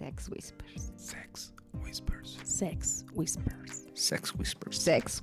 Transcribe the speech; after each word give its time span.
Sex 0.00 0.30
Whispers. 0.30 0.92
Sex 0.96 1.52
Whispers. 1.84 2.38
Sex 2.42 3.04
Whispers. 3.14 3.84
Sex 3.92 4.32
Whispers. 4.32 5.22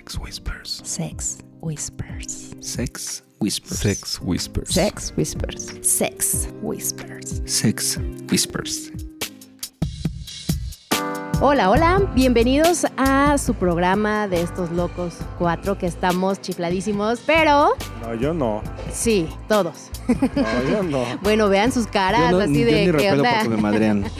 Whispers. 0.00 0.80
Sex 0.82 0.82
Whispers. 0.82 0.82
Sex 0.82 1.42
Whispers. 1.60 2.54
Sex 2.62 3.22
Whispers. 3.40 3.82
Sex 3.92 4.22
Whispers. 4.22 4.72
Sex 4.72 5.12
Whispers. 5.12 5.86
Sex 5.86 6.48
Whispers. 6.62 7.42
Sex 7.44 7.98
Whispers. 8.30 8.90
Hola, 11.42 11.68
hola, 11.68 12.10
bienvenidos 12.14 12.86
a 12.96 13.36
su 13.36 13.52
programa 13.52 14.26
de 14.28 14.40
estos 14.40 14.70
locos 14.70 15.18
cuatro 15.38 15.76
que 15.76 15.84
estamos 15.84 16.40
chifladísimos, 16.40 17.20
pero 17.26 17.74
No, 18.00 18.14
yo 18.14 18.32
no. 18.32 18.62
Sí, 18.96 19.28
todos. 19.48 19.90
No, 20.08 20.70
yo 20.70 20.82
no. 20.82 21.04
Bueno, 21.22 21.48
vean 21.48 21.72
sus 21.72 21.86
caras 21.86 22.30
Yo, 22.30 22.38
no, 22.38 22.44
así 22.44 22.60
yo 22.60 22.66
de 22.66 22.86
ni 22.86 22.98
qué 22.98 23.12
onda. 23.12 23.32
porque 23.34 23.48
me 23.48 23.56
madrean. 23.56 24.04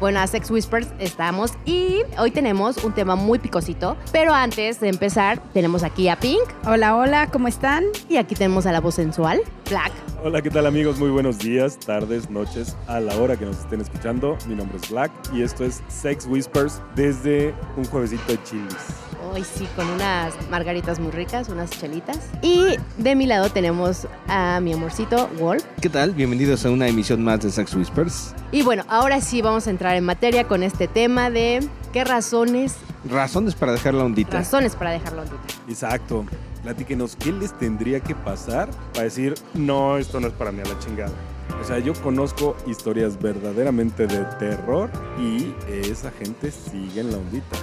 Bueno, 0.00 0.18
a 0.20 0.26
Sex 0.26 0.50
Whispers 0.50 0.88
estamos 0.98 1.52
y 1.66 1.98
hoy 2.18 2.30
tenemos 2.30 2.82
un 2.84 2.94
tema 2.94 3.16
muy 3.16 3.38
picosito, 3.38 3.98
pero 4.12 4.32
antes 4.32 4.80
de 4.80 4.88
empezar 4.88 5.42
tenemos 5.52 5.82
aquí 5.82 6.08
a 6.08 6.18
Pink 6.18 6.40
Hola, 6.64 6.96
hola, 6.96 7.26
¿cómo 7.30 7.48
están? 7.48 7.84
y 8.08 8.16
aquí 8.16 8.34
tenemos 8.34 8.64
a 8.64 8.72
la 8.72 8.80
voz 8.80 8.94
sensual, 8.94 9.42
Black. 9.68 9.92
Hola, 10.24 10.40
¿qué 10.40 10.48
tal 10.48 10.64
amigos? 10.64 10.98
Muy 10.98 11.10
buenos 11.10 11.38
días, 11.38 11.78
tardes, 11.78 12.30
noches, 12.30 12.78
a 12.86 12.98
la 12.98 13.14
hora 13.18 13.36
que 13.36 13.44
nos 13.44 13.58
estén 13.58 13.82
escuchando. 13.82 14.38
Mi 14.48 14.54
nombre 14.54 14.78
es 14.82 14.88
Black 14.90 15.12
y 15.34 15.42
esto 15.42 15.66
es 15.66 15.82
Sex 15.88 16.24
Whispers 16.26 16.80
desde 16.96 17.54
un 17.76 17.84
juevesito 17.84 18.24
de 18.32 18.42
chilis. 18.44 18.76
Hoy 19.32 19.44
sí, 19.44 19.68
con 19.76 19.88
unas 19.88 20.34
margaritas 20.50 20.98
muy 20.98 21.12
ricas, 21.12 21.48
unas 21.48 21.70
chelitas. 21.70 22.18
Y 22.42 22.76
de 22.98 23.14
mi 23.14 23.26
lado 23.26 23.48
tenemos 23.48 24.08
a 24.26 24.58
mi 24.60 24.72
amorcito, 24.72 25.28
Wolf. 25.38 25.62
¿Qué 25.80 25.88
tal? 25.88 26.12
Bienvenidos 26.12 26.66
a 26.66 26.70
una 26.70 26.88
emisión 26.88 27.22
más 27.22 27.40
de 27.40 27.50
Sex 27.52 27.74
Whispers. 27.74 28.34
Y 28.50 28.62
bueno, 28.62 28.82
ahora 28.88 29.20
sí 29.20 29.40
vamos 29.40 29.68
a 29.68 29.70
entrar 29.70 29.94
en 29.94 30.04
materia 30.04 30.48
con 30.48 30.64
este 30.64 30.88
tema 30.88 31.30
de 31.30 31.60
qué 31.92 32.02
razones, 32.04 32.74
Razones 33.08 33.54
para 33.54 33.72
dejar 33.72 33.94
la 33.94 34.04
ondita. 34.04 34.36
razones 34.36 34.74
para 34.74 34.90
dejarlo 34.90 35.22
ondita. 35.22 35.38
Exacto. 35.68 36.26
Platíquenos, 36.64 37.14
¿qué 37.16 37.32
les 37.32 37.56
tendría 37.56 38.00
que 38.00 38.14
pasar 38.14 38.68
para 38.92 39.04
decir, 39.04 39.34
no, 39.54 39.96
esto 39.96 40.18
no 40.20 40.26
es 40.26 40.32
para 40.34 40.50
mí 40.52 40.60
a 40.60 40.68
la 40.68 40.78
chingada? 40.80 41.12
O 41.60 41.64
sea, 41.64 41.78
yo 41.78 41.94
conozco 42.02 42.56
historias 42.66 43.20
verdaderamente 43.20 44.06
de 44.06 44.24
terror 44.38 44.90
y 45.18 45.54
esa 45.68 46.10
gente 46.10 46.50
sigue 46.50 47.00
en 47.00 47.12
la 47.12 47.18
ondita. 47.18 47.56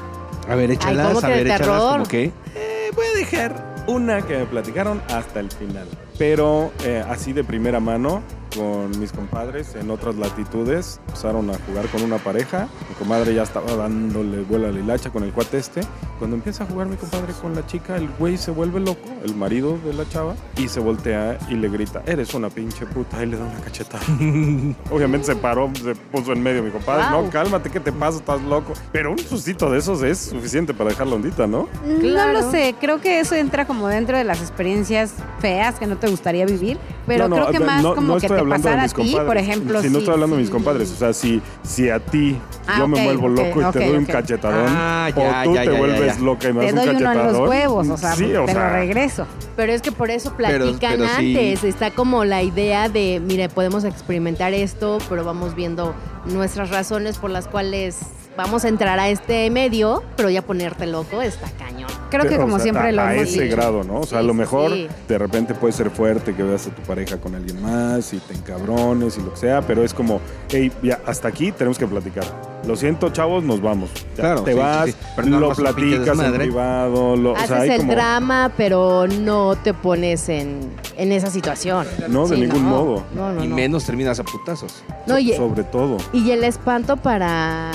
A 0.49 0.55
ver, 0.55 0.71
échalas, 0.71 1.07
¿cómo 1.07 1.19
a 1.19 1.21
que 1.21 1.27
de 1.27 1.33
ver, 1.43 1.47
échalas 1.47 1.61
terror? 1.67 1.91
como 1.93 2.05
que. 2.05 2.23
Eh, 2.55 2.91
voy 2.95 3.05
a 3.05 3.17
dejar 3.17 3.83
una 3.87 4.21
que 4.21 4.37
me 4.37 4.45
platicaron 4.45 5.01
hasta 5.09 5.39
el 5.39 5.51
final. 5.51 5.87
Pero 6.17 6.71
eh, 6.83 7.03
así 7.09 7.33
de 7.33 7.43
primera 7.43 7.79
mano, 7.79 8.21
con 8.55 8.97
mis 8.99 9.11
compadres 9.11 9.75
en 9.75 9.89
otras 9.91 10.15
latitudes, 10.15 10.99
empezaron 11.07 11.49
a 11.49 11.53
jugar 11.65 11.85
con 11.87 12.01
una 12.03 12.17
pareja. 12.17 12.67
Mi 12.89 12.95
comadre 12.95 13.33
ya 13.33 13.43
estaba 13.43 13.75
dándole 13.75 14.41
vuelo 14.43 14.67
a 14.67 14.71
la 14.71 14.79
hilacha 14.79 15.09
con 15.09 15.23
el 15.23 15.31
cuate 15.31 15.57
este. 15.57 15.81
Cuando 16.19 16.35
empieza 16.35 16.63
a 16.63 16.67
jugar 16.67 16.87
mi 16.87 16.95
compadre 16.95 17.33
con 17.41 17.53
la 17.55 17.65
chica, 17.67 17.95
el 17.97 18.09
güey 18.17 18.37
se 18.37 18.49
vuelve 18.51 18.79
loco, 18.79 19.07
el 19.23 19.35
marido 19.35 19.77
de 19.85 19.93
la 19.93 20.07
chava, 20.09 20.35
y 20.57 20.67
se 20.67 20.79
voltea 20.79 21.37
y 21.49 21.53
le 21.55 21.69
grita, 21.69 22.01
eres 22.07 22.33
una 22.33 22.49
pinche 22.49 22.85
puta, 22.87 23.21
y 23.23 23.27
le 23.27 23.37
da 23.37 23.45
una 23.45 23.59
cachetada. 23.59 24.03
Obviamente 24.91 25.27
se 25.27 25.35
paró, 25.35 25.69
se 25.75 25.95
puso 25.95 26.33
en 26.33 26.41
medio 26.41 26.63
mi 26.63 26.71
compadre. 26.71 27.03
Wow. 27.15 27.25
No, 27.25 27.29
cálmate, 27.29 27.69
¿qué 27.69 27.79
te 27.79 27.91
pasa? 27.91 28.17
Estás 28.17 28.41
loco. 28.41 28.73
Pero 28.91 29.11
un 29.11 29.19
sustito 29.19 29.69
de 29.69 29.79
esos 29.79 30.01
es 30.03 30.17
suficiente 30.17 30.73
para 30.73 30.89
dejar 30.89 31.07
la 31.07 31.15
ondita, 31.15 31.45
¿no? 31.47 31.67
Claro. 31.99 32.33
No 32.33 32.41
lo 32.41 32.51
sé, 32.51 32.75
creo 32.79 32.99
que 32.99 33.19
eso 33.19 33.35
entra 33.35 33.65
como 33.67 33.87
dentro 33.87 34.17
de 34.17 34.23
las 34.23 34.41
experiencias 34.41 35.13
feas 35.39 35.75
que 35.75 35.85
no 35.87 35.97
te 35.97 36.07
gustaría 36.07 36.45
vivir, 36.45 36.77
pero 37.05 37.27
No, 37.27 37.35
no, 37.37 37.47
creo 37.47 37.59
que 37.59 37.65
más 37.65 37.83
no- 37.83 37.95
como 37.95 38.13
no 38.15 38.19
que 38.19 38.27
estoy 38.39 38.49
te 38.49 38.53
hablando 38.53 38.67
de 38.69 38.75
pasara 38.75 38.81
a 38.81 38.83
mis 38.85 38.93
ti, 38.93 39.01
compadres. 39.01 39.27
por 39.27 39.37
ejemplo. 39.37 39.81
Si 39.81 39.89
no 39.89 39.97
estoy 39.99 40.13
hablando 40.13 40.35
de 40.35 40.41
mis 40.41 40.51
compadres, 40.51 40.91
o 40.91 40.95
sea, 40.95 41.13
si, 41.13 41.41
si 41.63 41.89
a 41.89 41.99
ti 41.99 42.37
Ah, 42.67 42.79
yo 42.79 42.87
me 42.87 43.03
vuelvo 43.03 43.29
loco 43.29 43.61
y 43.61 43.71
te 43.71 43.87
doy 43.87 43.97
un 43.97 44.05
cachetadón, 44.05 44.65
Ah, 44.67 45.09
ya, 45.15 45.41
o 45.41 45.43
tú 45.45 45.53
ya, 45.55 45.61
te 45.63 45.71
ya, 45.71 45.77
vuelves 45.77 46.17
ya. 46.17 46.23
loca 46.23 46.49
y 46.49 46.53
me 46.53 46.59
Te 46.65 46.73
das 46.73 46.75
doy 46.75 46.89
un 46.89 46.95
uno 46.97 46.99
en 46.99 47.17
cachetadón. 47.17 47.39
los 47.41 47.49
huevos, 47.49 47.87
o 47.89 47.97
sea, 47.97 48.15
sí, 48.15 48.23
o 48.35 48.45
te 48.45 48.53
lo 48.53 48.59
sea, 48.59 48.69
regreso. 48.73 49.25
Pero 49.55 49.71
es 49.73 49.81
que 49.81 49.91
por 49.91 50.11
eso 50.11 50.33
platican 50.33 50.97
pero 50.97 51.07
antes. 51.07 51.63
Está 51.63 51.91
como 51.91 52.25
la 52.25 52.43
idea 52.43 52.89
de, 52.89 53.21
mire, 53.25 53.47
podemos 53.49 53.83
experimentar 53.85 54.53
esto, 54.53 54.97
pero 55.09 55.23
vamos 55.23 55.55
viendo 55.55 55.93
nuestras 56.25 56.69
razones 56.69 57.17
por 57.17 57.29
las 57.29 57.47
cuales 57.47 57.99
vamos 58.37 58.63
a 58.63 58.69
entrar 58.69 58.99
a 58.99 59.09
este 59.09 59.49
medio, 59.49 60.03
pero 60.15 60.29
ya 60.29 60.41
ponerte 60.43 60.85
loco 60.85 61.21
está 61.21 61.49
cañón. 61.57 61.89
Creo 62.09 62.25
que 62.29 62.37
como 62.37 62.55
o 62.55 62.57
sea, 62.57 62.63
siempre 62.63 62.89
a, 62.89 62.91
lo 62.93 63.01
a 63.01 63.15
hemos 63.15 63.27
ese 63.27 63.43
dicho. 63.43 63.55
grado, 63.55 63.83
¿no? 63.83 63.99
O 64.01 64.05
sea, 64.05 64.19
a 64.19 64.23
lo 64.23 64.33
mejor 64.33 64.71
sí. 64.71 64.87
de 65.09 65.17
repente 65.17 65.53
puede 65.53 65.73
ser 65.73 65.89
fuerte 65.89 66.33
que 66.33 66.43
veas 66.43 66.67
a 66.67 66.69
tu 66.69 66.81
pareja 66.83 67.17
con 67.17 67.35
alguien 67.35 67.61
más 67.61 68.13
y 68.13 68.19
te 68.19 68.33
encabrones 68.33 69.17
y 69.17 69.21
lo 69.21 69.31
que 69.33 69.37
sea, 69.37 69.61
pero 69.61 69.83
es 69.83 69.93
como, 69.93 70.21
hey, 70.49 70.71
ya, 70.81 71.01
hasta 71.05 71.27
aquí 71.27 71.51
tenemos 71.51 71.77
que 71.77 71.87
platicar. 71.87 72.23
Lo 72.65 72.75
siento, 72.75 73.09
chavos, 73.09 73.43
nos 73.43 73.61
vamos. 73.61 73.89
Ya, 74.15 74.21
Claro, 74.23 74.41
te 74.43 74.53
sí, 74.53 74.57
vas, 74.59 74.85
sí, 74.85 74.91
sí. 74.91 74.97
Pero 75.15 75.27
no 75.27 75.39
lo 75.39 75.49
platicas 75.53 76.19
en 76.19 76.33
privado, 76.33 77.15
lo, 77.15 77.31
o 77.31 77.35
Haces 77.35 77.47
sea, 77.47 77.59
hay 77.61 77.69
el 77.71 77.77
como... 77.79 77.91
drama, 77.93 78.51
pero 78.55 79.07
no 79.07 79.55
te 79.55 79.73
pones 79.73 80.29
en, 80.29 80.69
en 80.95 81.11
esa 81.11 81.29
situación. 81.29 81.87
No, 82.07 82.27
de 82.27 82.37
ningún 82.37 82.63
modo. 82.63 83.03
No, 83.15 83.31
no, 83.33 83.43
y 83.43 83.47
no. 83.47 83.55
menos 83.55 83.85
terminas 83.85 84.19
a 84.19 84.23
putazos. 84.23 84.83
No, 85.07 85.17
y, 85.19 85.33
Sobre 85.33 85.63
todo. 85.63 85.97
y 86.13 86.31
el 86.31 86.43
espanto 86.43 86.97
para 86.97 87.71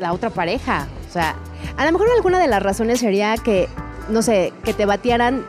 la 0.00 0.12
otra 0.12 0.30
pareja. 0.30 0.86
O 1.08 1.12
sea, 1.12 1.34
a 1.76 1.84
lo 1.84 1.92
mejor 1.92 2.08
alguna 2.14 2.38
de 2.38 2.48
las 2.48 2.62
razones 2.62 3.00
sería 3.00 3.36
que, 3.36 3.68
no 4.08 4.22
sé, 4.22 4.52
que 4.64 4.72
te 4.72 4.86
batearan 4.86 5.44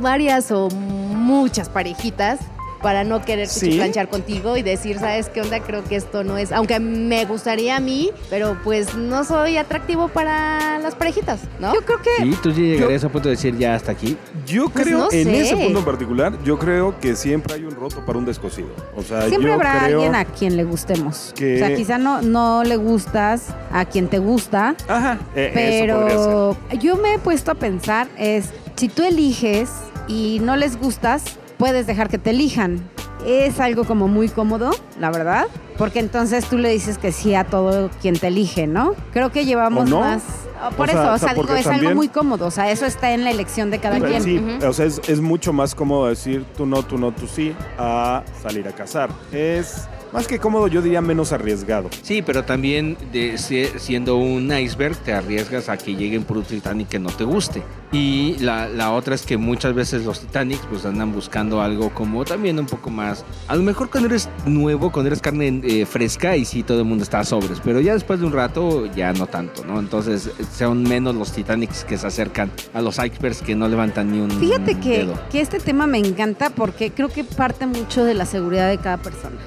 varias 0.00 0.50
o 0.50 0.68
muchas 0.70 1.68
parejitas 1.68 2.40
para 2.84 3.02
no 3.02 3.24
querer 3.24 3.48
Sí. 3.48 3.70
planchar 3.76 4.08
contigo 4.08 4.58
y 4.58 4.62
decir, 4.62 4.98
¿sabes 5.00 5.30
qué 5.30 5.40
onda? 5.40 5.58
Creo 5.60 5.82
que 5.84 5.96
esto 5.96 6.22
no 6.22 6.36
es, 6.36 6.52
aunque 6.52 6.78
me 6.80 7.24
gustaría 7.24 7.76
a 7.76 7.80
mí, 7.80 8.10
pero 8.28 8.58
pues 8.62 8.94
no 8.94 9.24
soy 9.24 9.56
atractivo 9.56 10.08
para 10.08 10.78
las 10.80 10.94
parejitas, 10.94 11.40
¿no? 11.58 11.72
Yo 11.72 11.80
creo 11.80 12.02
que 12.02 12.10
Sí, 12.18 12.36
tú 12.42 12.50
ya 12.50 12.58
llegarías 12.58 13.02
a 13.02 13.08
punto 13.08 13.30
de 13.30 13.36
decir 13.36 13.56
ya 13.56 13.74
hasta 13.74 13.90
aquí. 13.92 14.18
Yo 14.46 14.68
Pues 14.68 14.84
creo, 14.84 14.98
no 14.98 15.04
en 15.10 15.24
sé. 15.24 15.40
ese 15.40 15.56
punto 15.56 15.78
en 15.78 15.84
particular, 15.86 16.38
yo 16.44 16.58
creo 16.58 17.00
que 17.00 17.16
siempre 17.16 17.54
hay 17.54 17.64
un 17.64 17.70
roto 17.70 18.04
para 18.04 18.18
un 18.18 18.26
descosido. 18.26 18.68
O 18.94 19.02
sea, 19.02 19.22
siempre 19.28 19.48
yo 19.48 19.54
habrá 19.54 19.78
creo... 19.84 19.96
alguien 20.02 20.14
a 20.14 20.26
quien 20.26 20.56
le 20.58 20.64
gustemos. 20.64 21.32
que- 21.34 21.54
O 21.56 21.58
sea, 21.66 21.74
quizá 21.74 21.96
no, 21.96 22.20
no 22.20 22.64
le 22.64 22.76
gustas 22.76 23.46
a 23.72 23.86
quien 23.86 24.08
te 24.08 24.18
gusta, 24.18 24.74
Ajá, 24.86 25.18
eh, 25.34 25.46
eso 25.46 25.54
podría 25.54 25.70
ser. 25.70 26.18
pero 26.20 26.56
yo 26.82 26.96
me 26.96 27.14
he 27.14 27.18
puesto 27.18 27.50
a 27.50 27.54
pensar 27.54 28.08
es, 28.18 28.50
si 28.76 28.88
tú 28.88 29.02
eliges 29.02 29.70
y 30.06 30.38
no 30.42 30.56
les 30.56 30.76
gustas, 30.78 31.22
puedes 31.64 31.86
dejar 31.86 32.10
que 32.10 32.18
te 32.18 32.28
elijan. 32.28 32.78
Es 33.26 33.58
algo 33.58 33.84
como 33.84 34.06
muy 34.06 34.28
cómodo, 34.28 34.72
la 35.00 35.10
verdad, 35.10 35.46
porque 35.78 35.98
entonces 35.98 36.44
tú 36.44 36.58
le 36.58 36.68
dices 36.68 36.98
que 36.98 37.10
sí 37.10 37.34
a 37.34 37.44
todo 37.44 37.88
quien 38.02 38.18
te 38.18 38.26
elige, 38.26 38.66
¿no? 38.66 38.92
Creo 39.14 39.32
que 39.32 39.46
llevamos 39.46 39.88
más... 39.88 40.22
Por 40.76 40.90
O 40.90 40.92
eso, 40.92 41.02
sea, 41.02 41.12
o 41.14 41.18
sea, 41.18 41.32
digo, 41.32 41.54
es 41.54 41.66
algo 41.66 41.94
muy 41.94 42.08
cómodo, 42.08 42.44
o 42.46 42.50
sea, 42.50 42.70
eso 42.70 42.84
está 42.84 43.12
en 43.14 43.24
la 43.24 43.30
elección 43.30 43.70
de 43.70 43.78
cada 43.78 43.96
O 43.96 44.00
sea, 44.00 44.08
quien. 44.10 44.22
sí, 44.22 44.66
o 44.66 44.72
sea, 44.74 44.84
es, 44.84 45.00
es 45.08 45.22
mucho 45.22 45.54
más 45.54 45.74
cómodo 45.74 46.06
decir 46.06 46.44
tú 46.54 46.66
no, 46.66 46.82
tú 46.82 46.98
no, 46.98 47.12
tú 47.12 47.26
sí, 47.26 47.54
a 47.78 48.22
salir 48.42 48.68
a 48.68 48.72
cazar. 48.72 49.08
Es 49.32 49.88
más 50.14 50.28
que 50.28 50.38
cómodo, 50.38 50.68
yo 50.68 50.80
diría 50.80 51.00
menos 51.00 51.32
arriesgado. 51.32 51.90
Sí, 52.02 52.22
pero 52.22 52.44
también 52.44 52.96
de, 53.12 53.36
siendo 53.36 54.16
un 54.16 54.56
iceberg 54.56 54.96
te 54.98 55.12
arriesgas 55.12 55.68
a 55.68 55.76
que 55.76 55.96
llegue 55.96 56.16
un 56.16 56.22
puro 56.22 56.42
Titanic 56.42 56.88
que 56.88 57.00
no 57.00 57.10
te 57.10 57.24
guste. 57.24 57.64
Y 57.90 58.36
la, 58.38 58.68
la 58.68 58.92
otra 58.92 59.16
es 59.16 59.26
que 59.26 59.36
muchas 59.36 59.74
veces 59.74 60.04
los 60.04 60.20
Titanics 60.20 60.62
pues 60.70 60.86
andan 60.86 61.12
buscando 61.12 61.60
algo 61.60 61.90
como 61.90 62.24
también 62.24 62.60
un 62.60 62.66
poco 62.66 62.90
más... 62.90 63.24
A 63.48 63.56
lo 63.56 63.64
mejor 63.64 63.90
cuando 63.90 64.08
eres 64.08 64.28
nuevo, 64.46 64.92
cuando 64.92 65.08
eres 65.08 65.20
carne 65.20 65.60
eh, 65.64 65.84
fresca 65.84 66.36
y 66.36 66.44
sí 66.44 66.62
todo 66.62 66.78
el 66.78 66.84
mundo 66.84 67.02
está 67.02 67.18
a 67.18 67.24
sobres, 67.24 67.60
pero 67.64 67.80
ya 67.80 67.94
después 67.94 68.20
de 68.20 68.26
un 68.26 68.32
rato 68.32 68.86
ya 68.94 69.12
no 69.12 69.26
tanto, 69.26 69.64
¿no? 69.64 69.80
Entonces 69.80 70.30
son 70.56 70.84
menos 70.84 71.16
los 71.16 71.32
Titanics 71.32 71.84
que 71.84 71.98
se 71.98 72.06
acercan 72.06 72.52
a 72.72 72.80
los 72.80 72.98
icebergs 72.98 73.42
que 73.42 73.56
no 73.56 73.66
levantan 73.66 74.12
ni 74.12 74.20
un 74.20 74.30
Fíjate 74.30 74.78
que, 74.78 74.98
dedo. 74.98 75.20
que 75.28 75.40
este 75.40 75.58
tema 75.58 75.88
me 75.88 75.98
encanta 75.98 76.50
porque 76.50 76.92
creo 76.92 77.08
que 77.08 77.24
parte 77.24 77.66
mucho 77.66 78.04
de 78.04 78.14
la 78.14 78.26
seguridad 78.26 78.68
de 78.68 78.78
cada 78.78 78.98
persona. 78.98 79.38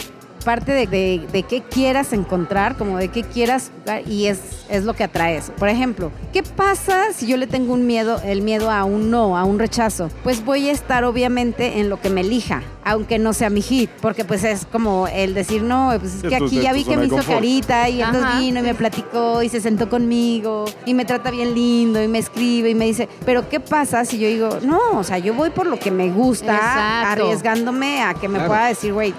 Parte 0.48 0.72
de, 0.72 0.88
de- 0.88 1.28
de 1.30 1.44
qué 1.44 1.62
quieras 1.62 2.14
encontrar, 2.14 2.78
como 2.78 2.98
de 2.98 3.10
qué 3.10 3.22
quieras 3.24 3.70
jugar, 3.82 4.08
y 4.08 4.28
es, 4.28 4.40
es 4.70 4.86
lo 4.86 4.94
que 4.94 5.04
atrae 5.04 5.36
eso. 5.36 5.52
Por 5.60 5.68
ejemplo, 5.68 6.10
¿qué 6.32 6.42
pasa 6.42 7.08
si 7.14 7.28
yo 7.28 7.36
le 7.36 7.48
tengo 7.48 7.74
un 7.74 7.86
miedo, 7.86 8.22
el 8.24 8.42
miedo 8.42 8.72
a 8.72 8.86
un 8.86 9.12
no, 9.12 9.38
a 9.38 9.44
un 9.44 9.60
rechazo? 9.60 10.10
Pues 10.24 10.46
voy 10.46 10.70
a 10.70 10.72
estar 10.72 11.04
obviamente 11.04 11.80
en 11.82 11.90
lo 11.90 12.00
que 12.00 12.10
me 12.10 12.22
elija, 12.22 12.62
aunque 12.86 13.20
no 13.20 13.34
sea 13.34 13.50
mi 13.50 13.62
hit, 13.62 13.90
porque 14.02 14.24
pues 14.24 14.46
es 14.46 14.66
como 14.72 15.10
el 15.10 15.34
decir 15.34 15.64
no, 15.64 15.92
pues 16.00 16.16
es 16.16 16.22
que 16.24 16.38
aquí 16.38 16.62
ya 16.62 16.72
vi 16.72 16.86
que 16.86 16.96
me 16.96 17.08
hizo 17.08 17.18
carita 17.28 17.90
y 17.90 18.00
entonces 18.02 18.24
Ajá. 18.24 18.40
vino 18.40 18.62
y 18.62 18.64
me 18.64 18.74
platicó 18.74 19.44
y 19.44 19.50
se 19.50 19.60
sentó 19.60 19.90
conmigo 19.90 20.64
y 20.86 20.94
me 20.94 21.04
trata 21.04 21.30
bien 21.30 21.54
lindo 21.56 22.02
y 22.02 22.08
me 22.08 22.20
escribe 22.20 22.70
y 22.70 22.76
me 22.76 22.86
dice, 22.86 23.10
pero 23.26 23.50
¿qué 23.50 23.60
pasa 23.60 24.06
si 24.06 24.18
yo 24.18 24.30
digo, 24.30 24.60
no, 24.64 24.80
o 24.94 25.04
sea, 25.04 25.18
yo 25.18 25.34
voy 25.34 25.50
por 25.50 25.66
lo 25.68 25.78
que 25.78 25.92
me 25.92 26.10
gusta, 26.10 26.56
Exacto. 26.56 27.26
arriesgándome 27.26 28.02
a 28.02 28.14
que 28.14 28.30
me 28.30 28.36
Claro. 28.36 28.48
pueda 28.48 28.68
decir, 28.68 28.94
güey, 28.94 29.14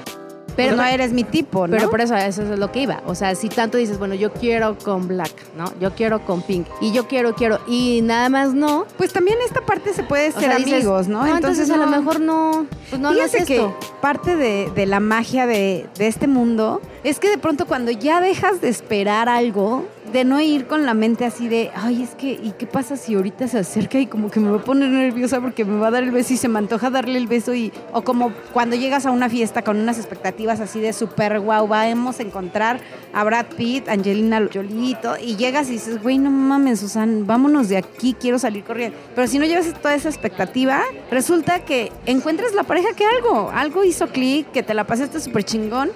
Pero 0.58 0.76
no 0.76 0.82
eres 0.82 1.12
mi 1.12 1.22
tipo, 1.22 1.68
¿no? 1.68 1.76
Pero 1.76 1.88
por 1.88 2.00
eso, 2.00 2.16
eso 2.16 2.42
es 2.42 2.58
lo 2.58 2.72
que 2.72 2.80
iba. 2.80 3.00
O 3.06 3.14
sea, 3.14 3.34
si 3.36 3.48
tanto 3.48 3.78
dices, 3.78 3.96
bueno, 3.96 4.16
yo 4.16 4.32
quiero 4.32 4.76
con 4.76 5.06
Black, 5.06 5.32
¿no? 5.56 5.72
Yo 5.80 5.94
quiero 5.94 6.24
con 6.26 6.42
Pink. 6.42 6.66
Y 6.80 6.90
yo 6.90 7.06
quiero, 7.06 7.36
quiero. 7.36 7.60
Y 7.68 8.00
nada 8.02 8.28
más 8.28 8.54
no. 8.54 8.84
Pues 8.96 9.12
también 9.12 9.38
esta 9.46 9.60
parte 9.60 9.94
se 9.94 10.02
puede 10.02 10.30
O 10.30 10.32
ser 10.40 10.56
dices, 10.56 10.72
amigos, 10.72 11.06
¿no? 11.06 11.24
entonces, 11.26 11.70
a 11.70 11.76
lo 11.76 11.86
mejor 11.86 12.18
no. 12.20 12.66
Pues 12.90 13.00
no, 13.00 13.12
Fíjate 13.12 13.44
que 13.44 13.68
parte 14.00 14.34
de, 14.34 14.68
de 14.74 14.86
la 14.86 14.98
magia 14.98 15.46
de, 15.46 15.86
de 15.96 16.08
este 16.08 16.26
mundo 16.26 16.80
es 17.04 17.20
que 17.20 17.30
de 17.30 17.38
pronto 17.38 17.66
cuando 17.66 17.92
ya 17.92 18.20
dejas 18.20 18.60
de 18.60 18.68
esperar 18.68 19.28
algo, 19.28 19.86
de 20.12 20.24
no 20.24 20.40
ir 20.40 20.66
con 20.66 20.86
la 20.86 20.94
mente 20.94 21.24
así 21.24 21.48
de, 21.48 21.70
ay, 21.74 22.02
es 22.02 22.14
que, 22.14 22.32
¿y 22.32 22.52
qué 22.58 22.66
pasa 22.66 22.96
si 22.96 23.14
ahorita 23.14 23.48
se 23.48 23.58
acerca 23.58 23.98
y 23.98 24.06
como 24.06 24.30
que 24.30 24.40
me 24.40 24.50
va 24.50 24.58
a 24.58 24.64
poner 24.64 24.88
nerviosa 24.88 25.40
porque 25.40 25.64
me 25.64 25.78
va 25.78 25.88
a 25.88 25.90
dar 25.90 26.02
el 26.02 26.10
beso 26.10 26.34
y 26.34 26.36
se 26.36 26.48
me 26.48 26.58
antoja 26.58 26.90
darle 26.90 27.18
el 27.18 27.26
beso 27.26 27.54
y, 27.54 27.72
o 27.92 28.02
como 28.02 28.32
cuando 28.52 28.76
llegas 28.76 29.06
a 29.06 29.10
una 29.10 29.28
fiesta 29.28 29.62
con 29.62 29.78
unas 29.78 29.98
expectativas 29.98 30.60
así 30.60 30.80
de 30.80 30.92
súper 30.92 31.40
guau, 31.40 31.68
vamos 31.68 32.20
a 32.20 32.22
encontrar 32.22 32.80
a 33.12 33.24
Brad 33.24 33.46
Pitt, 33.56 33.88
Angelina 33.88 34.48
Jolie 34.52 34.96
y 35.20 35.36
llegas 35.36 35.68
y 35.68 35.72
dices, 35.72 36.02
güey, 36.02 36.18
no 36.18 36.30
mames, 36.30 36.80
Susan, 36.80 37.26
vámonos 37.26 37.68
de 37.68 37.76
aquí, 37.76 38.14
quiero 38.18 38.38
salir 38.38 38.64
corriendo. 38.64 38.96
Pero 39.14 39.26
si 39.26 39.38
no 39.38 39.44
llevas 39.44 39.72
toda 39.80 39.94
esa 39.94 40.08
expectativa, 40.08 40.82
resulta 41.10 41.64
que 41.64 41.92
encuentras 42.06 42.54
la 42.54 42.62
pareja 42.62 42.88
que 42.94 43.04
algo, 43.04 43.50
algo 43.52 43.84
hizo 43.84 44.08
clic, 44.08 44.50
que 44.52 44.62
te 44.62 44.74
la 44.74 44.86
pasaste 44.86 45.20
súper 45.20 45.44
chingón. 45.44 45.90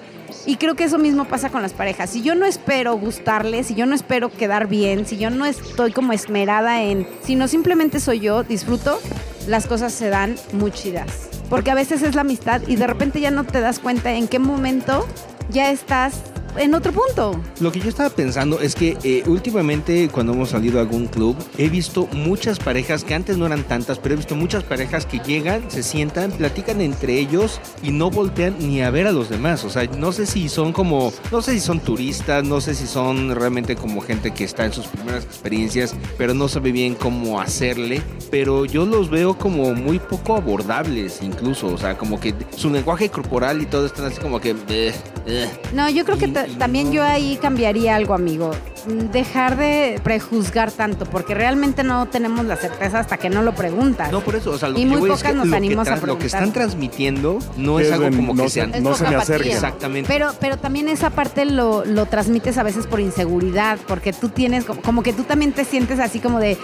Y 0.45 0.57
creo 0.57 0.75
que 0.75 0.83
eso 0.83 0.97
mismo 0.97 1.25
pasa 1.25 1.49
con 1.49 1.61
las 1.61 1.73
parejas. 1.73 2.09
Si 2.09 2.21
yo 2.21 2.35
no 2.35 2.45
espero 2.45 2.95
gustarle, 2.95 3.63
si 3.63 3.75
yo 3.75 3.85
no 3.85 3.95
espero 3.95 4.29
quedar 4.29 4.67
bien, 4.67 5.05
si 5.05 5.17
yo 5.17 5.29
no 5.29 5.45
estoy 5.45 5.91
como 5.91 6.13
esmerada 6.13 6.81
en, 6.83 7.07
sino 7.23 7.47
simplemente 7.47 7.99
soy 7.99 8.19
yo, 8.19 8.43
disfruto, 8.43 8.99
las 9.47 9.67
cosas 9.67 9.93
se 9.93 10.09
dan 10.09 10.35
muy 10.53 10.71
chidas. 10.71 11.29
Porque 11.49 11.71
a 11.71 11.75
veces 11.75 12.01
es 12.01 12.15
la 12.15 12.21
amistad 12.21 12.61
y 12.67 12.75
de 12.75 12.87
repente 12.87 13.19
ya 13.19 13.31
no 13.31 13.43
te 13.43 13.61
das 13.61 13.79
cuenta 13.79 14.11
en 14.13 14.27
qué 14.27 14.39
momento 14.39 15.07
ya 15.49 15.71
estás 15.71 16.21
en 16.57 16.73
otro 16.73 16.91
punto. 16.91 17.39
Lo 17.59 17.71
que 17.71 17.79
yo 17.79 17.89
estaba 17.89 18.09
pensando 18.09 18.59
es 18.59 18.75
que 18.75 18.97
eh, 19.03 19.23
últimamente 19.27 20.09
cuando 20.11 20.33
hemos 20.33 20.49
salido 20.49 20.79
a 20.79 20.81
algún 20.81 21.07
club 21.07 21.35
he 21.57 21.69
visto 21.69 22.07
muchas 22.11 22.59
parejas 22.59 23.03
que 23.03 23.13
antes 23.13 23.37
no 23.37 23.45
eran 23.45 23.63
tantas, 23.63 23.99
pero 23.99 24.13
he 24.13 24.17
visto 24.17 24.35
muchas 24.35 24.63
parejas 24.63 25.05
que 25.05 25.19
llegan, 25.19 25.69
se 25.69 25.83
sientan, 25.83 26.31
platican 26.31 26.81
entre 26.81 27.19
ellos 27.19 27.59
y 27.81 27.91
no 27.91 28.09
voltean 28.09 28.55
ni 28.59 28.81
a 28.81 28.89
ver 28.89 29.07
a 29.07 29.11
los 29.11 29.29
demás. 29.29 29.63
O 29.63 29.69
sea, 29.69 29.85
no 29.97 30.11
sé 30.11 30.25
si 30.25 30.49
son 30.49 30.73
como, 30.73 31.11
no 31.31 31.41
sé 31.41 31.53
si 31.53 31.59
son 31.59 31.79
turistas, 31.79 32.43
no 32.43 32.61
sé 32.61 32.75
si 32.75 32.87
son 32.87 33.35
realmente 33.35 33.75
como 33.75 34.01
gente 34.01 34.31
que 34.31 34.43
está 34.43 34.65
en 34.65 34.73
sus 34.73 34.87
primeras 34.87 35.23
experiencias, 35.23 35.95
pero 36.17 36.33
no 36.33 36.47
sabe 36.47 36.71
bien 36.71 36.95
cómo 36.95 37.39
hacerle. 37.39 38.01
Pero 38.31 38.65
yo 38.65 38.85
los 38.85 39.09
veo 39.09 39.37
como 39.37 39.73
muy 39.73 39.99
poco 39.99 40.35
abordables 40.35 41.21
incluso, 41.21 41.67
o 41.67 41.77
sea, 41.77 41.97
como 41.97 42.19
que 42.19 42.33
su 42.55 42.69
lenguaje 42.69 43.09
corporal 43.09 43.61
y 43.61 43.65
todo 43.65 43.85
están 43.85 44.05
así 44.05 44.19
como 44.19 44.39
que... 44.39 44.53
No, 45.73 45.89
yo 45.89 46.05
creo 46.05 46.17
que 46.17 46.27
también 46.27 46.91
yo 46.91 47.03
ahí 47.03 47.37
cambiaría 47.41 47.95
algo, 47.95 48.13
amigo. 48.13 48.51
Mm, 48.87 49.11
Dejar 49.11 49.55
de 49.57 49.99
prejuzgar 50.03 50.71
tanto, 50.71 51.05
porque 51.05 51.33
realmente 51.33 51.83
no 51.83 52.05
tenemos 52.07 52.45
la 52.45 52.57
certeza 52.57 52.99
hasta 52.99 53.17
que 53.17 53.29
no 53.29 53.41
lo 53.41 53.53
preguntas. 53.55 54.11
No, 54.11 54.19
por 54.21 54.35
eso, 54.35 54.51
o 54.51 54.57
sea, 54.57 54.69
lo 54.69 54.77
Y 54.77 54.81
que 54.81 54.87
muy 54.87 54.99
voy 54.99 55.09
es 55.11 55.17
pocas 55.17 55.31
que 55.31 55.37
nos 55.37 55.45
lo 55.47 55.51
que 55.51 55.57
animamos 55.57 55.87
a 55.87 55.97
tra- 55.97 56.05
Lo 56.05 56.17
que 56.17 56.25
están 56.25 56.39
preguntar. 56.51 56.63
transmitiendo 56.63 57.39
no 57.55 57.79
es 57.79 57.87
es 57.87 57.93
algo 57.93 58.05
como 58.15 58.33
no 58.33 58.43
que 58.43 58.49
se- 58.49 58.53
sean... 58.55 58.83
No 58.83 58.93
se 58.95 59.03
me. 59.05 59.15
Exactamente. 59.47 60.07
Pero, 60.07 60.31
pero 60.41 60.57
también 60.57 60.89
esa 60.89 61.09
parte 61.11 61.45
lo, 61.45 61.85
lo 61.85 62.05
transmites 62.07 62.57
a 62.57 62.63
veces 62.63 62.85
por 62.87 62.99
inseguridad, 62.99 63.79
porque 63.87 64.11
tú 64.11 64.29
tienes, 64.29 64.65
como, 64.65 64.81
como 64.81 65.03
que 65.03 65.13
tú 65.13 65.23
también 65.23 65.53
te 65.53 65.63
sientes 65.63 65.99
así 65.99 66.19
como 66.19 66.39
de, 66.39 66.57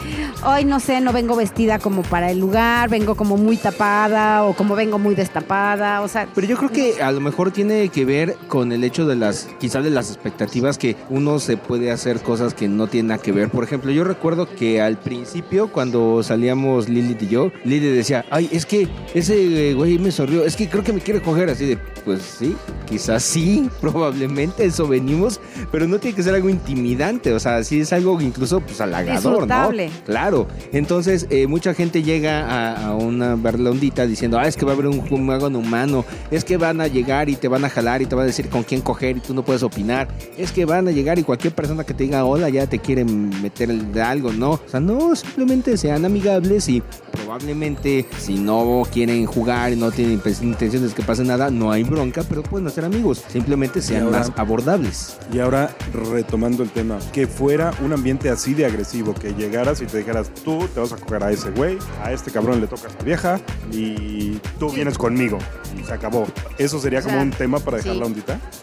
ay, 0.44 0.66
no 0.66 0.80
sé, 0.82 1.00
no 1.02 1.14
vengo 1.14 1.36
vestida 1.38 1.80
como 1.80 2.02
para 2.02 2.32
el 2.32 2.40
lugar, 2.40 2.90
vengo 2.90 3.16
como 3.16 3.38
muy 3.38 3.56
tapada 3.58 4.44
o 4.44 4.54
como 4.54 4.76
vengo 4.76 5.00
muy 5.00 5.16
destapada, 5.16 6.02
o 6.02 6.08
sea... 6.10 6.28
Pero 6.36 6.48
yo 6.48 6.58
creo 6.58 6.72
que 6.72 7.02
a 7.02 7.12
lo 7.14 7.22
mejor 7.22 7.52
tiene 7.52 7.88
que 7.90 8.04
ver 8.06 8.36
con 8.50 8.74
el 8.74 8.84
hecho 8.84 9.08
de 9.08 9.16
las, 9.16 9.48
quizás 9.60 9.84
de 9.84 9.90
las 9.90 10.10
expectativas 10.10 10.78
que 10.78 10.98
uno 11.10 11.40
se 11.40 11.56
puede 11.56 11.92
hacer 11.92 12.20
cosas 12.20 12.54
que 12.54 12.68
no 12.68 12.88
tienen 12.88 13.08
nada 13.08 13.22
que 13.22 13.32
ver. 13.32 13.50
Por 13.50 13.64
ejemplo, 13.64 13.92
yo 13.92 14.04
recuerdo 14.04 14.50
que 14.54 14.82
al 14.82 14.98
principio 14.98 15.72
cuando 15.72 16.22
salíamos 16.24 16.90
Lilith 16.90 17.22
y 17.24 17.28
yo, 17.28 17.52
Lilith 17.64 17.94
decía, 17.94 18.26
ay, 18.30 18.50
es 18.52 18.66
que 18.66 18.90
ese 19.14 19.70
eh, 19.70 19.74
güey 19.74 19.98
me 20.00 20.12
sonrió, 20.12 20.44
es 20.44 20.58
que 20.58 20.68
creo 20.68 20.84
que 20.84 20.92
me 20.92 21.00
quiere 21.00 21.22
coger 21.22 21.50
así 21.50 21.66
de, 21.66 21.78
pues 22.04 22.22
sí, 22.22 22.56
quizás 22.88 23.24
sí, 23.24 23.70
probablemente 23.82 24.66
eso 24.66 24.88
venimos, 24.88 25.40
pero 25.72 25.88
no 25.88 26.00
tiene 26.00 26.16
que 26.16 26.24
ser 26.24 26.36
algo 26.36 26.50
intimidante, 26.50 27.34
o 27.34 27.40
sea, 27.40 27.64
sí 27.64 27.80
es 27.80 27.94
algo 27.94 28.20
incluso 28.20 28.60
pues 28.60 28.82
halagador. 28.82 29.48
¿no? 29.48 29.72
Claro. 30.06 30.48
Entonces, 30.74 31.28
eh, 31.30 31.48
mucha 31.48 31.74
gente 31.74 32.04
llega 32.04 32.46
a, 32.46 32.88
a 32.88 32.96
una 32.96 33.36
berlondita 33.36 34.06
diciendo, 34.06 34.38
ah, 34.40 34.48
es 34.48 34.58
que 34.58 34.66
va 34.66 34.72
a 34.72 34.74
haber 34.74 34.88
un 34.88 35.02
juego 35.02 35.30
humano, 35.48 36.06
es 36.32 36.44
que 36.44 36.58
van 36.58 36.82
a 36.82 36.88
llegar 36.88 37.30
y 37.30 37.36
te 37.36 37.48
van 37.48 37.64
a 37.66 37.70
jalar 37.70 38.02
y 38.02 38.06
te 38.06 38.16
van 38.16 38.24
a 38.24 38.28
decir 38.28 38.39
con 38.48 38.64
quién 38.64 38.82
coger 38.82 39.18
y 39.18 39.20
tú 39.20 39.34
no 39.34 39.44
puedes 39.44 39.64
opinar, 39.64 40.08
es 40.38 40.52
que 40.52 40.64
van 40.66 40.88
a 40.88 40.92
llegar 40.92 41.20
y 41.20 41.24
cualquier 41.24 41.54
persona 41.54 41.84
que 41.84 41.94
te 41.94 42.04
diga 42.06 42.24
hola 42.24 42.48
ya 42.50 42.68
te 42.68 42.80
quiere 42.80 43.04
meter 43.04 43.70
de 43.74 44.02
algo, 44.02 44.32
¿no? 44.32 44.52
O 44.52 44.62
sea, 44.68 44.80
no, 44.80 45.16
simplemente 45.16 45.76
sean 45.78 46.06
amigables 46.06 46.70
y 46.70 46.82
probablemente 47.12 48.06
si 48.20 48.36
no 48.36 48.84
quieren 48.92 49.26
jugar 49.26 49.74
y 49.74 49.76
no 49.76 49.92
tienen 49.92 50.20
pues, 50.20 50.42
intenciones 50.42 50.90
de 50.92 50.96
que 50.96 51.04
pase 51.04 51.24
nada, 51.24 51.50
no 51.50 51.72
hay 51.72 51.84
bronca, 51.84 52.24
pero 52.28 52.44
pueden 52.44 52.68
hacer 52.68 52.86
amigos, 52.86 53.24
simplemente 53.28 53.82
sean 53.82 54.04
ahora- 54.06 54.20
más 54.20 54.32
abordables. 54.36 55.18
Y 55.34 55.40
ahora, 55.40 55.76
retomando 55.94 56.64
el 56.64 56.70
tema, 56.70 57.00
que 57.12 57.28
fuera 57.28 57.74
un 57.84 57.94
ambiente 57.94 58.30
así 58.30 58.54
de 58.54 58.66
agresivo, 58.66 59.14
que 59.14 59.34
llegaras 59.34 59.82
y 59.82 59.86
te 59.86 59.98
dijeras, 60.00 60.32
tú 60.44 60.68
te 60.74 60.80
vas 60.80 60.92
a 60.94 60.98
coger 60.98 61.24
a 61.24 61.32
ese 61.32 61.52
güey, 61.52 61.78
a 62.04 62.12
este 62.12 62.32
cabrón 62.32 62.62
le 62.62 62.68
toca 62.68 62.88
a 62.88 62.90
esa 62.90 63.04
vieja, 63.04 63.40
y 63.72 64.40
tú 64.60 64.70
vienes 64.72 64.98
conmigo, 64.98 65.38
y 65.80 65.84
se 65.84 65.94
acabó. 65.94 66.26
¿Eso 66.58 66.80
sería 66.80 67.00
O 67.00 67.02
sea, 67.04 67.12
como 67.12 67.24
un 67.24 67.32
tema 67.32 67.60
para 67.60 67.78
dejar 67.78 67.94
sí. 67.94 68.00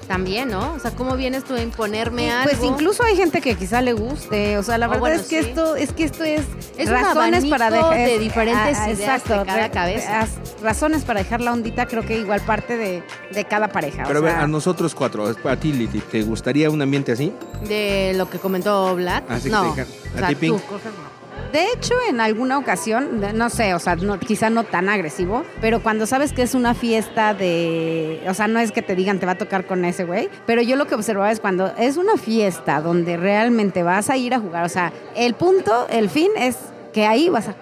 También, 0.07 0.51
¿no? 0.51 0.75
O 0.75 0.79
sea, 0.79 0.93
¿cómo 0.93 1.17
vienes 1.17 1.45
tú 1.45 1.55
a 1.55 1.61
imponerme 1.63 2.31
algo? 2.31 2.51
Pues 2.51 2.63
incluso 2.63 3.03
hay 3.03 3.17
gente 3.17 3.41
que 3.41 3.55
quizá 3.57 3.81
le 3.83 3.93
guste, 3.93 4.57
o 4.59 4.63
sea, 4.63 4.79
la 4.79 4.87
Ah, 4.87 4.89
verdad 4.89 5.01
bueno, 5.01 5.17
es 5.17 5.27
que 5.27 5.43
sí. 5.43 5.49
esto 5.49 5.75
es 5.77 5.93
que 5.93 6.05
esto 6.05 6.23
es, 6.25 6.43
Es 6.77 6.87
un 6.89 6.95
razones 6.95 7.45
para 7.47 7.67
abanico 7.67 7.91
dejar 7.91 8.09
de 8.09 8.19
diferentes 8.19 8.79
ah, 8.79 8.91
ideas 8.91 9.25
de 9.25 9.29
cada 9.45 9.71
cabeza. 9.71 10.29
razones 10.63 11.03
para 11.05 11.21
dejar 11.23 11.41
la 11.41 11.53
ondita 11.53 11.87
creo 11.87 12.05
que 12.07 12.19
igual 12.19 12.41
parte 12.43 12.77
de, 12.77 13.03
de 13.33 13.45
cada 13.47 13.69
pareja. 13.69 14.05
o 14.05 14.07
Pero 14.07 14.21
a 14.21 14.23
ver, 14.23 14.35
a 14.37 14.47
nosotros 14.47 14.95
cuatro, 14.95 15.27
a 15.45 15.57
ti 15.57 15.73
Lili, 15.73 16.01
¿te 16.01 16.23
gustaría 16.23 16.71
un 16.71 16.81
ambiente 16.83 17.13
así? 17.13 17.33
De 17.69 18.13
lo 18.17 18.31
que 18.31 18.39
comentó 18.39 18.95
Black. 18.95 19.25
Así 19.29 19.51
que 19.51 19.57
O 19.57 19.59
¿a 19.59 20.19
sea, 20.19 20.29
ti, 20.29 20.35
Pink? 20.37 20.61
tú 20.61 20.73
no. 20.73 21.16
De 21.57 21.73
hecho, 21.73 21.95
en 22.11 22.21
alguna 22.21 22.59
ocasión, 22.59 23.23
no 23.35 23.49
sé, 23.49 23.73
o 23.73 23.79
sea, 23.79 23.97
no- 23.97 24.19
quizá 24.21 24.51
no 24.51 24.65
tan 24.65 24.91
agresivo, 24.91 25.43
pero 25.63 25.83
cuando 25.83 26.05
sabes 26.05 26.35
que 26.35 26.43
es 26.43 26.55
una 26.55 26.75
fiesta 26.75 27.33
de, 27.33 28.21
o 28.29 28.35
sea, 28.35 28.47
no 28.47 28.59
es 28.59 28.73
que 28.73 28.83
te 28.83 28.95
digan 28.95 29.19
te 29.19 29.25
va 29.25 29.33
a 29.33 29.39
tocar 29.39 29.65
con 29.67 29.87
ese 29.87 30.05
güey, 30.05 30.29
pero 30.45 30.61
yo 30.61 30.77
lo 30.77 30.87
que 30.87 30.95
observaba 30.95 31.33
es 31.33 31.41
cuando 31.41 31.73
es 31.79 31.97
una 31.97 32.19
fiesta 32.19 32.83
donde 32.83 33.17
realmente 33.17 33.83
vas 33.83 34.11
a 34.11 34.19
ir 34.19 34.35
a 34.35 34.39
jugar, 34.39 34.67
o 34.67 34.69
sea, 34.69 34.93
el 35.15 35.33
punto, 35.33 35.87
el 35.89 36.11
fin 36.11 36.29
es 36.37 36.59
que 36.93 37.07
ahí 37.07 37.31
vas 37.31 37.49
a, 37.49 37.55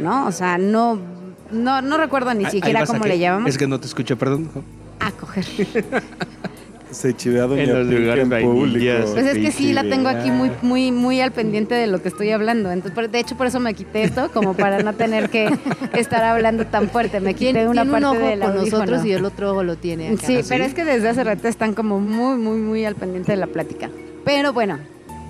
¿no? 0.00 0.26
O 0.26 0.32
sea, 0.32 0.56
no, 0.56 0.98
no, 1.50 1.82
no 1.82 1.98
recuerdo 1.98 2.32
ni 2.32 2.46
Ahí- 2.46 2.50
siquiera 2.50 2.86
cómo 2.86 3.04
le 3.04 3.18
llamamos. 3.18 3.50
Es 3.50 3.58
que 3.58 3.66
no 3.66 3.78
te 3.78 3.88
escuché, 3.88 4.16
perdón. 4.16 4.50
A 5.00 5.10
coger. 5.12 5.44
Se 6.90 7.14
chivea 7.14 7.42
Doña 7.46 7.62
En 7.64 7.72
los 7.74 7.86
Pink 7.88 8.00
lugares 8.00 8.24
en 8.30 8.42
público. 8.42 9.12
Pues 9.12 9.26
es 9.26 9.38
que 9.38 9.50
sí, 9.52 9.72
la 9.72 9.82
tengo 9.82 10.08
aquí 10.08 10.30
muy, 10.30 10.48
Chivea. 10.48 10.62
muy, 10.62 10.92
muy 10.92 11.20
al 11.20 11.32
pendiente 11.32 11.74
de 11.74 11.86
lo 11.86 12.00
que 12.02 12.08
estoy 12.08 12.30
hablando. 12.30 12.70
Entonces, 12.70 12.94
por- 12.94 13.10
de 13.10 13.18
hecho, 13.20 13.36
por 13.36 13.46
eso 13.46 13.60
me 13.60 13.74
quité 13.74 14.02
esto, 14.04 14.30
como 14.32 14.54
para 14.54 14.82
no 14.82 14.92
tener 14.94 15.28
que 15.30 15.48
estar 15.94 16.24
hablando 16.24 16.66
tan 16.66 16.88
fuerte. 16.88 17.20
Me 17.20 17.34
quité 17.34 17.52
Tiene, 17.52 17.68
una 17.68 17.82
tiene 17.82 17.96
un 17.96 18.02
parte 18.02 18.18
ojo 18.18 18.26
del 18.28 18.40
con 18.40 18.50
audífono. 18.58 18.82
nosotros 18.84 19.04
y 19.06 19.12
el 19.12 19.24
otro 19.24 19.50
ojo 19.52 19.62
lo 19.64 19.76
tiene 19.76 20.08
acá. 20.08 20.26
Sí, 20.26 20.36
¿Ah, 20.36 20.42
sí? 20.42 20.46
pero 20.48 20.64
es 20.64 20.74
que 20.74 20.84
desde 20.84 21.08
hace 21.08 21.24
rato 21.24 21.46
están 21.48 21.74
como 21.74 22.00
muy, 22.00 22.38
muy, 22.38 22.58
muy 22.58 22.84
al 22.84 22.94
pendiente 22.94 23.32
de 23.32 23.38
la 23.38 23.46
plática. 23.48 23.90
Pero 24.24 24.52
bueno, 24.52 24.78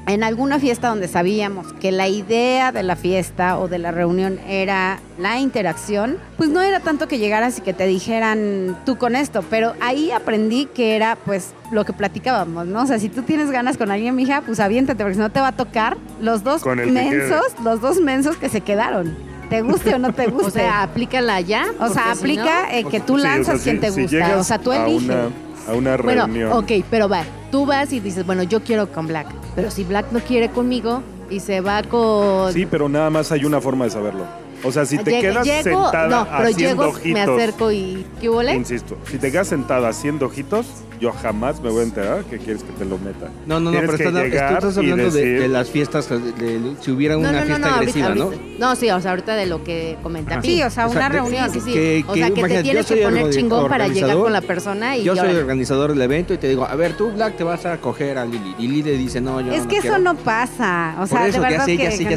en 0.08 0.24
alguna 0.24 0.58
fiesta 0.58 0.88
donde 0.88 1.06
sabíamos 1.08 1.72
que 1.74 1.92
la 1.92 2.08
idea 2.08 2.72
de 2.72 2.82
la 2.82 2.96
fiesta 2.96 3.58
o 3.58 3.68
de 3.68 3.78
la 3.78 3.90
reunión 3.90 4.38
era 4.48 5.00
la 5.18 5.38
interacción, 5.38 6.16
pues 6.36 6.48
no 6.50 6.60
era 6.62 6.80
tanto 6.80 7.08
que 7.08 7.18
llegaras 7.18 7.58
y 7.58 7.60
que 7.60 7.72
te 7.74 7.86
dijeran 7.86 8.76
tú 8.86 8.96
con 8.96 9.14
esto, 9.16 9.44
pero 9.50 9.74
ahí 9.80 10.10
aprendí 10.10 10.66
que 10.66 10.96
era 10.96 11.16
pues 11.24 11.52
lo 11.70 11.84
que 11.84 11.92
platicábamos, 11.92 12.66
¿no? 12.66 12.82
O 12.82 12.86
sea, 12.86 12.98
si 12.98 13.08
tú 13.08 13.22
tienes 13.22 13.50
ganas 13.50 13.76
con 13.76 13.90
alguien, 13.90 14.14
mija, 14.16 14.40
pues 14.42 14.60
aviéntate, 14.60 15.02
porque 15.04 15.14
si 15.14 15.20
no 15.20 15.30
te 15.30 15.40
va 15.40 15.48
a 15.48 15.52
tocar 15.56 15.96
los 16.20 16.42
dos 16.44 16.64
mensos, 16.66 17.42
los 17.62 17.80
dos 17.80 18.00
mensos 18.00 18.36
que 18.36 18.48
se 18.48 18.60
quedaron. 18.62 19.16
¿Te 19.50 19.62
guste 19.62 19.94
o 19.94 19.98
no 19.98 20.12
te 20.12 20.26
guste? 20.26 20.46
O 20.48 20.50
sea, 20.50 20.82
aplícala 20.82 21.40
ya. 21.40 21.66
O 21.80 21.88
sea, 21.88 22.12
si 22.14 22.18
aplica 22.18 22.68
eh, 22.76 22.84
que 22.84 23.00
tú 23.00 23.14
Sí, 23.16 23.20
o 23.20 23.22
sea, 23.22 23.34
lanzas 23.34 23.58
si- 23.60 23.64
quien 23.64 23.80
te 23.80 23.90
si 23.92 24.02
gusta. 24.02 24.16
llegas 24.16 24.36
O 24.40 24.44
sea, 24.44 24.58
tú 24.58 24.72
a 24.72 24.86
eliges. 24.86 25.04
una- 25.04 25.28
A 25.68 25.74
una 25.74 25.96
no. 25.96 26.02
Bueno, 26.02 26.26
reunión. 26.26 26.52
ok, 26.52 26.70
pero 26.90 27.08
va. 27.08 27.22
Tú 27.50 27.64
vas 27.66 27.92
y 27.92 28.00
dices, 28.00 28.26
bueno, 28.26 28.42
yo 28.42 28.62
quiero 28.62 28.90
con 28.92 29.06
Black. 29.06 29.26
Pero 29.54 29.70
si 29.70 29.84
Black 29.84 30.12
no 30.12 30.20
quiere 30.20 30.50
conmigo 30.50 31.02
y 31.30 31.40
se 31.40 31.60
va 31.60 31.82
con... 31.82 32.52
Sí, 32.52 32.66
pero 32.66 32.88
nada 32.88 33.10
más 33.10 33.32
hay 33.32 33.44
una 33.44 33.60
forma 33.60 33.84
de 33.86 33.90
saberlo. 33.90 34.24
O 34.64 34.72
sea, 34.72 34.84
si 34.84 34.98
te 34.98 35.20
quedas 35.20 35.46
llego- 35.46 35.62
sentada 35.84 36.08
no, 36.08 36.24
pero 36.24 36.48
haciendo 36.48 36.82
llego, 36.84 36.96
ojitos. 36.96 37.12
me 37.12 37.20
acerco 37.20 37.70
y... 37.72 38.04
¿Qué 38.20 38.28
huele? 38.28 38.54
Insisto, 38.54 38.98
si 39.08 39.18
te 39.18 39.30
quedas 39.30 39.48
sentada 39.48 39.88
haciendo 39.88 40.26
ojitos, 40.26 40.66
yo 41.00 41.12
jamás 41.12 41.60
me 41.60 41.70
voy 41.70 41.80
a 41.80 41.84
enterar 41.84 42.24
que 42.24 42.38
quieres 42.38 42.62
que 42.62 42.72
te 42.72 42.84
lo 42.84 42.98
meta. 42.98 43.28
No, 43.46 43.60
no, 43.60 43.60
no, 43.60 43.70
Tienes 43.70 43.90
pero 43.90 43.98
que 43.98 44.26
estás, 44.36 44.52
estás 44.54 44.78
hablando 44.78 45.10
de, 45.10 45.10
decir- 45.10 45.40
de 45.40 45.48
las 45.48 45.70
fiestas, 45.70 46.08
de, 46.08 46.18
de- 46.18 46.74
si 46.80 46.90
hubiera 46.90 47.16
una 47.16 47.32
no, 47.32 47.38
no, 47.38 47.40
no, 47.40 47.46
fiesta 47.46 47.58
no, 47.58 47.74
ahorita- 47.74 47.78
agresiva, 47.78 48.08
¿no? 48.14 48.22
ahorita- 48.24 48.42
¿no? 48.58 48.76
sí, 48.76 48.90
o 48.90 49.00
sea, 49.00 49.10
ahorita 49.12 49.36
de 49.36 49.46
lo 49.46 49.64
que 49.64 49.96
comenta 50.02 50.32
Ajá. 50.34 50.42
Pi. 50.42 50.48
Sí, 50.56 50.62
o 50.62 50.70
sea, 50.70 50.86
O 50.86 50.90
sea, 50.90 50.98
una 51.00 51.08
reunión. 51.08 51.50
Sí, 51.50 51.60
sí, 51.60 51.66
sí. 51.66 51.72
Que- 51.72 52.04
o 52.06 52.14
sea, 52.14 52.30
que 52.30 52.42
te 52.42 52.62
tienes 52.62 52.86
que 52.86 52.96
poner 52.96 53.30
chingón 53.30 53.68
para 53.68 53.88
llegar 53.88 54.16
con 54.16 54.32
la 54.32 54.40
persona 54.40 54.96
y 54.96 55.04
Yo 55.04 55.14
soy 55.14 55.24
órale. 55.26 55.40
organizador 55.40 55.90
del 55.92 56.02
evento 56.02 56.34
y 56.34 56.38
te 56.38 56.48
digo, 56.48 56.64
a 56.64 56.74
ver, 56.74 56.94
tú, 56.96 57.10
Black, 57.10 57.36
te 57.36 57.44
vas 57.44 57.64
a 57.66 57.78
coger 57.78 58.18
a 58.18 58.24
Lili. 58.24 58.54
Y 58.58 58.62
Lili 58.68 58.82
le 58.82 58.96
dice, 58.98 59.20
no, 59.20 59.40
yo 59.40 59.52
Es 59.52 59.64
no 59.64 59.68
que 59.68 59.76
eso 59.78 59.98
no 59.98 60.16
pasa. 60.16 60.96
O 61.00 61.06
sea, 61.06 61.18
Por 61.20 61.28
eso, 61.28 61.38
de 61.38 61.42
ya 61.44 61.50
verdad 61.50 61.64
sé, 61.66 61.76
que, 61.76 62.16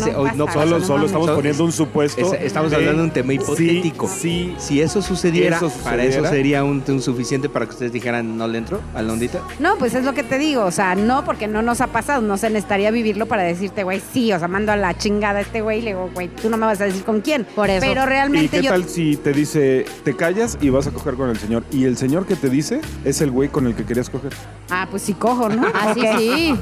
Solo, 0.51 0.81
solo 0.81 1.05
estamos 1.05 1.29
poniendo 1.31 1.63
un 1.65 1.71
supuesto. 1.71 2.33
Es- 2.33 2.41
estamos 2.41 2.73
hablando 2.73 2.97
de 3.01 3.07
un 3.07 3.11
tema 3.13 3.33
hipotético. 3.33 4.07
Sí, 4.07 4.55
Si 4.57 4.81
eso 4.81 5.01
sucediera, 5.01 5.59
para 5.83 6.03
eso 6.03 6.25
sería 6.25 6.63
un, 6.63 6.83
un 6.87 7.01
suficiente 7.01 7.49
para 7.49 7.65
que 7.65 7.71
ustedes 7.71 7.91
dijeran, 7.93 8.37
no 8.37 8.47
le 8.47 8.57
entro 8.71 8.81
a 8.97 9.01
la 9.01 9.13
ondita. 9.13 9.39
No, 9.59 9.75
pues 9.77 9.93
es 9.93 10.05
lo 10.05 10.13
que 10.13 10.23
te 10.23 10.37
digo, 10.37 10.63
o 10.65 10.71
sea, 10.71 10.95
no, 10.95 11.23
porque 11.25 11.47
no 11.47 11.61
nos 11.61 11.81
ha 11.81 11.87
pasado, 11.87 12.21
no 12.21 12.37
se 12.37 12.49
necesitaría 12.49 12.91
vivirlo 12.91 13.25
para 13.25 13.43
decirte, 13.43 13.83
güey, 13.83 14.01
sí, 14.13 14.31
o 14.33 14.39
sea, 14.39 14.47
mando 14.47 14.71
a 14.71 14.75
la 14.75 14.97
chingada 14.97 15.39
a 15.39 15.41
este 15.41 15.61
güey 15.61 15.79
y 15.79 15.81
le 15.81 15.87
digo, 15.91 16.09
güey, 16.13 16.29
tú 16.29 16.49
no 16.49 16.57
me 16.57 16.65
vas 16.65 16.79
a 16.81 16.85
decir 16.85 17.03
con 17.03 17.21
quién. 17.21 17.45
Por 17.55 17.69
eso. 17.69 17.85
Pero 17.85 18.03
¿Y 18.03 18.05
realmente 18.05 18.57
qué 18.57 18.63
yo... 18.63 18.71
tal 18.71 18.85
si 18.85 19.17
te 19.17 19.33
dice, 19.33 19.85
te 20.03 20.15
callas 20.15 20.57
y 20.61 20.69
vas 20.69 20.87
a 20.87 20.91
coger 20.91 21.15
con 21.15 21.29
el 21.29 21.37
señor? 21.37 21.63
Y 21.71 21.85
el 21.85 21.97
señor 21.97 22.25
que 22.25 22.35
te 22.35 22.49
dice 22.49 22.81
es 23.03 23.21
el 23.21 23.31
güey 23.31 23.49
con 23.49 23.67
el 23.67 23.75
que 23.75 23.85
querías 23.85 24.09
coger. 24.09 24.33
Ah, 24.69 24.87
pues 24.89 25.03
sí 25.03 25.13
cojo, 25.13 25.49
¿no? 25.49 25.67
Ah, 25.81 25.95
sí, 25.95 26.53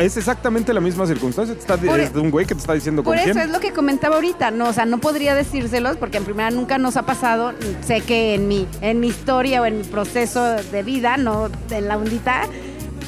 es 0.00 0.16
exactamente 0.16 0.72
la 0.72 0.80
misma 0.80 1.06
circunstancia. 1.06 1.54
te 1.54 1.60
está- 1.60 1.76
Por 1.76 2.00
es 2.00 2.12
de 2.12 2.20
un 2.20 2.30
güey 2.30 2.44
que 2.46 2.54
te 2.54 2.60
está 2.60 2.72
diciendo 2.72 3.02
Por 3.04 3.14
con 3.14 3.18
eso 3.22 3.32
quién. 3.34 3.46
es 3.46 3.52
lo 3.52 3.60
que 3.60 3.72
comentaba 3.72 4.16
ahorita, 4.16 4.50
no, 4.50 4.68
o 4.68 4.72
sea, 4.72 4.84
no 4.84 4.98
podría 4.98 5.34
decírselos 5.34 5.96
porque 5.96 6.18
en 6.18 6.24
primera 6.24 6.50
nunca 6.50 6.78
nos 6.78 6.96
ha 6.96 7.02
pasado, 7.06 7.52
sé 7.86 8.00
que 8.00 8.34
en 8.34 8.48
mi, 8.48 8.66
en 8.80 9.00
mi 9.00 9.08
historia 9.08 9.62
o 9.62 9.66
en 9.66 9.78
mi 9.78 9.84
proceso 9.84 10.42
de 10.44 10.82
vida, 10.82 11.16
no, 11.16 11.48
de 11.68 11.80
la 11.80 11.96
ondita, 11.96 12.42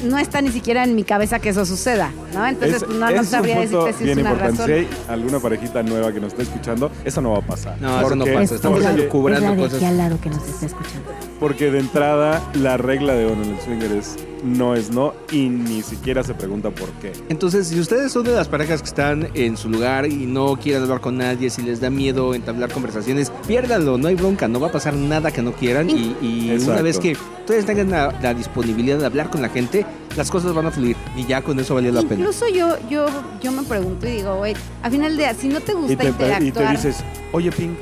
no 0.03 0.19
está 0.19 0.41
ni 0.41 0.49
siquiera 0.51 0.83
en 0.83 0.93
mi 0.95 1.03
cabeza 1.03 1.39
que 1.39 1.49
eso 1.49 1.65
suceda, 1.65 2.11
¿no? 2.33 2.45
Entonces 2.45 2.83
Es- 2.83 2.87
no, 2.87 3.09
no 3.09 3.23
sabría 3.23 3.59
decirte 3.59 3.93
si 3.93 4.09
es 4.09 4.17
una 4.17 4.29
importante. 4.29 4.51
razón. 4.51 4.65
Si 4.67 4.71
hay 4.73 4.87
alguna 5.07 5.39
parejita 5.39 5.81
nueva 5.83 6.13
que 6.13 6.19
nos 6.19 6.33
está 6.33 6.43
escuchando, 6.43 6.91
eso 7.03 7.19
no 7.21 7.31
va 7.31 7.39
a 7.39 7.41
pasar. 7.41 7.81
No, 7.81 7.99
eso 8.01 8.15
no 8.15 8.25
Porque- 8.25 8.39
pasa. 8.39 8.55
Estamos 8.55 8.85
elucubrando 8.85 9.55
cosas. 9.55 9.81
lado 9.93 10.19
que 10.21 10.29
nos 10.29 10.47
está 10.47 10.65
escuchando. 10.67 11.11
Porque 11.39 11.71
de 11.71 11.79
entrada, 11.79 12.43
la 12.53 12.77
regla 12.77 13.13
de 13.13 13.25
oro 13.25 13.41
en 13.43 13.49
el 13.55 13.59
swinger 13.61 13.91
es 13.93 14.15
no 14.43 14.75
es 14.75 14.91
no 14.91 15.13
y 15.31 15.49
ni 15.49 15.81
siquiera 15.81 16.23
se 16.23 16.33
pregunta 16.33 16.69
por 16.69 16.89
qué. 17.01 17.11
Entonces, 17.29 17.67
si 17.67 17.79
ustedes 17.79 18.11
son 18.11 18.23
de 18.23 18.31
las 18.33 18.47
parejas 18.47 18.81
que 18.81 18.87
están 18.87 19.29
en 19.33 19.57
su 19.57 19.69
lugar 19.69 20.05
y 20.05 20.25
no 20.25 20.55
quieren 20.57 20.83
hablar 20.83 21.01
con 21.01 21.17
nadie, 21.17 21.49
si 21.49 21.61
les 21.61 21.79
da 21.81 21.89
miedo 21.89 22.33
entablar 22.33 22.71
conversaciones, 22.71 23.31
piérdanlo, 23.47 23.97
no 23.97 24.07
hay 24.07 24.15
bronca, 24.15 24.47
no 24.47 24.59
va 24.59 24.67
a 24.67 24.71
pasar 24.71 24.93
nada 24.95 25.31
que 25.31 25.41
no 25.41 25.53
quieran 25.53 25.89
y, 25.89 26.15
y 26.21 26.57
una 26.67 26.81
vez 26.81 26.99
que 26.99 27.13
ustedes 27.39 27.65
tengan 27.65 27.89
la, 27.89 28.13
la 28.21 28.33
disponibilidad 28.33 28.97
de 28.97 29.05
hablar 29.05 29.29
con 29.29 29.41
la 29.41 29.49
gente, 29.49 29.85
las 30.15 30.29
cosas 30.31 30.53
van 30.53 30.65
a 30.65 30.71
fluir 30.71 30.95
y 31.15 31.25
ya 31.25 31.41
con 31.41 31.59
eso 31.59 31.75
valió 31.75 31.91
la 31.91 32.01
pena. 32.01 32.21
Incluso 32.21 32.47
yo, 32.47 32.75
yo, 32.89 33.05
yo 33.41 33.51
me 33.51 33.63
pregunto 33.63 34.07
y 34.07 34.11
digo, 34.11 34.35
güey, 34.37 34.55
al 34.83 34.91
final 34.91 35.09
del 35.09 35.17
día, 35.17 35.33
si 35.33 35.47
no 35.47 35.59
te 35.61 35.73
gusta 35.73 35.93
Y 35.93 35.95
te, 35.95 36.05
y 36.05 36.07
interactuar, 36.09 36.65
te 36.67 36.71
dices, 36.71 37.03
oye 37.31 37.51
Pink, 37.51 37.77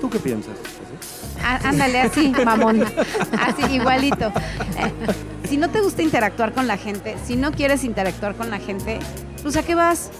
¿tú 0.00 0.08
qué 0.10 0.18
piensas? 0.18 0.54
á- 1.44 1.60
ándale 1.68 1.98
así, 2.00 2.32
mamón, 2.44 2.82
así 2.82 3.74
igualito. 3.74 4.32
Si 5.52 5.58
no 5.58 5.68
te 5.68 5.82
gusta 5.82 6.00
interactuar 6.00 6.54
con 6.54 6.66
la 6.66 6.78
gente, 6.78 7.14
si 7.26 7.36
no 7.36 7.52
quieres 7.52 7.84
interactuar 7.84 8.34
con 8.34 8.48
la 8.48 8.58
gente, 8.58 8.98
pues 9.42 9.54
a 9.58 9.62
qué 9.62 9.74
vas? 9.74 10.10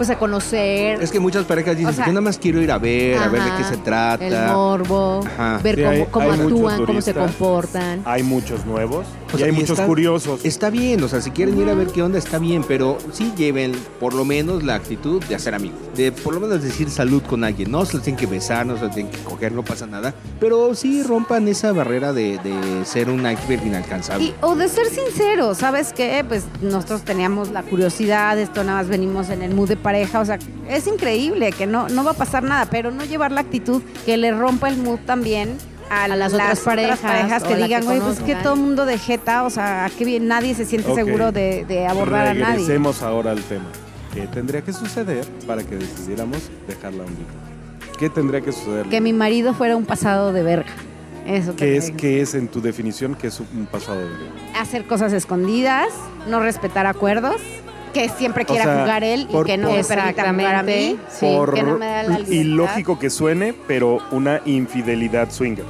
Pues 0.00 0.08
a 0.08 0.16
conocer 0.18 1.02
Es 1.02 1.10
que 1.10 1.20
muchas 1.20 1.44
parejas 1.44 1.76
dicen, 1.76 1.90
O 1.92 1.94
sea- 1.94 2.06
yo 2.06 2.12
nada 2.12 2.22
más 2.22 2.38
quiero 2.38 2.62
ir 2.62 2.72
a 2.72 2.78
ver, 2.78 3.18
a 3.18 3.28
ver 3.28 3.42
de 3.42 3.50
Ajá, 3.50 3.56
qué 3.58 3.64
se 3.64 3.76
trata. 3.82 4.26
el 4.26 4.50
morbo, 4.54 5.20
Ajá. 5.26 5.60
ver 5.62 5.74
Sí, 5.76 5.82
cómo, 5.82 5.90
hay- 5.92 6.06
cómo 6.10 6.32
hay 6.32 6.40
actúan, 6.40 6.84
cómo 6.86 7.00
se 7.02 7.12
comportan. 7.12 8.00
Hay 8.06 8.22
muchos 8.22 8.64
nuevos 8.64 9.04
O 9.30 9.36
y 9.36 9.38
sea, 9.40 9.46
hay 9.46 9.52
y 9.52 9.54
muchos 9.56 9.72
está- 9.72 9.86
curiosos. 9.86 10.40
Está 10.42 10.70
bien, 10.70 11.02
o 11.04 11.08
sea, 11.08 11.20
si 11.20 11.30
quieren 11.32 11.60
ir 11.60 11.68
a 11.68 11.74
ver 11.74 11.88
qué 11.88 12.02
onda, 12.02 12.16
está 12.16 12.38
bien, 12.38 12.64
pero 12.66 12.96
sí 13.12 13.30
lleven 13.36 13.72
por 14.00 14.14
lo 14.14 14.24
menos 14.24 14.62
la 14.64 14.74
actitud 14.74 15.22
de 15.24 15.34
hacer 15.34 15.54
amigos. 15.54 15.78
De 15.94 16.12
por 16.12 16.32
lo 16.32 16.40
menos 16.40 16.62
decir 16.62 16.88
salud 16.88 17.22
con 17.22 17.44
alguien. 17.44 17.70
No 17.70 17.84
se 17.84 17.92
los 17.94 18.02
tienen 18.02 18.18
que 18.18 18.26
besar, 18.26 18.64
no 18.64 18.76
se 18.78 18.84
los 18.86 18.94
tienen 18.94 19.12
que 19.12 19.18
coger, 19.18 19.52
no 19.52 19.62
pasa 19.62 19.86
nada. 19.86 20.14
Pero 20.40 20.74
sí 20.74 21.02
rompan 21.02 21.46
esa 21.46 21.72
barrera 21.72 22.14
de, 22.14 22.38
de 22.38 22.84
ser 22.86 23.10
un 23.10 23.20
iceberg 23.30 23.66
inalcanzable. 23.66 24.24
Y, 24.24 24.34
o 24.40 24.54
de 24.56 24.66
ser 24.70 24.86
sincero, 24.86 25.54
¿sabes 25.54 25.92
qué? 25.92 26.24
Pues 26.26 26.44
nosotros 26.62 27.02
teníamos 27.02 27.50
la 27.50 27.62
curiosidad, 27.62 28.38
esto 28.38 28.64
nada 28.64 28.78
más 28.78 28.88
venimos 28.88 29.28
en 29.28 29.42
el 29.42 29.54
mood 29.54 29.68
de 29.68 29.76
pareja, 29.90 30.20
o 30.20 30.24
sea, 30.24 30.38
es 30.68 30.86
increíble 30.86 31.50
que 31.52 31.66
no, 31.66 31.88
no 31.88 32.04
va 32.04 32.12
a 32.12 32.14
pasar 32.14 32.42
nada, 32.42 32.66
pero 32.70 32.90
no 32.90 33.04
llevar 33.04 33.32
la 33.32 33.40
actitud 33.40 33.82
que 34.06 34.16
le 34.16 34.30
rompa 34.32 34.68
el 34.68 34.76
mood 34.76 34.98
también 35.04 35.56
a, 35.90 36.04
A 36.04 36.08
las 36.08 36.32
otras 36.32 36.60
parejas, 36.60 37.42
que 37.42 37.54
o 37.54 37.56
la 37.56 37.66
digan, 37.66 37.80
que 37.82 37.86
güey, 37.86 37.98
pues 38.00 38.16
que 38.18 38.22
conozcan". 38.22 38.42
todo 38.44 38.54
el 38.54 38.60
mundo 38.60 38.86
de 38.86 38.96
jeta, 38.98 39.42
o 39.44 39.50
sea, 39.50 39.90
qué 39.98 40.04
bien, 40.04 40.28
nadie 40.28 40.54
se 40.54 40.64
siente 40.64 40.88
Ok. 40.90 40.96
seguro 40.98 41.32
de, 41.32 41.64
de 41.66 41.86
abordar 41.88 42.28
a 42.28 42.34
nadie. 42.34 42.58
Regresemos 42.58 43.02
ahora 43.02 43.32
al 43.32 43.42
tema. 43.42 43.66
¿Qué 44.14 44.26
tendría 44.28 44.62
que 44.62 44.72
suceder 44.72 45.24
para 45.46 45.62
que 45.64 45.76
decidiéramos 45.76 46.38
dejar 46.68 46.94
la 46.94 47.02
ondita? 47.04 47.32
¿Qué 47.98 48.08
tendría 48.08 48.40
que 48.40 48.52
suceder? 48.52 48.86
Que 48.86 49.00
mi 49.00 49.12
marido 49.12 49.52
fuera 49.54 49.76
un 49.76 49.84
pasado 49.84 50.32
de 50.32 50.42
verga. 50.44 50.70
Eso 51.26 51.54
¿Qué 51.56 51.76
es, 51.76 51.90
que- 51.90 51.96
qué 51.96 52.20
es 52.22 52.34
en 52.34 52.48
tu 52.48 52.60
definición 52.60 53.14
que 53.14 53.26
es 53.26 53.38
un 53.40 53.66
pasado 53.70 53.98
de 54.00 54.06
vida? 54.06 54.60
hacer 54.60 54.84
cosas 54.86 55.12
escondidas, 55.12 55.88
no 56.28 56.40
respetar 56.40 56.86
acuerdos, 56.86 57.40
que 57.92 58.08
siempre 58.08 58.44
O 58.44 58.46
quiera 58.46 58.64
sea, 58.64 58.80
jugar 58.82 59.04
él 59.04 59.26
y 59.28 59.32
por- 59.32 59.46
que 59.46 59.56
no 59.56 59.68
por- 59.68 59.76
me 59.76 59.84
permita 59.84 60.32
jugar 60.32 60.54
a 60.54 60.62
mí, 60.62 60.98
Sí, 61.10 61.26
Por 61.36 61.54
que 61.54 61.62
no 61.62 61.78
me 61.78 61.86
da 61.86 62.02
la 62.02 62.08
libertad. 62.18 62.32
ilógico 62.32 62.98
que 62.98 63.10
suene, 63.10 63.54
pero 63.66 63.98
una 64.10 64.40
infidelidad 64.44 65.30
swinger. 65.30 65.64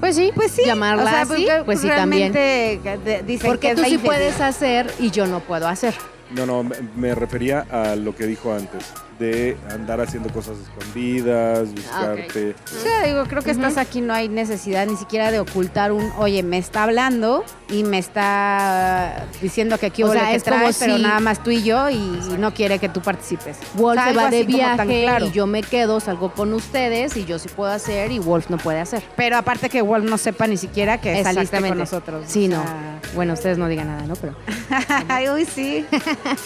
Pues 0.00 0.14
sí, 0.16 0.30
Pues 0.34 0.52
sí, 0.52 0.62
llamarla 0.64 1.04
o 1.04 1.08
sea, 1.08 1.20
así, 1.22 1.46
porque 1.46 1.62
pues 1.64 1.80
sí 1.80 1.88
también. 1.88 2.32
de- 2.32 2.78
dicen 3.26 3.40
que 3.42 3.48
Porque 3.48 3.74
tú 3.74 3.82
sí 3.84 3.98
puedes 3.98 4.40
hacer 4.40 4.92
y 5.00 5.10
yo 5.10 5.26
no 5.26 5.40
puedo 5.40 5.66
hacer. 5.66 5.94
No, 6.30 6.44
no, 6.46 6.62
me- 6.62 6.76
me 6.96 7.14
refería 7.14 7.66
a 7.70 7.96
lo 7.96 8.14
que 8.14 8.26
dijo 8.26 8.52
antes, 8.52 8.84
de 9.18 9.56
andar 9.70 10.00
haciendo 10.00 10.28
cosas 10.30 10.56
escondidas, 10.58 11.72
buscarte. 11.74 12.54
O 12.76 12.82
sea, 12.82 13.02
digo, 13.04 13.24
creo 13.24 13.42
que 13.42 13.50
estás 13.50 13.76
aquí, 13.78 14.00
no 14.00 14.12
hay 14.12 14.28
necesidad 14.28 14.86
ni 14.86 14.96
siquiera 14.96 15.30
de 15.30 15.40
ocultar 15.40 15.92
un, 15.92 16.12
oye, 16.18 16.42
me 16.42 16.58
está 16.58 16.82
hablando 16.82 17.44
y 17.70 17.82
me 17.84 17.98
está 17.98 19.24
diciendo 19.40 19.78
que 19.78 19.86
aquí 19.86 20.02
O 20.02 20.06
hubo 20.06 20.12
sea, 20.14 20.28
que 20.30 20.36
es 20.36 20.44
como 20.44 20.56
traes, 20.58 20.76
pero 20.78 20.96
si- 20.96 21.02
nada 21.02 21.20
más 21.20 21.42
tú 21.42 21.50
y 21.50 21.62
yo 21.62 21.88
y, 21.88 21.94
y 21.94 22.36
no 22.38 22.52
quiere 22.54 22.78
que 22.78 22.88
tú 22.88 23.00
participes. 23.00 23.56
Wolf 23.74 23.98
O 23.98 24.02
sea, 24.02 24.12
se 24.12 24.16
va 24.16 24.30
de 24.30 24.44
como 24.44 24.56
viaje 24.58 25.02
claro. 25.02 25.26
y 25.26 25.30
yo 25.32 25.46
me 25.46 25.62
quedo, 25.62 26.00
salgo 26.00 26.32
con 26.32 26.52
ustedes 26.54 27.16
y 27.16 27.24
yo 27.24 27.38
sí 27.38 27.48
puedo 27.48 27.70
hacer 27.72 28.10
y 28.12 28.18
Wolf 28.18 28.50
no 28.50 28.58
puede 28.58 28.80
hacer. 28.80 29.02
Pero 29.16 29.36
aparte 29.36 29.68
que 29.68 29.82
Wolf 29.82 30.04
no 30.04 30.18
sepa 30.18 30.46
ni 30.46 30.56
siquiera 30.56 31.00
que 31.00 31.22
saliste 31.22 31.60
con 31.60 31.78
nosotros. 31.78 32.24
Sí, 32.28 32.46
o 32.46 32.50
no. 32.50 32.64
Bueno, 33.14 33.32
ustedes 33.34 33.56
no 33.58 33.66
digan 33.68 33.86
nada, 33.88 34.02
¿no? 34.06 34.14
Pero 34.16 34.34
Ay, 35.08 35.28
uy, 35.28 35.44
sí. 35.46 35.86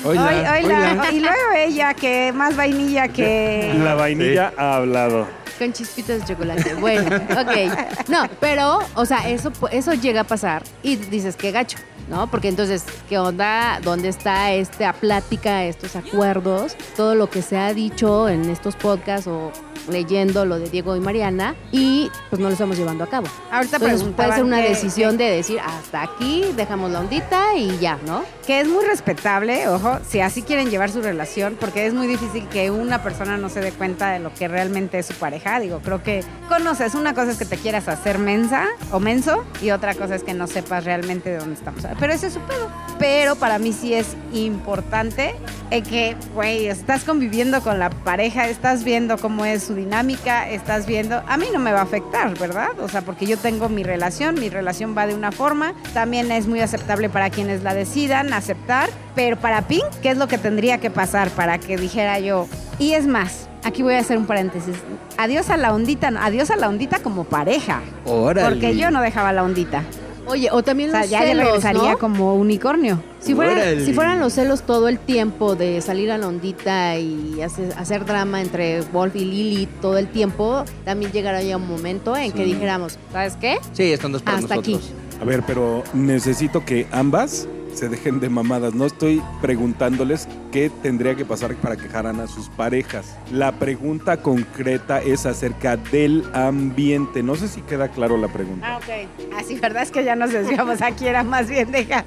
Hola, 0.04 0.26
Hoy- 0.26 0.62
hoy 0.64 0.68
la- 0.68 0.92
hola. 0.92 1.10
y 1.12 1.20
luego 1.20 1.36
ella, 1.56 1.94
que 1.94 2.32
más 2.32 2.56
vainilla 2.64 3.08
que... 3.08 3.72
La 3.78 3.94
vainilla 3.94 4.52
ha 4.56 4.76
hablado. 4.76 5.26
con 5.58 5.72
chispitas 5.72 6.20
de 6.20 6.26
chocolate. 6.34 6.74
Bueno, 6.74 7.16
ok. 7.16 8.08
No, 8.08 8.28
pero, 8.38 8.80
o 8.94 9.04
sea, 9.06 9.28
eso, 9.30 9.50
eso 9.72 9.94
llega 9.94 10.20
a 10.22 10.24
pasar 10.24 10.62
y 10.82 10.96
dices, 10.96 11.36
qué 11.36 11.52
gacho, 11.52 11.78
¿no? 12.08 12.30
Porque 12.30 12.48
entonces, 12.48 12.84
¿qué 13.08 13.18
onda? 13.18 13.80
¿Dónde 13.82 14.08
está 14.08 14.52
esta 14.52 14.92
plática, 14.92 15.64
estos 15.64 15.96
acuerdos? 15.96 16.76
Todo 16.96 17.14
lo 17.14 17.30
que 17.30 17.40
se 17.42 17.56
ha 17.56 17.72
dicho 17.72 18.28
en 18.28 18.48
estos 18.50 18.76
podcasts 18.76 19.26
o 19.26 19.52
leyendo 19.88 20.44
lo 20.44 20.58
de 20.58 20.68
Diego 20.68 20.94
y 20.94 21.00
Mariana 21.00 21.54
y 21.72 22.10
pues 22.28 22.38
no 22.40 22.48
lo 22.48 22.52
estamos 22.52 22.76
llevando 22.76 23.02
a 23.04 23.06
cabo. 23.08 23.26
Ahorita 23.50 23.76
Entonces 23.78 24.06
puede 24.14 24.32
ser 24.34 24.44
una 24.44 24.62
que- 24.62 24.68
decisión 24.68 25.16
de 25.16 25.24
decir, 25.30 25.58
hasta 25.60 26.02
aquí, 26.02 26.44
dejamos 26.54 26.90
la 26.90 27.00
ondita 27.00 27.54
y 27.56 27.78
ya, 27.78 27.98
¿no? 28.06 28.22
Que 28.50 28.58
es 28.58 28.66
muy 28.66 28.84
respetable, 28.84 29.68
ojo, 29.68 30.00
si 30.08 30.18
así 30.18 30.42
quieren 30.42 30.70
llevar 30.70 30.90
su 30.90 31.00
relación, 31.00 31.56
porque 31.60 31.86
es 31.86 31.94
muy 31.94 32.08
difícil 32.08 32.48
que 32.48 32.72
una 32.72 33.00
persona 33.00 33.36
no 33.36 33.48
se 33.48 33.60
dé 33.60 33.70
cuenta 33.70 34.10
de 34.10 34.18
lo 34.18 34.34
que 34.34 34.48
realmente 34.48 34.98
es 34.98 35.06
su 35.06 35.14
pareja. 35.14 35.60
Digo, 35.60 35.78
creo 35.84 36.02
que 36.02 36.24
conoces, 36.48 36.96
una 36.96 37.14
cosa 37.14 37.30
es 37.30 37.38
que 37.38 37.44
te 37.44 37.56
quieras 37.56 37.86
hacer 37.86 38.18
mensa 38.18 38.66
o 38.90 38.98
menso, 38.98 39.44
y 39.62 39.70
otra 39.70 39.94
cosa 39.94 40.16
es 40.16 40.24
que 40.24 40.34
no 40.34 40.48
sepas 40.48 40.84
realmente 40.84 41.30
de 41.30 41.36
dónde 41.36 41.54
estamos. 41.54 41.84
Pero 42.00 42.12
ese 42.12 42.26
es 42.26 42.32
su 42.32 42.40
pedo. 42.40 42.68
Pero 42.98 43.36
para 43.36 43.60
mí 43.60 43.72
sí 43.72 43.94
es 43.94 44.16
importante 44.32 45.36
eh, 45.70 45.82
que, 45.82 46.16
güey, 46.34 46.66
estás 46.66 47.04
conviviendo 47.04 47.62
con 47.62 47.78
la 47.78 47.88
pareja, 47.88 48.48
estás 48.48 48.82
viendo 48.82 49.16
cómo 49.16 49.44
es 49.44 49.62
su 49.62 49.76
dinámica, 49.76 50.50
estás 50.50 50.86
viendo, 50.86 51.22
a 51.28 51.36
mí 51.36 51.46
no 51.52 51.60
me 51.60 51.72
va 51.72 51.78
a 51.78 51.84
afectar, 51.84 52.36
¿verdad? 52.36 52.78
O 52.80 52.88
sea, 52.88 53.02
porque 53.02 53.26
yo 53.26 53.38
tengo 53.38 53.68
mi 53.68 53.84
relación, 53.84 54.34
mi 54.34 54.48
relación 54.50 54.96
va 54.98 55.06
de 55.06 55.14
una 55.14 55.30
forma, 55.30 55.72
también 55.94 56.32
es 56.32 56.48
muy 56.48 56.60
aceptable 56.60 57.08
para 57.08 57.30
quienes 57.30 57.62
la 57.62 57.74
decidan 57.74 58.39
aceptar, 58.40 58.90
pero 59.14 59.36
para 59.38 59.62
Pink, 59.62 59.84
¿qué 60.02 60.10
es 60.10 60.18
lo 60.18 60.28
que 60.28 60.38
tendría 60.38 60.78
que 60.78 60.90
pasar 60.90 61.30
para 61.30 61.58
que 61.58 61.76
dijera 61.76 62.18
yo? 62.18 62.46
Y 62.78 62.92
es 62.92 63.06
más, 63.06 63.48
aquí 63.64 63.82
voy 63.82 63.94
a 63.94 63.98
hacer 64.00 64.18
un 64.18 64.26
paréntesis, 64.26 64.74
adiós 65.16 65.50
a 65.50 65.56
la 65.56 65.72
ondita, 65.74 66.08
adiós 66.20 66.50
a 66.50 66.56
la 66.56 66.68
ondita 66.68 66.98
como 67.00 67.24
pareja, 67.24 67.80
Órale. 68.04 68.48
porque 68.48 68.76
yo 68.76 68.90
no 68.90 69.00
dejaba 69.02 69.32
la 69.32 69.42
ondita, 69.44 69.82
Oye, 70.26 70.48
o 70.52 70.62
también 70.62 70.90
o 70.90 70.92
sea, 70.92 71.00
los 71.00 71.10
ya, 71.10 71.20
ya 71.20 71.26
celos, 71.26 71.46
regresaría 71.46 71.92
¿no? 71.92 71.98
como 71.98 72.36
unicornio. 72.36 73.02
Si 73.18 73.34
fueran, 73.34 73.56
Órale. 73.56 73.84
si 73.84 73.92
fueran 73.92 74.20
los 74.20 74.32
celos 74.34 74.62
todo 74.62 74.86
el 74.88 74.98
tiempo 75.00 75.56
de 75.56 75.80
salir 75.80 76.12
a 76.12 76.18
la 76.18 76.28
ondita 76.28 76.96
y 76.98 77.42
hacer, 77.42 77.72
hacer 77.76 78.04
drama 78.04 78.40
entre 78.40 78.80
Wolf 78.92 79.16
y 79.16 79.24
Lily 79.24 79.66
todo 79.80 79.98
el 79.98 80.06
tiempo, 80.06 80.64
también 80.84 81.10
llegaría 81.10 81.56
un 81.56 81.66
momento 81.66 82.16
en 82.16 82.30
que 82.30 82.44
dijéramos, 82.44 82.96
¿sabes 83.12 83.36
qué? 83.40 83.58
Sí, 83.72 83.92
esto 83.92 84.08
no 84.08 84.18
es 84.18 84.22
para 84.22 84.38
Hasta 84.38 84.54
aquí. 84.54 84.74
nosotros. 84.74 85.00
A 85.20 85.24
ver, 85.24 85.42
pero 85.46 85.82
necesito 85.94 86.64
que 86.64 86.86
ambas 86.92 87.48
se 87.80 87.88
dejen 87.88 88.20
de 88.20 88.28
mamadas. 88.28 88.74
No 88.74 88.84
estoy 88.84 89.22
preguntándoles 89.40 90.28
qué 90.52 90.70
tendría 90.82 91.14
que 91.14 91.24
pasar 91.24 91.54
para 91.56 91.76
que 91.76 91.84
dejaran 91.84 92.20
a 92.20 92.26
sus 92.26 92.50
parejas. 92.50 93.16
La 93.32 93.52
pregunta 93.52 94.18
concreta 94.18 95.00
es 95.00 95.24
acerca 95.24 95.78
del 95.78 96.22
ambiente. 96.34 97.22
No 97.22 97.36
sé 97.36 97.48
si 97.48 97.62
queda 97.62 97.88
claro 97.88 98.18
la 98.18 98.28
pregunta. 98.28 98.74
Ah, 98.74 98.76
ok. 98.76 99.32
Así, 99.34 99.58
¿verdad? 99.58 99.82
Es 99.82 99.90
que 99.90 100.04
ya 100.04 100.14
nos 100.14 100.30
desviamos. 100.30 100.82
Aquí 100.82 101.06
era 101.06 101.24
más 101.24 101.48
bien 101.48 101.72
dejar. 101.72 102.04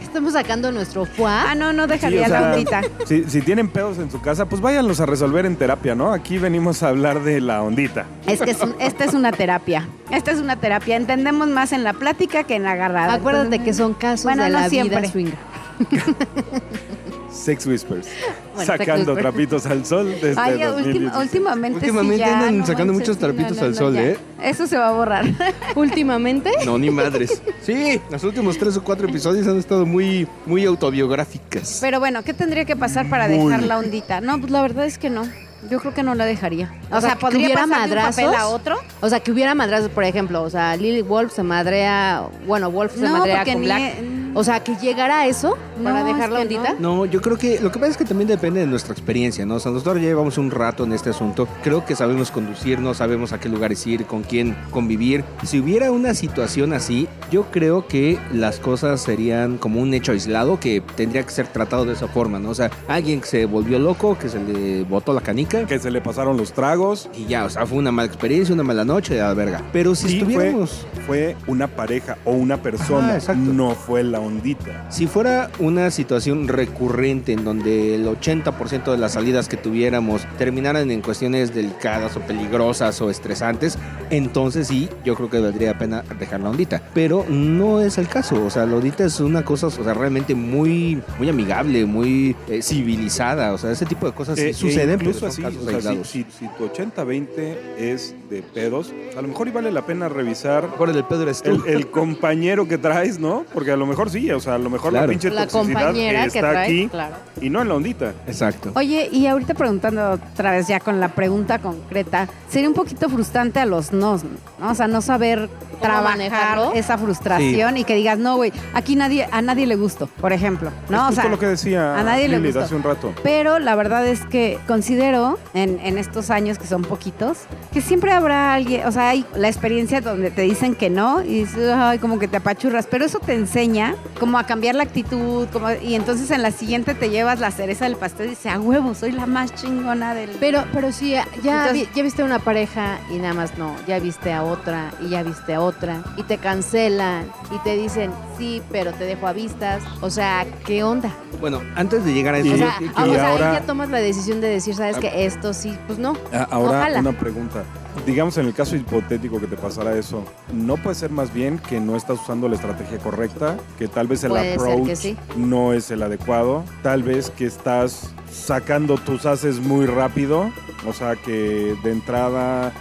Estamos 0.00 0.32
sacando 0.32 0.72
nuestro 0.72 1.04
foie. 1.04 1.26
Ah, 1.30 1.54
no, 1.54 1.72
no 1.72 1.84
Sí, 1.84 1.90
dejaría 1.90 2.28
sea, 2.28 2.40
la 2.40 2.52
ondita. 2.52 2.80
Si, 3.06 3.24
si 3.24 3.40
tienen 3.42 3.68
pedos 3.68 3.98
en 3.98 4.10
su 4.10 4.20
casa, 4.20 4.46
pues 4.46 4.60
váyanlos 4.60 5.00
a 5.00 5.06
resolver 5.06 5.44
en 5.46 5.56
terapia, 5.56 5.94
¿no? 5.94 6.12
Aquí 6.12 6.38
venimos 6.38 6.82
a 6.82 6.88
hablar 6.88 7.22
de 7.22 7.40
la 7.40 7.62
ondita. 7.62 8.06
Es 8.26 8.40
que 8.40 8.50
es 8.52 8.60
un- 8.60 8.74
esta 8.78 9.04
es 9.04 9.14
una 9.14 9.32
terapia. 9.32 9.86
Esta 10.10 10.30
es 10.32 10.38
una 10.38 10.56
terapia. 10.56 10.96
Entendemos 10.96 11.48
más 11.48 11.72
en 11.72 11.84
la 11.84 11.92
plática 11.92 12.44
que 12.44 12.56
en 12.56 12.62
la 12.64 12.72
agarrada. 12.72 13.14
Acuérdate 13.14 13.56
Entonces, 13.56 13.64
que 13.66 13.74
son 13.74 13.94
casos 13.94 14.24
Bueno, 14.24 14.44
de 14.44 14.50
no 14.50 14.60
la 14.60 14.68
siempre. 14.68 15.00
vida 15.00 15.10
swinger. 15.10 15.38
Sex 17.30 17.66
Whispers. 17.66 18.08
Bueno, 18.58 18.72
sacando 18.76 19.12
Sex 19.14 19.22
trapitos 19.22 19.66
al 19.66 19.86
sol 19.86 20.16
desde 20.20 20.34
Ay, 20.40 20.54
últim- 20.54 20.70
2016. 21.12 21.22
últimamente, 21.22 21.86
sí, 21.92 22.18
ya, 22.18 22.38
andan 22.40 22.58
no 22.58 22.66
sacando 22.66 22.92
manches, 22.92 23.08
muchos 23.08 23.18
trapitos 23.18 23.56
no, 23.56 23.62
no, 23.62 23.68
al 23.68 23.74
sol, 23.76 23.94
ya. 23.94 24.02
¿eh? 24.02 24.16
Eso 24.42 24.66
se 24.66 24.76
va 24.76 24.88
a 24.88 24.92
borrar. 24.92 25.26
Últimamente. 25.76 26.50
No, 26.66 26.76
ni 26.76 26.90
madres. 26.90 27.40
Sí, 27.62 28.00
los 28.10 28.24
últimos 28.24 28.58
tres 28.58 28.76
o 28.76 28.82
cuatro 28.82 29.06
episodios 29.08 29.46
han 29.46 29.58
estado 29.58 29.86
muy, 29.86 30.26
muy 30.46 30.64
autobiográficas. 30.64 31.78
Pero 31.80 32.00
bueno, 32.00 32.22
¿qué 32.24 32.34
tendría 32.34 32.64
que 32.64 32.74
pasar 32.74 33.08
para 33.08 33.28
Muy. 33.28 33.44
dejar 33.52 33.62
la 33.68 33.78
ondita? 33.78 34.20
No, 34.20 34.40
pues 34.40 34.50
la 34.50 34.60
verdad 34.62 34.86
es 34.86 34.98
que 34.98 35.08
no. 35.10 35.22
Yo 35.70 35.78
creo 35.80 35.92
que 35.92 36.02
no 36.02 36.14
la 36.14 36.24
dejaría. 36.24 36.72
O, 36.90 36.96
O 36.96 37.00
sea, 37.00 37.10
sea, 37.10 37.14
que 37.14 37.20
podría 37.20 37.46
hubiera 37.46 37.62
pasar 37.66 37.88
de 37.90 37.96
un 37.96 38.02
papel 38.02 38.24
madrazos. 38.26 38.42
a 38.42 38.48
otro. 38.54 38.76
O 39.00 39.08
sea, 39.08 39.20
que 39.20 39.30
hubiera 39.32 39.54
madrazos, 39.54 39.90
por 39.90 40.04
ejemplo. 40.04 40.42
O 40.42 40.50
sea, 40.50 40.76
Lily 40.76 41.02
Wolf 41.02 41.32
se 41.34 41.42
madrea. 41.42 42.22
Bueno, 42.46 42.70
Wolf 42.70 42.94
se 42.94 43.00
No, 43.02 43.18
madrea 43.18 43.44
con 43.44 43.54
ni- 43.60 43.66
Black. 43.66 43.94
O 44.34 44.44
sea, 44.44 44.60
que 44.62 44.76
llegara 44.76 45.20
a 45.20 45.26
eso 45.26 45.56
para 45.82 46.00
No, 46.00 46.06
dejar 46.06 46.30
la 46.30 46.42
es 46.42 46.48
que 46.48 46.56
ondita. 46.56 46.74
No, 46.78 47.04
yo 47.06 47.20
creo 47.20 47.36
que 47.36 47.60
lo 47.60 47.70
que 47.72 47.78
pasa 47.78 47.92
es 47.92 47.96
que 47.96 48.04
también 48.04 48.28
depende 48.28 48.60
de 48.60 48.66
nuestra 48.66 48.92
experiencia, 48.92 49.44
¿no? 49.46 49.56
O 49.56 49.60
sea, 49.60 49.72
nosotros 49.72 49.96
ya 49.96 50.08
llevamos 50.08 50.38
un 50.38 50.50
rato 50.50 50.84
en 50.84 50.92
este 50.92 51.10
asunto. 51.10 51.48
Creo 51.62 51.84
que 51.84 51.94
sabemos 51.96 52.30
conducirnos, 52.30 52.98
sabemos 52.98 53.32
a 53.32 53.40
qué 53.40 53.48
lugares 53.48 53.86
ir, 53.86 54.04
con 54.06 54.22
quién 54.22 54.56
convivir. 54.70 55.24
Si 55.44 55.58
hubiera 55.60 55.90
una 55.90 56.14
situación 56.14 56.72
así, 56.72 57.08
yo 57.30 57.44
creo 57.50 57.86
que 57.86 58.18
las 58.32 58.58
cosas 58.58 59.00
serían 59.00 59.58
como 59.58 59.80
un 59.80 59.94
hecho 59.94 60.12
aislado 60.12 60.60
que 60.60 60.82
tendría 60.96 61.22
que 61.24 61.30
ser 61.30 61.46
tratado 61.48 61.84
de 61.84 61.92
esa 61.94 62.08
forma, 62.08 62.38
¿no? 62.38 62.50
O 62.50 62.54
sea, 62.54 62.70
alguien 62.88 63.20
que 63.20 63.26
se 63.26 63.46
volvió 63.46 63.78
loco, 63.78 64.18
que 64.18 64.28
se 64.28 64.38
le 64.40 64.82
botó 64.84 65.12
la 65.12 65.20
canica. 65.20 65.64
Que 65.66 65.78
se 65.78 65.90
le 65.90 66.00
pasaron 66.00 66.36
los 66.36 66.52
tragos. 66.52 67.08
Y 67.14 67.26
ya, 67.26 67.44
o 67.44 67.50
sea, 67.50 67.66
fue 67.66 67.78
una 67.78 67.92
mala 67.92 68.06
experiencia, 68.08 68.54
una 68.54 68.64
mala 68.64 68.84
noche, 68.84 69.20
a 69.20 69.28
la 69.28 69.34
verga. 69.34 69.62
Pero 69.72 69.94
si 69.94 70.08
Sí, 70.08 70.18
estuviéramos... 70.18 70.86
fue 71.06 71.36
una 71.46 71.66
pareja 71.68 72.16
o 72.24 72.32
una 72.32 72.56
persona, 72.62 73.16
Ajá, 73.16 73.34
no 73.34 73.70
fue 73.74 74.02
la 74.02 74.17
ondita. 74.20 74.86
Si 74.90 75.06
fuera 75.06 75.50
una 75.58 75.90
situación 75.90 76.48
recurrente 76.48 77.32
en 77.32 77.44
donde 77.44 77.94
el 77.94 78.06
80% 78.06 78.90
de 78.90 78.98
las 78.98 79.12
salidas 79.12 79.48
que 79.48 79.56
tuviéramos 79.56 80.22
terminaran 80.38 80.90
en 80.90 81.00
cuestiones 81.02 81.54
delicadas 81.54 82.16
o 82.16 82.20
peligrosas 82.20 83.00
o 83.00 83.10
estresantes, 83.10 83.78
entonces 84.10 84.68
sí, 84.68 84.88
yo 85.04 85.14
creo 85.14 85.28
que 85.30 85.38
valdría 85.40 85.72
la 85.72 85.78
pena 85.78 86.04
dejar 86.18 86.40
la 86.40 86.50
ondita. 86.50 86.82
Pero 86.94 87.24
no 87.28 87.80
es 87.80 87.98
el 87.98 88.08
caso. 88.08 88.44
O 88.44 88.50
sea, 88.50 88.66
la 88.66 88.76
ondita 88.76 89.04
es 89.04 89.20
una 89.20 89.44
cosa, 89.44 89.66
o 89.68 89.70
sea, 89.70 89.94
realmente 89.94 90.34
muy, 90.34 91.00
muy 91.18 91.28
amigable, 91.28 91.84
muy 91.86 92.34
eh, 92.48 92.62
civilizada. 92.62 93.52
O 93.52 93.58
sea, 93.58 93.70
ese 93.70 93.86
tipo 93.86 94.06
de 94.06 94.12
cosas 94.12 94.38
Eh, 94.38 94.50
e 94.50 94.54
suceden, 94.54 94.98
pero 94.98 95.10
incluso 95.10 95.20
son 95.20 95.28
así, 95.30 95.42
casos 95.42 95.58
o 95.60 95.64
sea, 95.64 95.70
si, 95.70 95.76
aislados. 95.88 96.08
si- 96.08 96.26
si 96.38 96.46
tu 96.56 96.64
80-20 96.64 97.56
es 97.78 98.14
de 98.30 98.42
pedos, 98.42 98.92
a 99.16 99.22
lo 99.22 99.28
mejor 99.28 99.48
y 99.48 99.50
vale 99.50 99.70
la 99.72 99.84
pena 99.86 100.08
revisar 100.08 100.68
Mejor 100.70 100.90
el 100.90 101.04
pedo 101.04 101.22
eres 101.22 101.42
tú. 101.42 101.62
el, 101.66 101.74
el 101.74 101.86
compañero 101.90 102.66
que 102.68 102.78
traes, 102.78 103.18
¿no? 103.18 103.44
Porque 103.52 103.70
a 103.72 103.76
lo 103.76 103.86
mejor 103.86 104.07
sí, 104.08 104.30
o 104.30 104.40
sea, 104.40 104.54
a 104.54 104.58
lo 104.58 104.70
mejor 104.70 104.92
la 104.92 105.06
pinche 105.06 105.30
La 105.30 105.46
toxicidad 105.46 105.80
compañera 105.86 106.20
que 106.22 106.26
está 106.38 106.40
trae. 106.50 106.64
aquí 106.64 106.88
Claro. 106.88 107.16
y 107.40 107.50
no 107.50 107.62
en 107.62 107.68
la 107.68 107.74
ondita. 107.74 108.12
Exacto. 108.26 108.72
Oye, 108.74 109.08
y 109.12 109.26
ahorita 109.26 109.54
preguntando 109.54 110.12
otra 110.12 110.52
vez 110.52 110.66
ya 110.68 110.80
con 110.80 111.00
la 111.00 111.08
pregunta 111.08 111.58
concreta, 111.58 112.28
sería 112.48 112.68
un 112.68 112.74
poquito 112.74 113.08
frustrante 113.08 113.60
a 113.60 113.66
los 113.66 113.92
nos, 113.92 114.24
¿no? 114.24 114.70
O 114.70 114.74
sea, 114.74 114.88
no 114.88 115.00
saber 115.02 115.48
trabajar 115.80 116.18
manejarlo? 116.18 116.72
esa 116.74 116.98
frustración 116.98 117.76
y 117.76 117.84
que 117.84 117.94
digas, 117.94 118.18
no, 118.18 118.36
güey, 118.36 118.52
aquí 118.74 118.96
nadie, 118.96 119.28
a 119.30 119.40
nadie 119.42 119.66
le 119.66 119.76
gustó, 119.76 120.08
por 120.08 120.32
ejemplo, 120.32 120.70
¿no? 120.88 121.08
es 121.08 121.12
O 121.18 121.20
sea, 121.20 121.30
lo 121.30 121.38
que 121.38 121.46
decía 121.46 121.96
a 121.96 122.02
nadie 122.02 122.26
le 122.28 122.40
gustó. 122.40 122.60
hace 122.60 122.74
un 122.74 122.82
rato. 122.82 123.12
Pero 123.22 123.58
la 123.60 123.76
verdad 123.76 124.04
es 124.06 124.24
que 124.24 124.58
considero 124.66 125.38
en, 125.54 125.78
en 125.80 125.96
estos 125.98 126.30
años 126.30 126.58
que 126.58 126.66
son 126.66 126.82
poquitos, 126.82 127.38
que 127.72 127.80
siempre 127.80 128.10
habrá 128.10 128.54
alguien, 128.54 128.86
o 128.86 128.92
sea, 128.92 129.10
hay 129.10 129.24
la 129.36 129.46
experiencia 129.48 130.00
donde 130.00 130.30
te 130.32 130.42
dicen 130.42 130.74
que 130.74 130.90
no 130.90 131.22
y 131.22 131.44
dices, 131.44 131.70
ay, 131.72 131.98
como 132.00 132.18
que 132.18 132.26
te 132.26 132.38
apachurras, 132.38 132.86
pero 132.88 133.04
eso 133.04 133.20
te 133.20 133.34
enseña 133.34 133.94
como 134.18 134.36
a 134.38 134.44
cambiar 134.44 134.74
la 134.74 134.82
actitud, 134.82 135.46
como, 135.52 135.68
y 135.70 135.94
entonces 135.94 136.30
en 136.32 136.42
la 136.42 136.50
siguiente 136.50 136.94
te 136.94 137.08
llevas 137.08 137.38
la 137.38 137.52
cereza 137.52 137.84
del 137.84 137.94
pastel 137.96 138.26
y 138.26 138.30
dices, 138.30 138.52
a 138.52 138.58
huevo, 138.58 138.94
soy 138.94 139.12
la 139.12 139.26
más 139.26 139.54
chingona 139.54 140.12
del... 140.12 140.30
Pero, 140.40 140.64
pero 140.72 140.90
sí, 140.90 141.10
ya, 141.10 141.24
Entonces- 141.36 141.72
vi- 141.72 141.88
ya 141.94 142.02
viste 142.02 142.22
a 142.22 142.24
una 142.24 142.40
pareja 142.40 142.98
y 143.10 143.18
nada 143.18 143.34
más 143.34 143.56
no, 143.58 143.76
ya 143.86 144.00
viste 144.00 144.32
a 144.32 144.42
otra 144.42 144.90
y 145.00 145.10
ya 145.10 145.22
viste 145.22 145.54
a 145.54 145.60
otra 145.60 146.02
y 146.16 146.24
te 146.24 146.38
cancelan 146.38 147.30
y 147.54 147.58
te 147.60 147.76
dicen 147.76 148.10
sí, 148.36 148.60
pero 148.72 148.92
te 148.92 149.04
dejo 149.04 149.26
a 149.28 149.32
vistas. 149.32 149.82
O 150.00 150.10
sea, 150.10 150.44
¿qué 150.66 150.82
onda? 150.82 151.10
Bueno, 151.40 151.62
antes 151.76 152.04
de 152.04 152.12
llegar 152.12 152.34
a 152.34 152.38
eso, 152.38 152.48
Y- 152.48 152.54
O 152.54 152.56
sea, 152.56 152.74
y 152.80 152.84
o 152.88 153.14
sea, 153.14 153.28
ahora- 153.30 153.50
ahí 153.52 153.56
ya 153.60 153.66
tomas 153.66 153.88
la 153.88 153.98
decisión 153.98 154.40
de 154.40 154.48
decir, 154.48 154.74
¿sabes 154.74 154.96
que 154.98 155.26
Esto 155.26 155.52
sí, 155.54 155.76
pues 155.86 155.98
no. 156.00 156.16
Ahora 156.50 156.78
Ojalá. 156.80 156.98
una 157.00 157.12
pregunta. 157.12 157.62
Digamos 158.06 158.38
en 158.38 158.46
el 158.46 158.54
caso 158.54 158.76
hipotético 158.76 159.40
que 159.40 159.46
te 159.46 159.56
pasara 159.56 159.96
eso, 159.96 160.24
¿no 160.52 160.76
puede 160.76 160.94
ser 160.94 161.10
más 161.10 161.32
bien 161.34 161.58
que 161.58 161.80
no 161.80 161.96
estás 161.96 162.20
usando 162.20 162.48
la 162.48 162.54
estrategia 162.54 162.98
correcta? 162.98 163.56
Que 163.78 163.88
tal 163.88 164.06
vez 164.06 164.22
el 164.24 164.30
Puede 164.30 164.54
approach 164.54 164.94
sí. 164.94 165.16
no 165.36 165.72
es 165.72 165.90
el 165.90 166.02
adecuado. 166.02 166.64
Tal 166.82 167.02
vez 167.02 167.30
que 167.30 167.46
estás 167.46 168.10
sacando 168.30 168.96
tus 168.98 169.26
haces 169.26 169.58
muy 169.60 169.86
rápido. 169.86 170.50
O 170.86 170.92
sea 170.92 171.16
que 171.16 171.74
de 171.82 171.90
entrada 171.90 172.72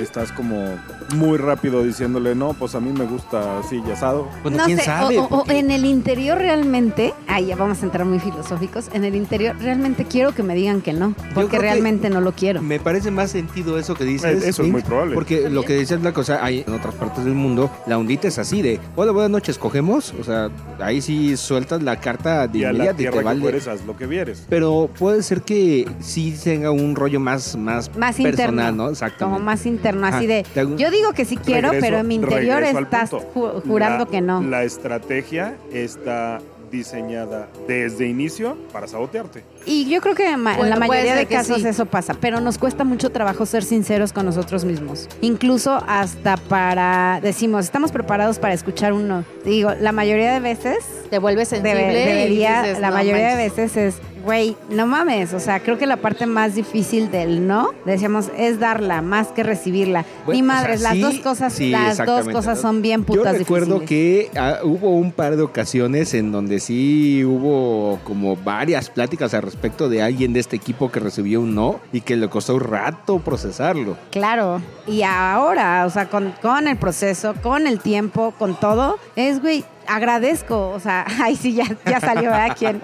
estás 0.00 0.32
como 0.32 0.56
muy 1.14 1.36
rápido 1.36 1.84
diciéndole, 1.84 2.34
no, 2.34 2.54
pues 2.54 2.74
a 2.74 2.80
mí 2.80 2.90
me 2.90 3.04
gusta 3.04 3.58
así 3.58 3.82
y 3.86 3.90
asado. 3.90 4.26
bueno, 4.42 4.56
no 4.58 4.64
quién 4.64 4.78
sé, 4.78 4.84
sabe. 4.86 5.18
o- 5.18 5.24
o- 5.26 5.44
en 5.50 5.70
el 5.70 5.84
interior 5.84 6.38
realmente, 6.38 7.12
ahí 7.28 7.46
ya 7.46 7.56
vamos 7.56 7.82
a 7.82 7.84
entrar 7.84 8.06
muy 8.06 8.18
filosóficos, 8.18 8.88
en 8.94 9.04
el 9.04 9.14
interior 9.14 9.54
realmente 9.60 10.06
quiero 10.06 10.34
que 10.34 10.42
me 10.42 10.54
digan 10.54 10.80
que 10.80 10.94
no, 10.94 11.14
porque 11.34 11.58
realmente 11.58 12.08
no 12.08 12.22
lo 12.22 12.32
quiero. 12.32 12.62
Me 12.62 12.80
parece 12.80 13.10
más 13.10 13.30
sentido 13.30 13.78
eso 13.78 13.94
que 13.94 14.04
dices. 14.04 14.42
Eso 14.48 14.62
es 14.62 14.68
muy 14.70 14.82
probable. 14.82 15.14
Porque 15.14 15.48
lo 15.50 15.62
que 15.62 15.74
decías 15.74 16.00
Black, 16.00 16.18
o 16.18 16.24
sea, 16.24 16.44
hay 16.44 16.64
en 16.66 16.74
otras 16.74 16.94
partes 16.94 17.24
del 17.24 17.34
mundo, 17.34 17.70
la 17.86 17.98
ondita 17.98 18.28
es 18.28 18.38
así 18.38 18.62
de, 18.62 18.78
hola, 18.96 19.12
buenas 19.12 19.30
noches, 19.30 19.58
cogemos. 19.58 20.14
O 20.20 20.24
sea, 20.24 20.50
ahí 20.80 21.00
sí 21.00 21.36
sueltas 21.36 21.82
la 21.82 22.00
carta 22.00 22.46
de 22.46 22.58
y 22.58 22.64
a 22.64 22.68
la 22.68 22.74
inmediato 22.84 23.02
y 23.02 23.04
te 23.06 23.10
que 23.10 23.22
vale. 23.22 23.56
haz 23.58 23.84
lo 23.86 23.96
que 23.96 24.06
vieres. 24.06 24.46
Pero 24.48 24.90
puede 24.98 25.22
ser 25.22 25.42
que 25.42 25.88
sí 26.00 26.36
tenga 26.42 26.70
un 26.70 26.94
rollo 26.96 27.20
más, 27.20 27.56
más, 27.56 27.90
Más 27.96 28.16
personal, 28.16 28.50
interno. 28.50 28.72
¿no? 28.84 28.90
Exactamente. 28.90 29.24
Como 29.36 29.38
más 29.44 29.66
interno, 29.66 30.06
así 30.06 30.26
de, 30.26 30.44
yo 30.76 30.90
digo 30.90 31.12
que 31.14 31.24
sí 31.24 31.36
quiero, 31.36 31.70
Regreso- 31.70 31.80
pero 31.80 31.98
en 31.98 32.08
mi 32.08 32.14
interior 32.16 32.62
estás 32.62 33.10
ju- 33.10 33.62
jurando 33.66 34.04
La- 34.04 34.10
que 34.10 34.20
no. 34.20 34.42
La 34.42 34.64
estrategia 34.64 35.56
está 35.72 36.40
diseñada 36.78 37.48
desde 37.66 38.06
inicio 38.06 38.56
para 38.72 38.86
sabotearte. 38.86 39.44
Y 39.64 39.88
yo 39.88 40.00
creo 40.00 40.14
que 40.14 40.36
ma- 40.36 40.52
en 40.52 40.58
Bueno, 40.58 40.74
la 40.76 40.86
mayoría 40.86 41.14
de 41.14 41.26
casos 41.26 41.62
sí. 41.62 41.66
eso 41.68 41.86
pasa, 41.86 42.14
pero 42.20 42.40
nos 42.40 42.58
cuesta 42.58 42.84
mucho 42.84 43.10
trabajo 43.10 43.46
ser 43.46 43.62
sinceros 43.64 44.12
con 44.12 44.26
nosotros 44.26 44.64
mismos. 44.64 45.08
Incluso 45.20 45.82
hasta 45.86 46.36
para, 46.36 47.20
decimos, 47.22 47.64
estamos 47.64 47.92
preparados 47.92 48.38
para 48.38 48.52
escuchar 48.54 48.92
un 48.92 49.08
no. 49.08 49.24
Digo, 49.44 49.72
la 49.80 49.92
mayoría 49.92 50.32
de 50.32 50.40
veces, 50.40 50.78
Te 51.10 51.18
vuelves 51.18 51.48
sensible. 51.48 51.74
debe- 51.74 51.92
y 51.92 52.06
debería, 52.06 52.62
dices, 52.62 52.80
la 52.80 52.88
"No 52.90 52.96
mayoría 52.96 53.28
de 53.36 53.44
manches". 53.48 53.56
veces 53.72 53.76
es, 53.94 54.13
güey, 54.24 54.56
no 54.70 54.86
mames. 54.86 55.32
O 55.34 55.40
sea, 55.40 55.60
creo 55.60 55.78
que 55.78 55.86
la 55.86 55.98
parte 55.98 56.26
más 56.26 56.54
difícil 56.54 57.10
del 57.10 57.46
no, 57.46 57.70
decíamos, 57.84 58.30
es 58.36 58.58
darla 58.58 59.02
más 59.02 59.28
que 59.28 59.42
recibirla. 59.42 60.04
Bueno, 60.24 60.40
Ni 60.40 60.42
o 60.42 60.50
sea, 60.50 60.60
madres, 60.60 60.80
las 60.80 61.00
dos 61.00 61.18
cosas, 61.20 61.52
sí, 61.52 61.70
las 61.70 61.98
dos 62.04 62.28
cosas 62.28 62.60
son 62.60 62.82
bien 62.82 63.00
Yo 63.00 63.06
putas 63.06 63.38
recuerdo 63.38 63.80
difíciles. 63.80 64.30
que 64.32 64.38
ah, 64.38 64.58
hubo 64.62 64.90
un 64.90 65.12
par 65.12 65.36
de 65.36 65.42
ocasiones 65.42 66.14
en 66.14 66.32
donde 66.32 66.60
sí 66.60 67.24
hubo 67.24 67.98
como 68.04 68.36
varias 68.36 68.90
pláticas 68.90 69.34
al 69.34 69.42
respecto 69.42 69.88
de 69.88 70.02
alguien 70.02 70.32
de 70.32 70.40
este 70.40 70.56
equipo 70.56 70.90
que 70.90 71.00
recibió 71.00 71.40
un 71.40 71.54
no 71.54 71.80
y 71.92 72.00
que 72.00 72.16
le 72.16 72.28
costó 72.28 72.54
un 72.54 72.60
rato 72.60 73.18
procesarlo. 73.18 73.96
Claro, 74.10 74.60
y 74.86 75.02
ahora, 75.02 75.84
o 75.86 75.90
sea, 75.90 76.08
con, 76.08 76.32
con 76.40 76.68
el 76.68 76.76
proceso, 76.76 77.34
con 77.42 77.66
el 77.66 77.80
tiempo, 77.80 78.34
con 78.38 78.58
todo, 78.58 78.98
es, 79.16 79.40
güey, 79.40 79.64
agradezco, 79.86 80.70
o 80.70 80.80
sea, 80.80 81.06
ay, 81.22 81.36
sí, 81.36 81.54
ya, 81.54 81.64
ya 81.86 82.00
salió, 82.00 82.30
¿verdad? 82.30 82.56
¿Quién? 82.58 82.80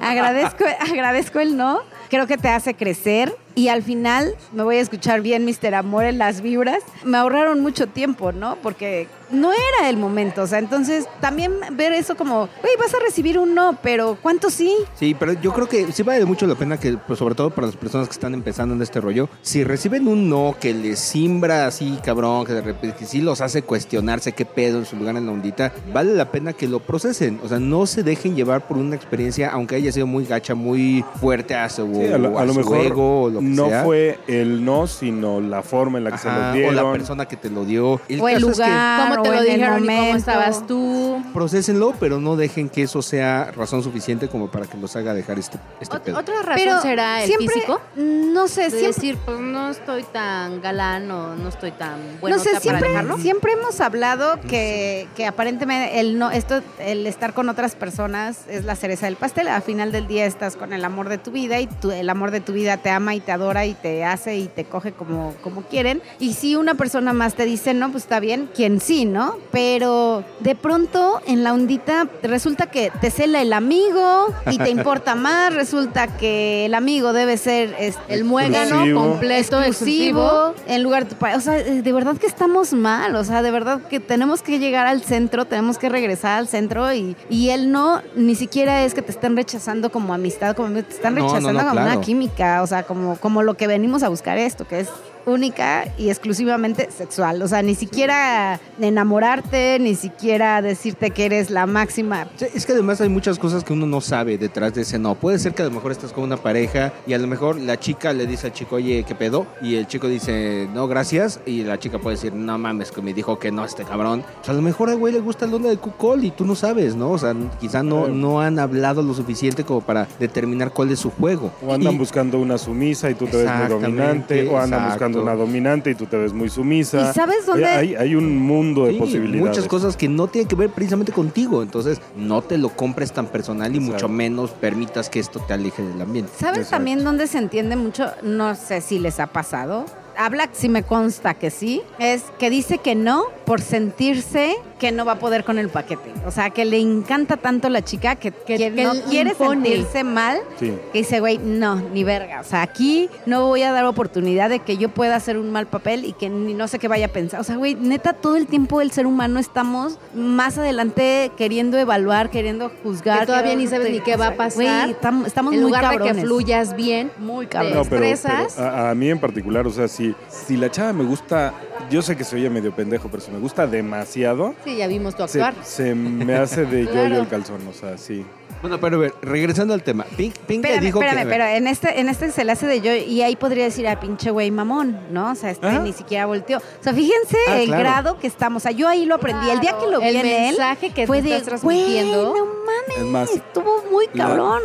Agradezco, 0.00 0.64
agradezco 0.80 1.40
el 1.40 1.56
no, 1.56 1.80
creo 2.10 2.26
que 2.26 2.36
te 2.36 2.48
hace 2.48 2.74
crecer 2.74 3.34
y 3.54 3.68
al 3.68 3.82
final, 3.82 4.34
me 4.52 4.62
voy 4.64 4.76
a 4.76 4.80
escuchar 4.80 5.20
bien, 5.20 5.44
Mr. 5.44 5.74
Amor, 5.74 6.04
en 6.04 6.18
las 6.18 6.40
vibras, 6.40 6.82
me 7.04 7.18
ahorraron 7.18 7.60
mucho 7.60 7.86
tiempo, 7.86 8.32
¿no? 8.32 8.56
Porque 8.56 9.08
no 9.30 9.50
era 9.52 9.88
el 9.88 9.96
momento. 9.96 10.42
O 10.42 10.46
sea, 10.46 10.58
entonces 10.58 11.06
también 11.20 11.52
ver 11.72 11.92
eso 11.92 12.16
como, 12.16 12.48
güey, 12.60 12.76
vas 12.78 12.94
a 12.94 12.98
recibir 13.00 13.38
un 13.38 13.54
no, 13.54 13.78
pero 13.82 14.16
¿cuánto 14.20 14.50
sí? 14.50 14.74
Sí, 14.98 15.14
pero 15.18 15.32
yo 15.34 15.52
creo 15.52 15.68
que 15.68 15.92
sí 15.92 16.02
vale 16.02 16.24
mucho 16.24 16.46
la 16.46 16.54
pena 16.54 16.78
que, 16.78 16.96
pues, 16.96 17.18
sobre 17.18 17.34
todo 17.34 17.50
para 17.50 17.66
las 17.66 17.76
personas 17.76 18.08
que 18.08 18.12
están 18.12 18.34
empezando 18.34 18.74
en 18.74 18.82
este 18.82 19.00
rollo, 19.00 19.28
si 19.42 19.64
reciben 19.64 20.08
un 20.08 20.28
no 20.28 20.54
que 20.60 20.72
les 20.74 20.98
simbra 20.98 21.66
así, 21.66 21.98
cabrón, 22.04 22.44
que 22.44 22.52
de 22.52 22.60
repente 22.60 22.96
que 22.98 23.06
sí 23.06 23.20
los 23.20 23.40
hace 23.40 23.62
cuestionarse 23.62 24.32
qué 24.32 24.44
pedo 24.44 24.78
en 24.78 24.86
su 24.86 24.96
lugar 24.96 25.16
en 25.16 25.26
la 25.26 25.32
ondita, 25.32 25.72
vale 25.92 26.14
la 26.14 26.30
pena 26.30 26.52
que 26.52 26.68
lo 26.68 26.80
procesen. 26.80 27.40
O 27.42 27.48
sea, 27.48 27.58
no 27.58 27.86
se 27.86 28.02
dejen 28.02 28.34
llevar 28.36 28.66
por 28.66 28.76
una 28.78 28.96
experiencia, 28.96 29.50
aunque 29.50 29.76
haya 29.76 29.92
sido 29.92 30.06
muy 30.06 30.24
gacha, 30.24 30.54
muy 30.54 31.04
fuerte 31.20 31.54
a 31.54 31.68
su, 31.68 31.84
Sí, 31.94 32.06
a 32.12 32.18
lo, 32.18 32.38
a 32.38 32.42
a 32.42 32.44
lo 32.44 32.52
su 32.54 32.58
mejor 32.60 32.78
ego 32.86 33.22
o 33.22 33.30
lo 33.30 33.40
que 33.40 33.44
no 33.46 33.68
sea. 33.68 33.84
fue 33.84 34.18
el 34.26 34.64
no, 34.64 34.86
sino 34.86 35.40
la 35.40 35.62
forma 35.62 35.98
en 35.98 36.04
la 36.04 36.10
que 36.12 36.18
se 36.18 36.28
lo 36.28 36.52
dieron. 36.52 36.78
o 36.78 36.82
la 36.82 36.92
persona 36.92 37.26
que 37.26 37.36
te 37.36 37.50
lo 37.50 37.64
dio. 37.64 37.92
o 37.92 38.00
el 38.08 38.20
es 38.20 38.34
que 38.34 38.40
lugar. 38.40 38.96
¿Cómo 39.18 39.30
te 39.30 39.36
lo 39.36 39.42
dijeron 39.42 39.84
y 39.84 39.86
cómo 39.86 39.96
momento. 39.98 40.16
estabas 40.18 40.66
tú? 40.66 41.22
procesenlo, 41.32 41.94
pero 41.98 42.20
no 42.20 42.36
dejen 42.36 42.68
que 42.68 42.82
eso 42.82 43.02
sea 43.02 43.50
razón 43.56 43.82
suficiente 43.82 44.28
como 44.28 44.48
para 44.48 44.66
que 44.66 44.76
los 44.78 44.94
haga 44.96 45.14
dejar 45.14 45.38
este, 45.38 45.58
este 45.80 45.98
pedo. 46.00 46.18
¿Otra 46.18 46.36
razón 46.42 46.54
Pero 46.56 46.80
será 46.82 47.22
el 47.22 47.26
siempre, 47.28 47.54
físico? 47.54 47.80
No 47.96 48.48
sé, 48.48 48.62
De 48.64 48.70
siempre. 48.70 48.88
decir, 48.88 49.16
pues 49.24 49.38
no 49.40 49.70
estoy 49.70 50.02
tan 50.04 50.60
galán 50.60 51.10
o 51.10 51.34
no 51.36 51.48
estoy 51.48 51.72
tan 51.72 51.94
bueno 52.20 52.36
no 52.36 52.42
sé, 52.42 52.50
para 52.50 52.60
siempre, 52.60 52.88
dejarlo. 52.90 53.18
siempre 53.18 53.52
hemos 53.52 53.80
hablado 53.80 54.40
que, 54.48 55.08
que 55.16 55.26
aparentemente 55.26 56.00
el 56.00 56.18
no, 56.18 56.30
esto, 56.30 56.60
el 56.78 57.06
estar 57.06 57.34
con 57.34 57.48
otras 57.48 57.74
personas 57.74 58.40
es 58.48 58.64
la 58.64 58.76
cereza 58.76 59.06
del 59.06 59.16
pastel. 59.16 59.48
Al 59.48 59.62
final 59.62 59.92
del 59.92 60.06
día 60.06 60.26
estás 60.26 60.56
con 60.56 60.72
el 60.72 60.84
amor 60.84 61.08
de 61.08 61.18
tu 61.18 61.30
vida 61.30 61.60
y 61.60 61.66
tu- 61.66 61.90
el 61.90 62.08
amor 62.10 62.30
de 62.30 62.40
tu 62.40 62.52
vida 62.52 62.76
te 62.76 62.90
ama 62.90 63.14
y 63.14 63.20
te 63.20 63.32
adora 63.32 63.66
y 63.66 63.74
te 63.74 64.04
hace 64.04 64.36
y 64.36 64.46
te 64.46 64.64
coge 64.64 64.92
como, 64.92 65.34
como 65.42 65.62
quieren. 65.62 66.02
Y 66.18 66.34
si 66.34 66.56
una 66.56 66.74
persona 66.74 67.12
más 67.12 67.34
te 67.34 67.44
dice 67.44 67.74
no, 67.74 67.90
pues 67.90 68.04
está 68.04 68.20
bien, 68.20 68.48
quien 68.54 68.80
sí, 68.80 69.03
¿no? 69.12 69.36
Pero 69.50 70.24
de 70.40 70.54
pronto 70.54 71.20
en 71.26 71.42
la 71.44 71.52
ondita 71.52 72.08
resulta 72.22 72.66
que 72.66 72.90
te 73.00 73.10
cela 73.10 73.40
el 73.42 73.52
amigo 73.52 74.26
y 74.50 74.58
te 74.58 74.70
importa 74.70 75.14
más, 75.14 75.54
resulta 75.54 76.06
que 76.16 76.66
el 76.66 76.74
amigo 76.74 77.12
debe 77.12 77.36
ser 77.36 77.74
este, 77.78 78.14
El 78.14 78.24
muégano 78.24 78.76
completo, 78.98 79.60
exclusivo. 79.62 80.20
exclusivo 80.22 80.54
en 80.66 80.82
lugar 80.82 81.06
de. 81.08 81.34
O 81.34 81.40
sea, 81.40 81.54
de 81.54 81.92
verdad 81.92 82.16
que 82.16 82.26
estamos 82.26 82.72
mal. 82.72 83.14
O 83.16 83.24
sea, 83.24 83.42
de 83.42 83.50
verdad 83.50 83.80
que 83.82 84.00
tenemos 84.00 84.42
que 84.42 84.58
llegar 84.58 84.86
al 84.86 85.02
centro, 85.02 85.44
tenemos 85.44 85.78
que 85.78 85.88
regresar 85.88 86.38
al 86.38 86.48
centro 86.48 86.92
y, 86.92 87.16
y 87.28 87.50
él 87.50 87.70
no, 87.70 88.02
ni 88.16 88.34
siquiera 88.34 88.84
es 88.84 88.94
que 88.94 89.02
te 89.02 89.12
estén 89.12 89.36
rechazando 89.36 89.90
como 89.90 90.14
amistad, 90.14 90.54
como 90.56 90.68
te 90.82 90.94
están 90.94 91.14
No, 91.14 91.20
no, 91.20 91.26
rechazando 91.28 91.52
no, 91.52 91.68
como 91.68 91.72
claro. 91.80 91.92
una 91.92 92.00
química. 92.00 92.62
O 92.62 92.66
sea, 92.66 92.82
como, 92.84 93.16
como 93.16 93.42
lo 93.42 93.56
que 93.56 93.66
venimos 93.66 94.02
a 94.02 94.08
buscar 94.08 94.38
esto, 94.38 94.66
que 94.66 94.80
es 94.80 94.88
única 95.26 95.84
y 95.98 96.08
exclusivamente 96.10 96.88
sexual. 96.90 97.40
O 97.42 97.48
sea, 97.48 97.62
ni 97.62 97.74
siquiera 97.74 98.58
enamorarte, 98.80 99.78
ni 99.80 99.94
siquiera 99.94 100.62
decirte 100.62 101.10
que 101.10 101.26
eres 101.26 101.50
la 101.50 101.66
máxima. 101.66 102.26
Sí, 102.36 102.46
es 102.54 102.64
que 102.66 102.72
además 102.72 103.00
hay 103.00 103.08
muchas 103.08 103.38
cosas 103.38 103.64
que 103.64 103.72
uno 103.72 103.86
no 103.86 104.00
sabe 104.00 104.38
detrás 104.38 104.74
de 104.74 104.82
ese 104.82 104.98
no. 104.98 105.14
Puede 105.14 105.38
ser 105.38 105.54
que 105.54 105.62
a 105.62 105.66
lo 105.66 105.70
mejor 105.70 105.92
estás 105.92 106.12
con 106.12 106.24
una 106.24 106.36
pareja 106.36 106.92
y 107.06 107.12
a 107.14 107.18
lo 107.18 107.26
mejor 107.26 107.58
la 107.60 107.78
chica 107.78 108.12
le 108.12 108.26
dice 108.26 108.46
al 108.48 108.52
chico, 108.52 108.76
oye, 108.76 109.04
¿qué 109.06 109.14
pedo? 109.14 109.46
Y 109.62 109.74
el 109.76 109.86
chico 109.86 110.08
dice, 110.08 110.68
no, 110.74 110.86
gracias. 110.88 111.40
Y 111.46 111.62
la 111.64 111.78
chica 111.78 111.98
puede 111.98 112.16
decir, 112.16 112.32
no 112.34 112.56
mames, 112.58 112.90
que 112.92 113.02
me 113.02 113.12
dijo 113.12 113.38
que 113.38 113.50
no 113.52 113.64
este 113.64 113.84
cabrón. 113.84 114.24
O 114.40 114.44
sea, 114.44 114.52
a 114.52 114.56
lo 114.56 114.62
mejor 114.62 114.90
al 114.90 114.96
güey 114.98 115.12
le 115.12 115.20
gusta 115.20 115.44
el 115.46 115.54
onda 115.54 115.68
de 115.70 115.76
cucol 115.76 116.24
y 116.24 116.30
tú 116.30 116.44
no 116.44 116.54
sabes, 116.54 116.94
¿no? 116.96 117.10
O 117.10 117.18
sea, 117.18 117.34
quizá 117.60 117.82
no, 117.82 118.08
no 118.08 118.40
han 118.40 118.58
hablado 118.58 119.02
lo 119.02 119.14
suficiente 119.14 119.64
como 119.64 119.80
para 119.80 120.06
determinar 120.18 120.70
cuál 120.72 120.90
es 120.90 120.98
su 121.00 121.10
juego. 121.10 121.52
O 121.66 121.72
andan 121.74 121.94
Y- 121.94 121.98
buscando 121.98 122.38
una 122.38 122.58
sumisa 122.58 123.10
y 123.10 123.14
tú 123.14 123.26
te 123.26 123.36
ves 123.38 123.50
muy 123.58 123.68
dominante. 123.68 124.48
O 124.48 124.58
andan 124.58 124.84
exacto. 124.84 125.04
Una 125.14 125.34
dominante 125.34 125.90
y 125.90 125.94
tú 125.94 126.06
te 126.06 126.16
ves 126.16 126.32
muy 126.32 126.48
sumisa. 126.48 127.10
¿Y 127.10 127.14
sabes 127.14 127.46
dónde? 127.46 127.66
Hay, 127.66 127.94
hay 127.94 128.14
un 128.14 128.36
mundo 128.38 128.84
de 128.86 128.92
Sí, 128.92 128.98
posibilidades. 128.98 129.48
muchas 129.48 129.66
cosas 129.68 129.96
que 129.96 130.08
no 130.08 130.26
tienen 130.28 130.48
que 130.48 130.56
ver 130.56 130.70
precisamente 130.70 131.12
contigo. 131.12 131.62
Entonces, 131.62 132.00
no 132.16 132.42
te 132.42 132.58
lo 132.58 132.70
compres 132.70 133.12
tan 133.12 133.26
personal 133.26 133.72
y 133.74 133.78
Exacto. 133.78 133.92
mucho 133.94 134.08
menos 134.08 134.50
permitas 134.52 135.08
que 135.10 135.20
esto 135.20 135.40
te 135.40 135.52
aleje 135.54 135.82
del 135.82 136.00
ambiente. 136.00 136.30
¿Sabes 136.38 136.58
Exacto. 136.58 136.76
también 136.76 137.04
dónde 137.04 137.26
se 137.26 137.38
entiende 137.38 137.76
mucho? 137.76 138.10
No 138.22 138.54
sé 138.54 138.80
si 138.80 138.98
les 138.98 139.20
ha 139.20 139.26
pasado. 139.28 139.84
Habla, 140.16 140.48
si 140.52 140.68
me 140.68 140.84
consta 140.84 141.34
que 141.34 141.50
sí, 141.50 141.82
es 141.98 142.22
que 142.38 142.48
dice 142.48 142.78
que 142.78 142.94
no 142.94 143.24
por 143.44 143.60
sentirse 143.60 144.54
que 144.84 144.92
no 144.92 145.06
va 145.06 145.12
a 145.12 145.18
poder 145.18 145.44
con 145.44 145.58
el 145.58 145.70
paquete. 145.70 146.12
O 146.26 146.30
sea, 146.30 146.50
que 146.50 146.66
le 146.66 146.78
encanta 146.78 147.38
tanto 147.38 147.70
la 147.70 147.82
chica 147.82 148.16
que, 148.16 148.32
Que- 148.32 148.58
que 148.58 148.74
que 148.74 148.84
no 148.84 148.92
quiere 149.08 149.30
impone. 149.30 149.66
sentirse 149.68 150.04
mal, 150.04 150.38
Sí. 150.60 150.74
que 150.92 150.98
dice, 150.98 151.20
güey, 151.20 151.38
no, 151.38 151.76
ni 151.76 152.04
verga. 152.04 152.40
O 152.40 152.44
sea, 152.44 152.60
aquí 152.60 153.08
no 153.24 153.46
voy 153.46 153.62
a 153.62 153.72
dar 153.72 153.86
oportunidad 153.86 154.50
de 154.50 154.58
que 154.58 154.76
yo 154.76 154.90
pueda 154.90 155.16
hacer 155.16 155.38
un 155.38 155.50
mal 155.50 155.66
papel 155.66 156.04
y 156.04 156.12
que 156.12 156.28
ni 156.28 156.52
no 156.52 156.68
sé 156.68 156.78
qué 156.78 156.86
vaya 156.88 157.06
a 157.06 157.08
pensar. 157.08 157.40
O 157.40 157.44
sea, 157.44 157.56
güey, 157.56 157.76
neta, 157.76 158.12
todo 158.12 158.36
el 158.36 158.46
tiempo 158.46 158.82
el 158.82 158.90
ser 158.90 159.06
humano 159.06 159.40
estamos 159.40 159.98
más 160.14 160.58
adelante 160.58 161.30
queriendo 161.38 161.78
evaluar, 161.78 162.28
queriendo 162.28 162.70
juzgar. 162.82 163.20
Que 163.20 163.26
todavía 163.26 163.54
ni 163.56 163.66
sabes 163.66 163.90
ni 163.90 164.00
qué 164.00 164.16
va 164.16 164.26
a 164.28 164.34
pasar. 164.36 164.54
Güey, 164.82 164.90
estamos, 164.90 165.26
estamos 165.26 165.54
en 165.54 165.60
muy 165.62 165.70
lugar 165.70 165.84
de 165.84 165.90
que 165.92 165.96
cabrones. 165.98 166.24
fluyas 166.24 166.76
bien, 166.76 167.10
Muy 167.18 167.46
cabrón. 167.46 167.72
No, 167.74 167.84
pero, 167.84 168.04
estresas. 168.04 168.54
pero 168.56 168.68
a, 168.68 168.90
a 168.90 168.94
mí 168.94 169.08
en 169.08 169.18
particular, 169.18 169.66
o 169.66 169.70
sea, 169.70 169.88
si, 169.88 170.14
si 170.28 170.58
la 170.58 170.70
chava 170.70 170.92
me 170.92 171.04
gusta, 171.04 171.54
yo 171.90 172.02
sé 172.02 172.16
que 172.16 172.24
se 172.24 172.36
oye 172.36 172.50
medio 172.50 172.72
pendejo, 172.74 173.08
pero 173.08 173.22
si 173.22 173.30
me 173.30 173.38
gusta 173.38 173.66
demasiado, 173.66 174.54
sí, 174.64 174.76
ya 174.76 174.86
vimos 174.86 175.14
tu 175.16 175.22
actuar. 175.22 175.54
se 175.62 175.94
me 175.94 176.34
hace 176.34 176.64
de 176.64 176.84
Claro. 176.86 177.08
yo-yo 177.08 177.20
el 177.22 177.28
calzón, 177.28 177.66
o 177.68 177.72
sea, 177.72 177.96
sí. 177.98 178.24
Bueno, 178.62 178.80
pero 178.80 178.96
a 178.96 179.00
ver, 179.00 179.14
regresando 179.20 179.74
al 179.74 179.82
tema. 179.82 180.04
Pink, 180.16 180.36
Pink 180.46 180.64
Espérame, 180.64 180.84
dijo 180.84 181.02
espérame, 181.02 181.24
que... 181.24 181.30
pero 181.30 181.44
en 181.44 181.66
este, 181.66 182.00
en 182.00 182.08
este 182.08 182.30
se 182.30 182.44
le 182.44 182.52
hace 182.52 182.66
de 182.66 182.80
yo, 182.80 182.94
y 182.94 183.20
ahí 183.20 183.36
podría 183.36 183.64
decir 183.64 183.86
a 183.86 184.00
pinche 184.00 184.30
güey 184.30 184.50
mamón, 184.50 184.98
¿no? 185.10 185.32
O 185.32 185.34
sea, 185.34 185.50
este 185.50 185.78
ni 185.80 185.92
siquiera 185.92 186.24
volteó. 186.24 186.58
O 186.58 186.82
sea, 186.82 186.94
fíjense 186.94 187.36
Ah, 187.48 187.58
el 187.60 187.66
claro. 187.66 187.82
grado 187.82 188.18
que 188.18 188.26
estamos. 188.26 188.62
O 188.62 188.64
sea, 188.64 188.72
yo 188.72 188.88
ahí 188.88 189.04
lo 189.04 189.16
aprendí. 189.16 189.50
el 189.50 189.60
día 189.60 189.76
que 189.78 189.86
lo 189.90 190.00
vi 190.00 190.06
el 190.08 190.16
en 190.16 190.26
él, 190.26 190.32
mensaje 190.56 190.90
que 190.92 191.06
fue 191.06 191.20
de, 191.20 191.36
estás 191.36 191.62
güey, 191.62 191.76
transmitiendo. 191.78 192.34
no 192.34 192.44
mames, 192.46 192.96
Es 192.98 193.04
más, 193.04 193.30
estuvo 193.30 193.84
muy 193.90 194.06
la- 194.14 194.24
cabrón. 194.28 194.60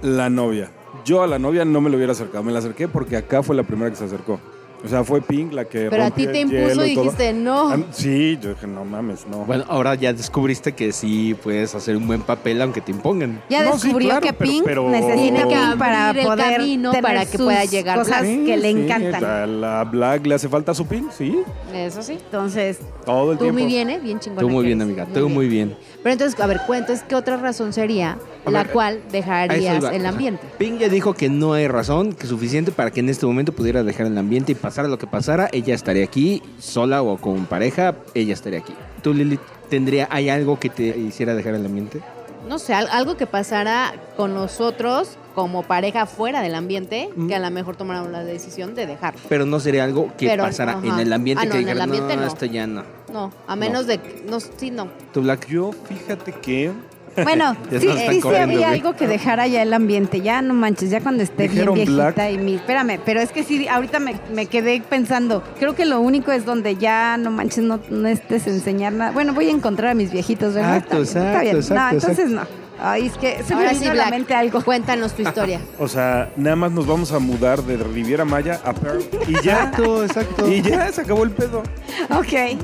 La 0.00 0.30
novia. 0.30 0.70
Yo 1.04 1.22
a 1.22 1.26
la 1.26 1.38
novia 1.38 1.66
no 1.66 1.82
me 1.82 1.90
lo 1.90 1.96
hubiera 1.96 2.12
acercado, 2.12 2.42
me 2.44 2.52
la 2.52 2.60
acerqué 2.60 2.88
porque 2.88 3.18
acá 3.18 3.42
fue 3.42 3.54
la 3.54 3.62
primera 3.64 3.90
que 3.90 3.96
se 3.96 4.04
acercó. 4.04 4.40
O 4.84 4.88
sea, 4.88 5.02
fue 5.02 5.22
Pink 5.22 5.52
la 5.54 5.64
que 5.64 5.88
Pero 5.88 6.04
a 6.04 6.10
ti 6.10 6.26
te 6.26 6.40
impuso 6.40 6.84
y 6.84 6.90
dijiste, 6.94 7.32
no. 7.32 7.70
Ah, 7.70 7.78
Sí, 7.90 8.38
yo 8.42 8.50
dije, 8.50 8.66
no 8.66 8.84
mames, 8.84 9.26
no. 9.26 9.38
Bueno, 9.46 9.64
ahora 9.68 9.94
ya 9.94 10.12
descubriste 10.12 10.72
que 10.72 10.92
sí 10.92 11.34
puedes 11.42 11.74
hacer 11.74 11.96
un 11.96 12.06
buen 12.06 12.20
papel 12.20 12.60
aunque 12.60 12.80
te 12.82 12.90
impongan. 12.92 13.40
Ya 13.48 13.62
No, 13.64 13.78
sí, 13.78 13.84
descubrió 13.88 14.10
claro, 14.10 14.26
que 14.26 14.32
Pink 14.34 14.62
pero- 14.64 14.90
necesita 14.90 15.48
que 15.48 15.54
Pink 15.54 15.78
para 15.78 16.12
poder 16.12 16.56
camino 16.56 16.90
tener 16.90 17.02
para 17.02 17.24
que 17.24 17.38
sus 17.38 17.46
pueda 17.46 17.64
llegar 17.64 17.98
cosas 17.98 18.22
Sí, 18.26 18.44
que 18.44 18.56
le 18.58 18.72
sí, 18.72 18.78
encantan. 18.80 19.24
A 19.24 19.46
la 19.46 19.84
Black 19.84 20.26
le 20.26 20.34
hace 20.34 20.48
falta 20.50 20.74
su 20.74 20.86
Pink, 20.86 21.10
sí, 21.12 21.38
Eso 21.72 22.02
sí. 22.02 22.12
Entonces, 22.12 22.78
todo 23.06 23.32
el 23.32 23.38
Tú 23.38 23.44
tiempo. 23.44 23.60
muy 23.60 23.68
bien, 23.68 23.88
¿eh? 23.90 23.98
Bien 24.02 24.20
chingona. 24.20 24.40
Tú 24.42 24.50
muy 24.50 24.66
bien, 24.66 24.82
eres. 24.82 24.98
amiga. 24.98 25.06
Tú 25.18 25.28
muy 25.30 25.48
bien. 25.48 25.74
Pero 26.04 26.12
entonces, 26.12 26.38
a 26.38 26.46
ver, 26.46 26.60
cuentas, 26.66 27.02
¿qué 27.08 27.14
otra 27.16 27.38
razón 27.38 27.72
sería 27.72 28.18
A 28.44 28.50
la 28.50 28.62
ver, 28.62 28.72
cual 28.72 29.00
dejarías 29.10 29.82
el 29.90 30.04
ambiente? 30.06 30.46
Pink 30.58 30.78
ya 30.78 30.88
dijo 30.88 31.14
que 31.14 31.28
no 31.30 31.54
hay 31.54 31.66
razón 31.66 32.12
que 32.12 32.26
suficiente 32.26 32.70
para 32.70 32.90
que 32.92 33.00
en 33.00 33.08
este 33.08 33.24
momento 33.26 33.52
pudiera 33.52 33.82
dejar 33.82 34.06
el 34.06 34.16
ambiente 34.18 34.52
y 34.52 34.54
pasara 34.54 34.86
lo 34.86 34.98
que 34.98 35.06
pasara, 35.06 35.48
ella 35.50 35.74
estaría 35.74 36.04
aquí, 36.04 36.42
sola 36.60 37.02
o 37.02 37.16
con 37.16 37.46
pareja, 37.46 37.94
ella 38.14 38.34
estaría 38.34 38.58
aquí. 38.60 38.74
¿Tú, 39.02 39.14
Lili, 39.14 39.40
tendría, 39.70 40.06
hay 40.10 40.28
algo 40.28 40.60
que 40.60 40.68
te 40.68 40.84
hiciera 40.96 41.34
dejar 41.34 41.54
el 41.54 41.64
ambiente? 41.66 42.00
No 42.48 42.58
sé, 42.58 42.74
al- 42.74 42.88
algo 42.88 43.16
que 43.16 43.26
pasara 43.26 43.94
con 44.16 44.34
nosotros 44.34 45.16
como 45.34 45.62
pareja 45.64 46.06
fuera 46.06 46.40
del 46.42 46.54
ambiente, 46.54 47.10
Mm. 47.16 47.28
que 47.28 47.34
a 47.34 47.38
lo 47.38 47.50
mejor 47.50 47.76
tomáramos 47.76 48.10
la 48.10 48.22
decisión 48.24 48.74
de 48.74 48.86
dejarlo. 48.86 49.20
Pero 49.28 49.46
no 49.46 49.60
sería 49.60 49.84
algo 49.84 50.12
que 50.16 50.26
Pero, 50.28 50.44
pasara 50.44 50.72
ajá. 50.78 50.86
en 50.86 50.98
el 51.00 51.12
ambiente 51.12 51.42
Ah, 51.42 51.46
no, 51.46 51.52
que 51.52 51.60
en 51.60 51.68
el 51.68 51.80
ambiente 51.80 52.16
no". 52.16 52.26
esto 52.26 52.46
ya 52.46 52.66
no. 52.66 52.84
No, 53.12 53.32
a 53.46 53.56
menos 53.56 53.86
de 53.86 53.98
que, 53.98 54.24
no, 54.28 54.40
sí, 54.40 54.70
no. 54.70 54.88
¿Tú, 55.12 55.22
Black? 55.22 55.46
Yo, 55.48 55.70
fíjate 55.72 56.32
que 56.32 56.72
bueno, 57.22 57.56
sí, 57.70 57.78
sí, 57.80 58.20
sí 58.20 58.28
había 58.34 58.70
algo 58.70 58.94
que 58.96 59.06
dejara 59.06 59.46
ya 59.46 59.62
el 59.62 59.72
ambiente. 59.72 60.20
Ya 60.20 60.42
no 60.42 60.52
manches, 60.52 60.90
ya 60.90 61.00
cuando 61.00 61.22
esté 61.22 61.44
Dijeron 61.48 61.74
bien 61.74 61.86
viejita 61.86 62.12
Black. 62.12 62.32
y 62.32 62.38
mi. 62.38 62.54
Espérame, 62.56 62.98
pero 63.04 63.20
es 63.20 63.30
que 63.30 63.44
sí, 63.44 63.68
ahorita 63.68 64.00
me, 64.00 64.16
me 64.32 64.46
quedé 64.46 64.80
pensando. 64.88 65.44
Creo 65.60 65.76
que 65.76 65.84
lo 65.84 66.00
único 66.00 66.32
es 66.32 66.44
donde 66.44 66.74
ya 66.76 67.16
no 67.16 67.30
manches, 67.30 67.62
no, 67.62 67.78
no 67.88 68.08
estés 68.08 68.48
enseñar 68.48 68.92
nada. 68.94 69.12
Bueno, 69.12 69.32
voy 69.32 69.46
a 69.46 69.50
encontrar 69.52 69.92
a 69.92 69.94
mis 69.94 70.10
viejitos, 70.10 70.54
¿verdad? 70.54 70.78
Exacto, 70.78 71.02
Está 71.02 71.20
bien, 71.20 71.30
está 71.30 71.40
bien. 71.42 71.56
exacto, 71.56 71.74
no, 71.74 71.90
exacto, 71.98 72.22
entonces 72.22 72.30
no. 72.30 72.63
Ay, 72.86 73.06
es 73.06 73.14
que 73.16 73.42
se 73.42 73.54
me 73.54 73.62
Ahora 73.62 73.70
vino 73.70 73.80
sí, 73.82 73.86
a 73.86 73.88
la 73.88 73.94
Black, 73.94 74.10
mente 74.10 74.34
algo. 74.34 74.62
cuéntanos 74.62 75.14
tu 75.14 75.22
historia. 75.22 75.58
O 75.78 75.88
sea, 75.88 76.30
nada 76.36 76.54
más 76.54 76.70
nos 76.70 76.86
vamos 76.86 77.12
a 77.12 77.18
mudar 77.18 77.62
de 77.62 77.78
Riviera 77.78 78.26
Maya 78.26 78.60
a 78.62 78.74
Pearl 78.74 79.02
y 79.26 79.32
ya. 79.42 79.64
Exacto, 79.64 80.04
exacto. 80.04 80.48
y 80.48 80.60
ya 80.60 80.92
se 80.92 81.00
acabó 81.00 81.24
el 81.24 81.30
pedo. 81.30 81.62
Ok. 82.10 82.60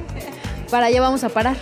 Para 0.70 0.86
allá 0.86 1.00
vamos 1.00 1.24
a 1.24 1.30
parar. 1.30 1.56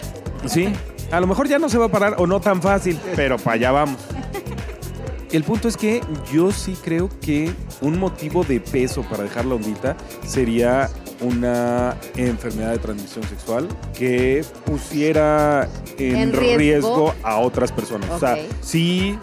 Sí. 0.46 0.72
A 1.12 1.20
lo 1.20 1.28
mejor 1.28 1.46
ya 1.46 1.58
no 1.60 1.68
se 1.68 1.78
va 1.78 1.86
a 1.86 1.88
parar 1.88 2.16
o 2.18 2.26
no 2.26 2.40
tan 2.40 2.60
fácil, 2.60 2.98
pero 3.14 3.38
para 3.38 3.54
allá 3.54 3.70
vamos. 3.70 4.00
El 5.30 5.44
punto 5.44 5.68
es 5.68 5.76
que 5.76 6.00
yo 6.32 6.50
sí 6.50 6.76
creo 6.82 7.08
que 7.20 7.52
un 7.80 7.98
motivo 7.98 8.44
de 8.44 8.60
peso 8.60 9.02
para 9.02 9.22
dejar 9.22 9.44
la 9.44 9.54
ondita 9.54 9.96
sería 10.26 10.90
una 11.20 11.96
enfermedad 12.16 12.72
de 12.72 12.78
transmisión 12.78 13.24
sexual 13.24 13.68
que 13.96 14.44
pusiera 14.64 15.68
en, 15.98 16.16
En 16.16 16.32
riesgo. 16.32 16.58
riesgo. 16.58 17.14
a 17.22 17.38
otras 17.38 17.72
personas. 17.72 18.10
O 18.10 18.18
sea, 18.18 18.36
si 18.60 19.18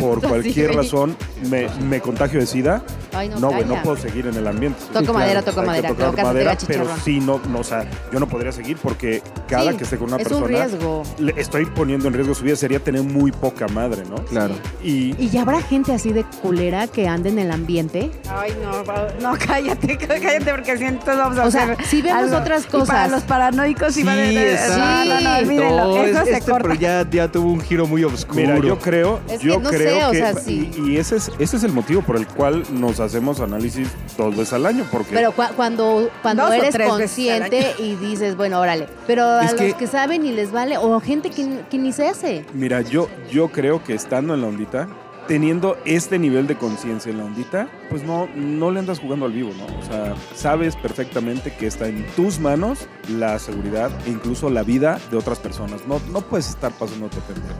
por 0.00 0.20
cualquier 0.28 0.68
así. 0.70 0.76
razón 0.76 1.16
me, 1.50 1.68
me 1.88 2.00
contagio 2.00 2.40
de 2.40 2.46
SIDA, 2.46 2.82
Ay, 3.12 3.28
no, 3.30 3.38
no, 3.40 3.48
güey, 3.48 3.64
no 3.64 3.82
puedo 3.82 3.96
seguir 3.96 4.26
en 4.26 4.34
el 4.36 4.46
ambiente. 4.46 4.78
Toco 4.92 5.12
madera, 5.12 5.42
toco 5.42 5.60
Hay 5.60 5.64
que 5.64 5.70
madera. 5.70 5.88
tocar 5.88 6.08
hacer 6.10 6.24
madera, 6.24 6.56
pero 6.66 6.86
sí, 7.04 7.20
no, 7.20 7.40
no, 7.48 7.60
o 7.60 7.64
sea, 7.64 7.88
yo 8.12 8.20
no 8.20 8.28
podría 8.28 8.52
seguir 8.52 8.76
porque 8.76 9.22
cada 9.48 9.72
Sí, 9.72 9.78
que 9.78 9.84
esté 9.84 9.96
con 9.98 10.08
una 10.08 10.16
es 10.18 10.24
persona 10.24 10.42
un 10.46 10.48
riesgo. 10.48 11.02
le 11.18 11.32
estoy 11.36 11.66
poniendo 11.66 12.06
en 12.08 12.14
riesgo 12.14 12.34
su 12.34 12.44
vida, 12.44 12.54
sería 12.56 12.78
tener 12.80 13.02
muy 13.02 13.32
poca 13.32 13.66
madre, 13.68 14.02
¿no? 14.08 14.16
Claro. 14.26 14.54
Y 14.82 15.14
¿Y 15.22 15.30
ya 15.30 15.42
habrá 15.42 15.60
gente 15.62 15.92
así 15.92 16.12
de 16.12 16.24
culera 16.42 16.86
que 16.86 17.08
ande 17.08 17.30
en 17.30 17.38
el 17.38 17.50
ambiente? 17.50 18.10
Ay, 18.28 18.52
no, 18.62 18.82
no, 19.20 19.38
cállate, 19.46 19.96
cállate, 19.96 20.50
porque 20.52 20.76
si 20.76 20.84
entonces 20.84 21.37
vamos 21.38 21.54
a 21.54 21.62
O 21.62 21.66
sea, 21.66 21.76
si 21.86 22.02
vemos 22.02 22.24
algo. 22.24 22.36
otras 22.38 22.64
Y 22.64 22.68
para 22.68 22.80
cosas. 22.84 23.10
los 23.10 23.22
paranoicos 23.22 23.96
y 23.96 24.02
va 24.02 24.14
de, 24.14 24.22
de- 24.34 24.52
exacto. 24.52 24.78
No, 24.78 25.04
no, 25.04 25.20
no, 25.20 25.36
olvídenlo. 25.38 25.84
No, 25.84 26.04
Eso 26.04 26.18
es- 26.20 26.24
se 26.28 26.32
este 26.34 26.50
corta. 26.50 26.68
pero 26.68 26.74
ya, 26.80 27.06
ya 27.10 27.28
tuvo 27.32 27.50
un 27.52 27.60
giro 27.60 27.86
muy 27.86 28.04
oscuro. 28.04 28.40
Mira, 28.40 28.58
yo 28.58 28.78
creo, 28.78 29.20
Es 29.28 29.40
que 29.40 29.46
yo 29.46 29.58
no 29.60 29.70
creo 29.70 30.00
sé, 30.00 30.04
o 30.06 30.10
que 30.10 30.18
sea, 30.18 30.34
sí. 30.34 30.70
y, 30.76 30.90
y 30.90 30.96
ese 30.98 31.16
es 31.16 31.30
ese 31.38 31.56
es 31.56 31.62
el 31.64 31.72
motivo 31.72 32.02
por 32.02 32.16
el 32.16 32.26
cual 32.26 32.62
nos 32.70 33.00
hacemos 33.00 33.40
análisis 33.40 33.88
dos 34.16 34.36
veces 34.36 34.52
al 34.52 34.66
año, 34.66 34.84
porque 34.90 35.14
Pero 35.14 35.32
cua- 35.34 35.52
cuando, 35.56 36.10
cuando 36.22 36.52
eres 36.52 36.76
consciente 36.86 37.74
y 37.78 37.94
dices, 37.96 38.36
bueno, 38.36 38.60
órale. 38.60 38.88
Pero 39.06 39.24
a 39.24 39.44
Es 39.44 39.52
los 39.52 39.60
que- 39.60 39.72
que... 39.74 39.86
saben 39.86 40.24
y 40.26 40.32
les 40.32 40.52
vale, 40.52 40.76
o 40.78 41.00
gente 41.00 41.30
que, 41.30 41.60
que 41.70 41.78
ni 41.78 41.92
se 41.92 42.08
hace. 42.08 42.44
mira, 42.54 42.80
yo 42.82 43.08
yo 43.30 43.48
creo 43.48 43.82
que 43.82 43.94
estando 43.94 44.34
en 44.34 44.42
la 44.42 44.48
ondita, 44.48 44.88
teniendo 45.28 45.76
este 45.84 46.18
nivel 46.18 46.46
de 46.48 46.56
conciencia 46.56 47.12
en 47.12 47.18
la 47.18 47.24
ondita, 47.26 47.68
pues 47.90 48.02
no 48.02 48.28
no 48.34 48.70
le 48.72 48.80
andas 48.80 48.98
jugando 48.98 49.26
al 49.26 49.32
vivo, 49.32 49.50
¿no? 49.56 49.66
O 49.78 49.82
sea, 49.82 50.14
sabes 50.34 50.74
perfectamente 50.74 51.54
que 51.54 51.66
está 51.68 51.86
en 51.86 52.04
tus 52.16 52.40
manos 52.40 52.88
la 53.16 53.38
seguridad 53.38 53.90
e 54.06 54.10
incluso 54.10 54.50
la 54.50 54.62
vida 54.64 54.98
de 55.10 55.16
otras 55.18 55.38
personas. 55.38 55.82
No 55.86 56.00
no 56.10 56.22
puedes 56.22 56.48
estar 56.48 56.72
pasando 56.72 57.08
tu 57.08 57.18
pendejo, 57.20 57.54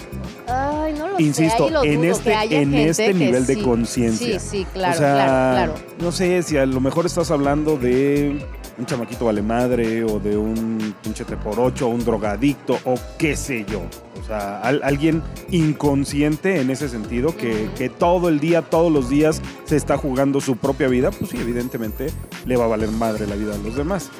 ¿no? 0.48 0.52
Ay, 0.52 0.94
no 0.94 1.09
lo 1.09 1.20
Insisto, 1.20 1.66
sé. 1.68 1.72
lo 1.74 1.85
en 1.85 2.04
este, 2.04 2.33
en 2.57 2.74
este 2.74 3.14
nivel 3.14 3.46
de 3.46 3.62
conciencia. 3.62 4.40
Sí, 4.40 4.59
sí, 4.61 4.66
claro, 4.72 4.94
o 4.94 4.98
sea, 4.98 5.12
claro, 5.14 5.74
claro. 5.74 5.94
no 6.00 6.11
sé 6.11 6.42
si 6.42 6.57
a 6.57 6.66
lo 6.66 6.81
mejor 6.81 7.07
estás 7.07 7.31
hablando 7.31 7.76
de 7.76 8.44
un 8.78 8.87
chamaquito 8.87 9.24
vale 9.26 9.42
madre 9.42 10.04
o 10.04 10.18
de 10.20 10.37
un 10.37 10.94
pinche 11.02 11.24
por 11.24 11.59
ocho, 11.61 11.88
un 11.88 12.02
drogadicto 12.04 12.78
o 12.85 12.94
qué 13.18 13.37
sé 13.37 13.66
yo. 13.68 13.83
O 14.20 14.24
sea, 14.24 14.61
al- 14.61 14.81
alguien 14.85 15.22
inconsciente 15.50 16.61
en 16.61 16.70
ese 16.70 16.88
sentido 16.88 17.37
que, 17.37 17.58
Que 17.77 17.88
todo 17.88 18.29
el 18.29 18.40
día, 18.40 18.62
todos 18.62 18.92
los 18.92 19.09
días 19.09 19.40
se 19.64 19.77
está 19.77 19.97
jugando 19.97 20.40
su 20.40 20.57
propia 20.57 20.88
vida, 20.88 21.11
pues 21.11 21.31
sí, 21.31 21.38
evidentemente 21.40 22.11
le 22.47 22.57
va 22.57 22.64
a 22.64 22.68
valer 22.68 22.90
madre 22.90 23.27
la 23.27 23.35
vida 23.37 23.55
a 23.55 23.59
los 23.59 23.75
demás. 23.77 24.11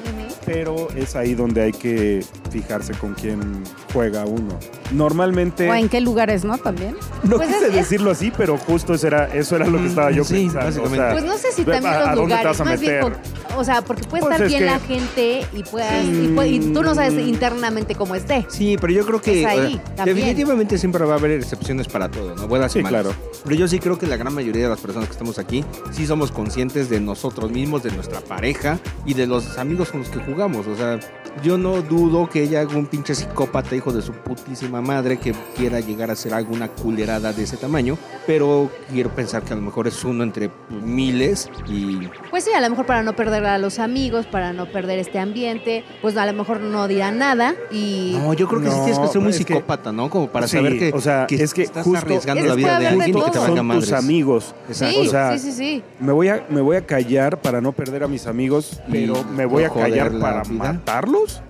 Pero 0.45 0.87
es 0.95 1.15
ahí 1.15 1.35
donde 1.35 1.61
hay 1.61 1.71
que 1.71 2.23
fijarse 2.51 2.93
con 2.93 3.13
quién 3.13 3.63
juega 3.93 4.25
uno. 4.25 4.57
Normalmente... 4.91 5.69
O 5.69 5.73
en 5.75 5.89
qué 5.89 6.01
lugares, 6.01 6.43
¿no? 6.45 6.57
También. 6.57 6.95
No 7.23 7.35
Pues 7.35 7.49
quise 7.49 7.67
es- 7.67 7.73
decirlo 7.73 8.11
así, 8.11 8.31
pero 8.35 8.57
justo 8.57 8.93
eso 8.93 9.05
era, 9.07 9.25
eso 9.33 9.55
era 9.57 9.67
lo 9.67 9.77
que 9.77 9.87
estaba 9.87 10.09
yo 10.11 10.23
Mm, 10.23 10.25
sí, 10.25 10.33
pensando. 10.51 10.83
o 10.83 10.89
sea, 10.89 11.11
Pues 11.11 11.23
no 11.25 11.37
sé 11.37 11.51
si 11.51 11.63
también 11.65 11.93
¿a- 11.93 11.99
los 11.99 12.07
a 12.07 12.15
dónde 12.15 12.35
te 12.35 12.41
lugares, 12.43 12.45
vas 12.45 12.61
a 12.61 12.63
más 12.63 12.79
bien 12.79 12.93
meter? 12.95 13.17
o 13.57 13.63
sea, 13.63 13.81
porque 13.81 14.03
puede 14.05 14.21
Pues 14.23 14.33
estar 14.33 14.45
es 14.47 14.51
bien 14.53 14.63
que- 14.63 14.65
la 14.65 14.79
gente 14.79 15.45
y, 15.53 15.63
puedas, 15.63 16.05
y, 16.05 16.27
puede- 16.29 16.47
y 16.49 16.59
tú 16.59 16.81
no 16.81 16.95
sabes 16.95 17.13
Mm. 17.13 17.19
internamente 17.27 17.95
cómo 17.95 18.15
esté. 18.15 18.45
Sí, 18.49 18.77
pero 18.79 18.93
yo 18.93 19.05
creo 19.05 19.21
que 19.21 19.41
Es 19.41 19.47
ahí, 19.47 19.81
o 19.83 19.95
sea, 19.97 20.05
definitivamente 20.05 20.77
siempre 20.77 21.03
va 21.05 21.15
a 21.15 21.17
haber 21.17 21.31
excepciones 21.31 21.87
para 21.87 22.09
todo, 22.09 22.35
¿no? 22.35 22.47
Buenas 22.47 22.71
y 22.75 22.79
Sí, 22.79 22.83
malas. 22.83 23.01
claro. 23.03 23.15
Pero 23.43 23.55
yo 23.55 23.67
sí 23.67 23.79
creo 23.79 23.97
que 23.97 24.07
la 24.07 24.17
gran 24.17 24.33
mayoría 24.33 24.63
de 24.63 24.69
las 24.69 24.79
personas 24.79 25.07
que 25.07 25.13
estamos 25.13 25.39
aquí 25.39 25.63
sí 25.91 26.05
somos 26.05 26.31
conscientes 26.31 26.89
de 26.89 26.99
nosotros 26.99 27.51
mismos, 27.51 27.83
de 27.83 27.91
nuestra 27.91 28.21
pareja 28.21 28.79
y 29.05 29.13
de 29.13 29.27
los 29.27 29.57
amigos 29.57 29.91
con 29.91 30.01
los 30.01 30.09
que 30.09 30.19
jugamos. 30.19 30.67
O 30.67 30.75
sea, 30.75 30.99
yo 31.43 31.57
no 31.57 31.81
dudo 31.81 32.29
que 32.29 32.41
haya 32.43 32.61
algún 32.61 32.85
pinche 32.85 33.15
psicópata, 33.15 33.75
hijo 33.75 33.91
de 33.91 34.01
su 34.01 34.11
putísima 34.13 34.81
madre, 34.81 35.17
que 35.17 35.33
quiera 35.55 35.79
llegar 35.79 36.09
a 36.09 36.13
hacer 36.13 36.33
alguna 36.33 36.67
culerada 36.69 37.33
de 37.33 37.43
ese 37.43 37.57
tamaño, 37.57 37.97
pero 38.27 38.69
quiero 38.91 39.09
pensar 39.09 39.43
que 39.43 39.53
a 39.53 39.55
lo 39.55 39.61
mejor 39.61 39.87
es 39.87 40.03
uno 40.03 40.23
entre 40.23 40.49
miles 40.83 41.49
y 41.67 42.07
Pues 42.29 42.43
sí, 42.43 42.51
a 42.55 42.61
lo 42.61 42.69
mejor 42.69 42.85
para 42.85 43.03
no 43.03 43.15
perder 43.15 43.45
a 43.45 43.57
los 43.57 43.79
amigos, 43.79 44.25
para 44.25 44.53
no 44.53 44.65
perder 44.71 44.99
este 44.99 45.19
ambiente, 45.19 45.83
pues 46.01 46.17
a 46.17 46.25
lo 46.25 46.33
mejor 46.33 46.59
no 46.61 46.87
dirán 46.87 47.17
nada 47.17 47.55
y... 47.71 48.15
No, 48.19 48.33
yo 48.33 48.47
creo 48.47 48.61
que 48.61 48.69
sí 48.69 48.75
No, 48.77 48.83
tienes 48.85 48.99
que 48.99 49.07
ser 49.07 49.21
muy 49.21 49.31
que- 49.31 49.37
psicópata, 49.37 49.91
¿no? 49.91 50.09
Como 50.09 50.27
para 50.29 50.47
Sí, 50.47 50.57
saber 50.57 50.77
que, 50.79 50.91
o 50.93 51.01
sea, 51.01 51.25
es 51.29 51.53
que 51.53 51.63
estás 51.63 51.83
justo- 51.83 51.99
arriesgando 52.05 52.41
Es 52.43 52.49
la 52.49 52.55
vida 52.55 52.79
de 52.79 52.87
alguien 52.87 53.09
y 53.09 53.13
que 53.13 53.31
te 53.31 53.39
valga 53.39 53.55
Son 53.57 53.65
madres. 53.67 53.85
tus 53.85 53.93
amigos. 53.93 54.55
Exacto. 54.67 55.01
Sí, 55.01 55.07
o 55.07 55.09
sea, 55.11 55.37
sí, 55.37 55.51
sí, 55.51 55.57
sí. 55.57 55.83
Me 55.99 56.11
voy, 56.11 56.27
a, 56.29 56.45
me 56.49 56.61
voy 56.61 56.77
a 56.77 56.85
callar 56.85 57.39
para 57.41 57.61
no 57.61 57.71
perder 57.71 58.03
a 58.03 58.07
mis 58.07 58.27
amigos, 58.27 58.79
pero 58.91 59.23
me 59.35 59.45
voy 59.45 59.63
a 59.63 59.69
callar 59.69 60.13
la 60.13 60.19
para 60.19 60.43
vida. 60.43 60.81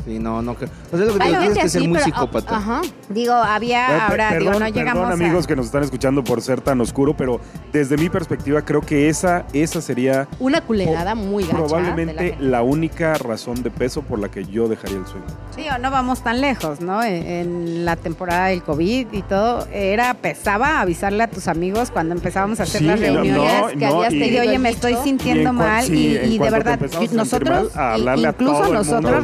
Sí, 0.05 0.19
no, 0.19 0.41
no. 0.41 0.55
creo. 0.55 0.69
O 0.91 0.97
sea, 0.97 1.05
lo 1.05 1.13
que 1.13 1.19
te 1.19 1.25
tienes 1.25 1.49
que 1.49 1.69
ser 1.69 1.79
así, 1.81 1.87
muy 1.87 1.97
pero- 1.97 2.05
psicópata. 2.05 2.57
Ajá. 2.57 2.81
Digo, 3.09 3.33
había, 3.33 4.07
ahora, 4.07 4.31
digo, 4.33 4.45
perdón, 4.51 4.63
no 4.63 4.69
llegamos 4.69 5.03
perdón, 5.05 5.21
a- 5.21 5.25
amigos 5.25 5.47
que 5.47 5.55
nos 5.55 5.65
están 5.67 5.83
escuchando 5.83 6.23
por 6.23 6.41
ser 6.41 6.61
tan 6.61 6.79
oscuro, 6.81 7.15
pero 7.17 7.39
desde 7.73 7.97
mi 7.97 8.09
perspectiva 8.09 8.61
creo 8.63 8.81
que 8.81 9.09
esa, 9.09 9.45
esa 9.53 9.81
sería 9.81 10.27
Una 10.39 10.61
culerada 10.61 11.15
muy 11.15 11.43
gacha. 11.43 11.57
la 11.59 11.65
probablemente 11.65 12.23
gente. 12.29 12.43
la, 12.43 12.61
única 12.61 13.13
razón 13.15 13.63
de 13.63 13.71
peso 13.71 14.01
por 14.01 14.19
la 14.19 14.29
que 14.29 14.45
yo 14.45 14.67
dejaría 14.67 14.97
el 14.97 15.05
sueño. 15.07 15.25
Sí, 15.55 15.65
o 15.73 15.77
no 15.79 15.89
vamos 15.91 16.21
tan 16.23 16.39
lejos, 16.41 16.81
¿no? 16.81 17.03
En, 17.03 17.25
en 17.25 17.85
la 17.85 17.95
temporada 17.95 18.47
del 18.47 18.61
COVID 18.63 19.07
y 19.11 19.21
todo, 19.23 19.67
era, 19.71 20.13
pesaba 20.15 20.79
avisarle 20.81 21.23
a 21.23 21.27
tus 21.29 21.47
amigos 21.47 21.89
cuando 21.91 22.13
empezábamos 22.15 22.59
a 22.59 22.63
hacer 22.63 22.81
Sí, 22.81 22.87
las 22.87 22.99
no, 22.99 23.05
reuniones. 23.07 23.77
que 23.77 23.85
habías 23.85 24.13
y- 24.13 24.19
Y 24.29 24.37
oye, 24.39 24.59
me 24.59 24.69
estoy 24.69 24.95
sintiendo 25.03 25.51
mal 25.53 25.83
sí, 25.83 26.17
y, 26.23 26.37
de 26.37 26.49
verdad, 26.51 26.79
nosotros, 27.11 27.73
mal, 27.75 27.83
a 27.83 27.93
hablarle 27.95 28.27
a 28.27 28.29
incluso 28.31 28.51
todo 28.53 28.61
el 28.61 28.67
mundo 28.77 28.83
nosotros 28.83 29.23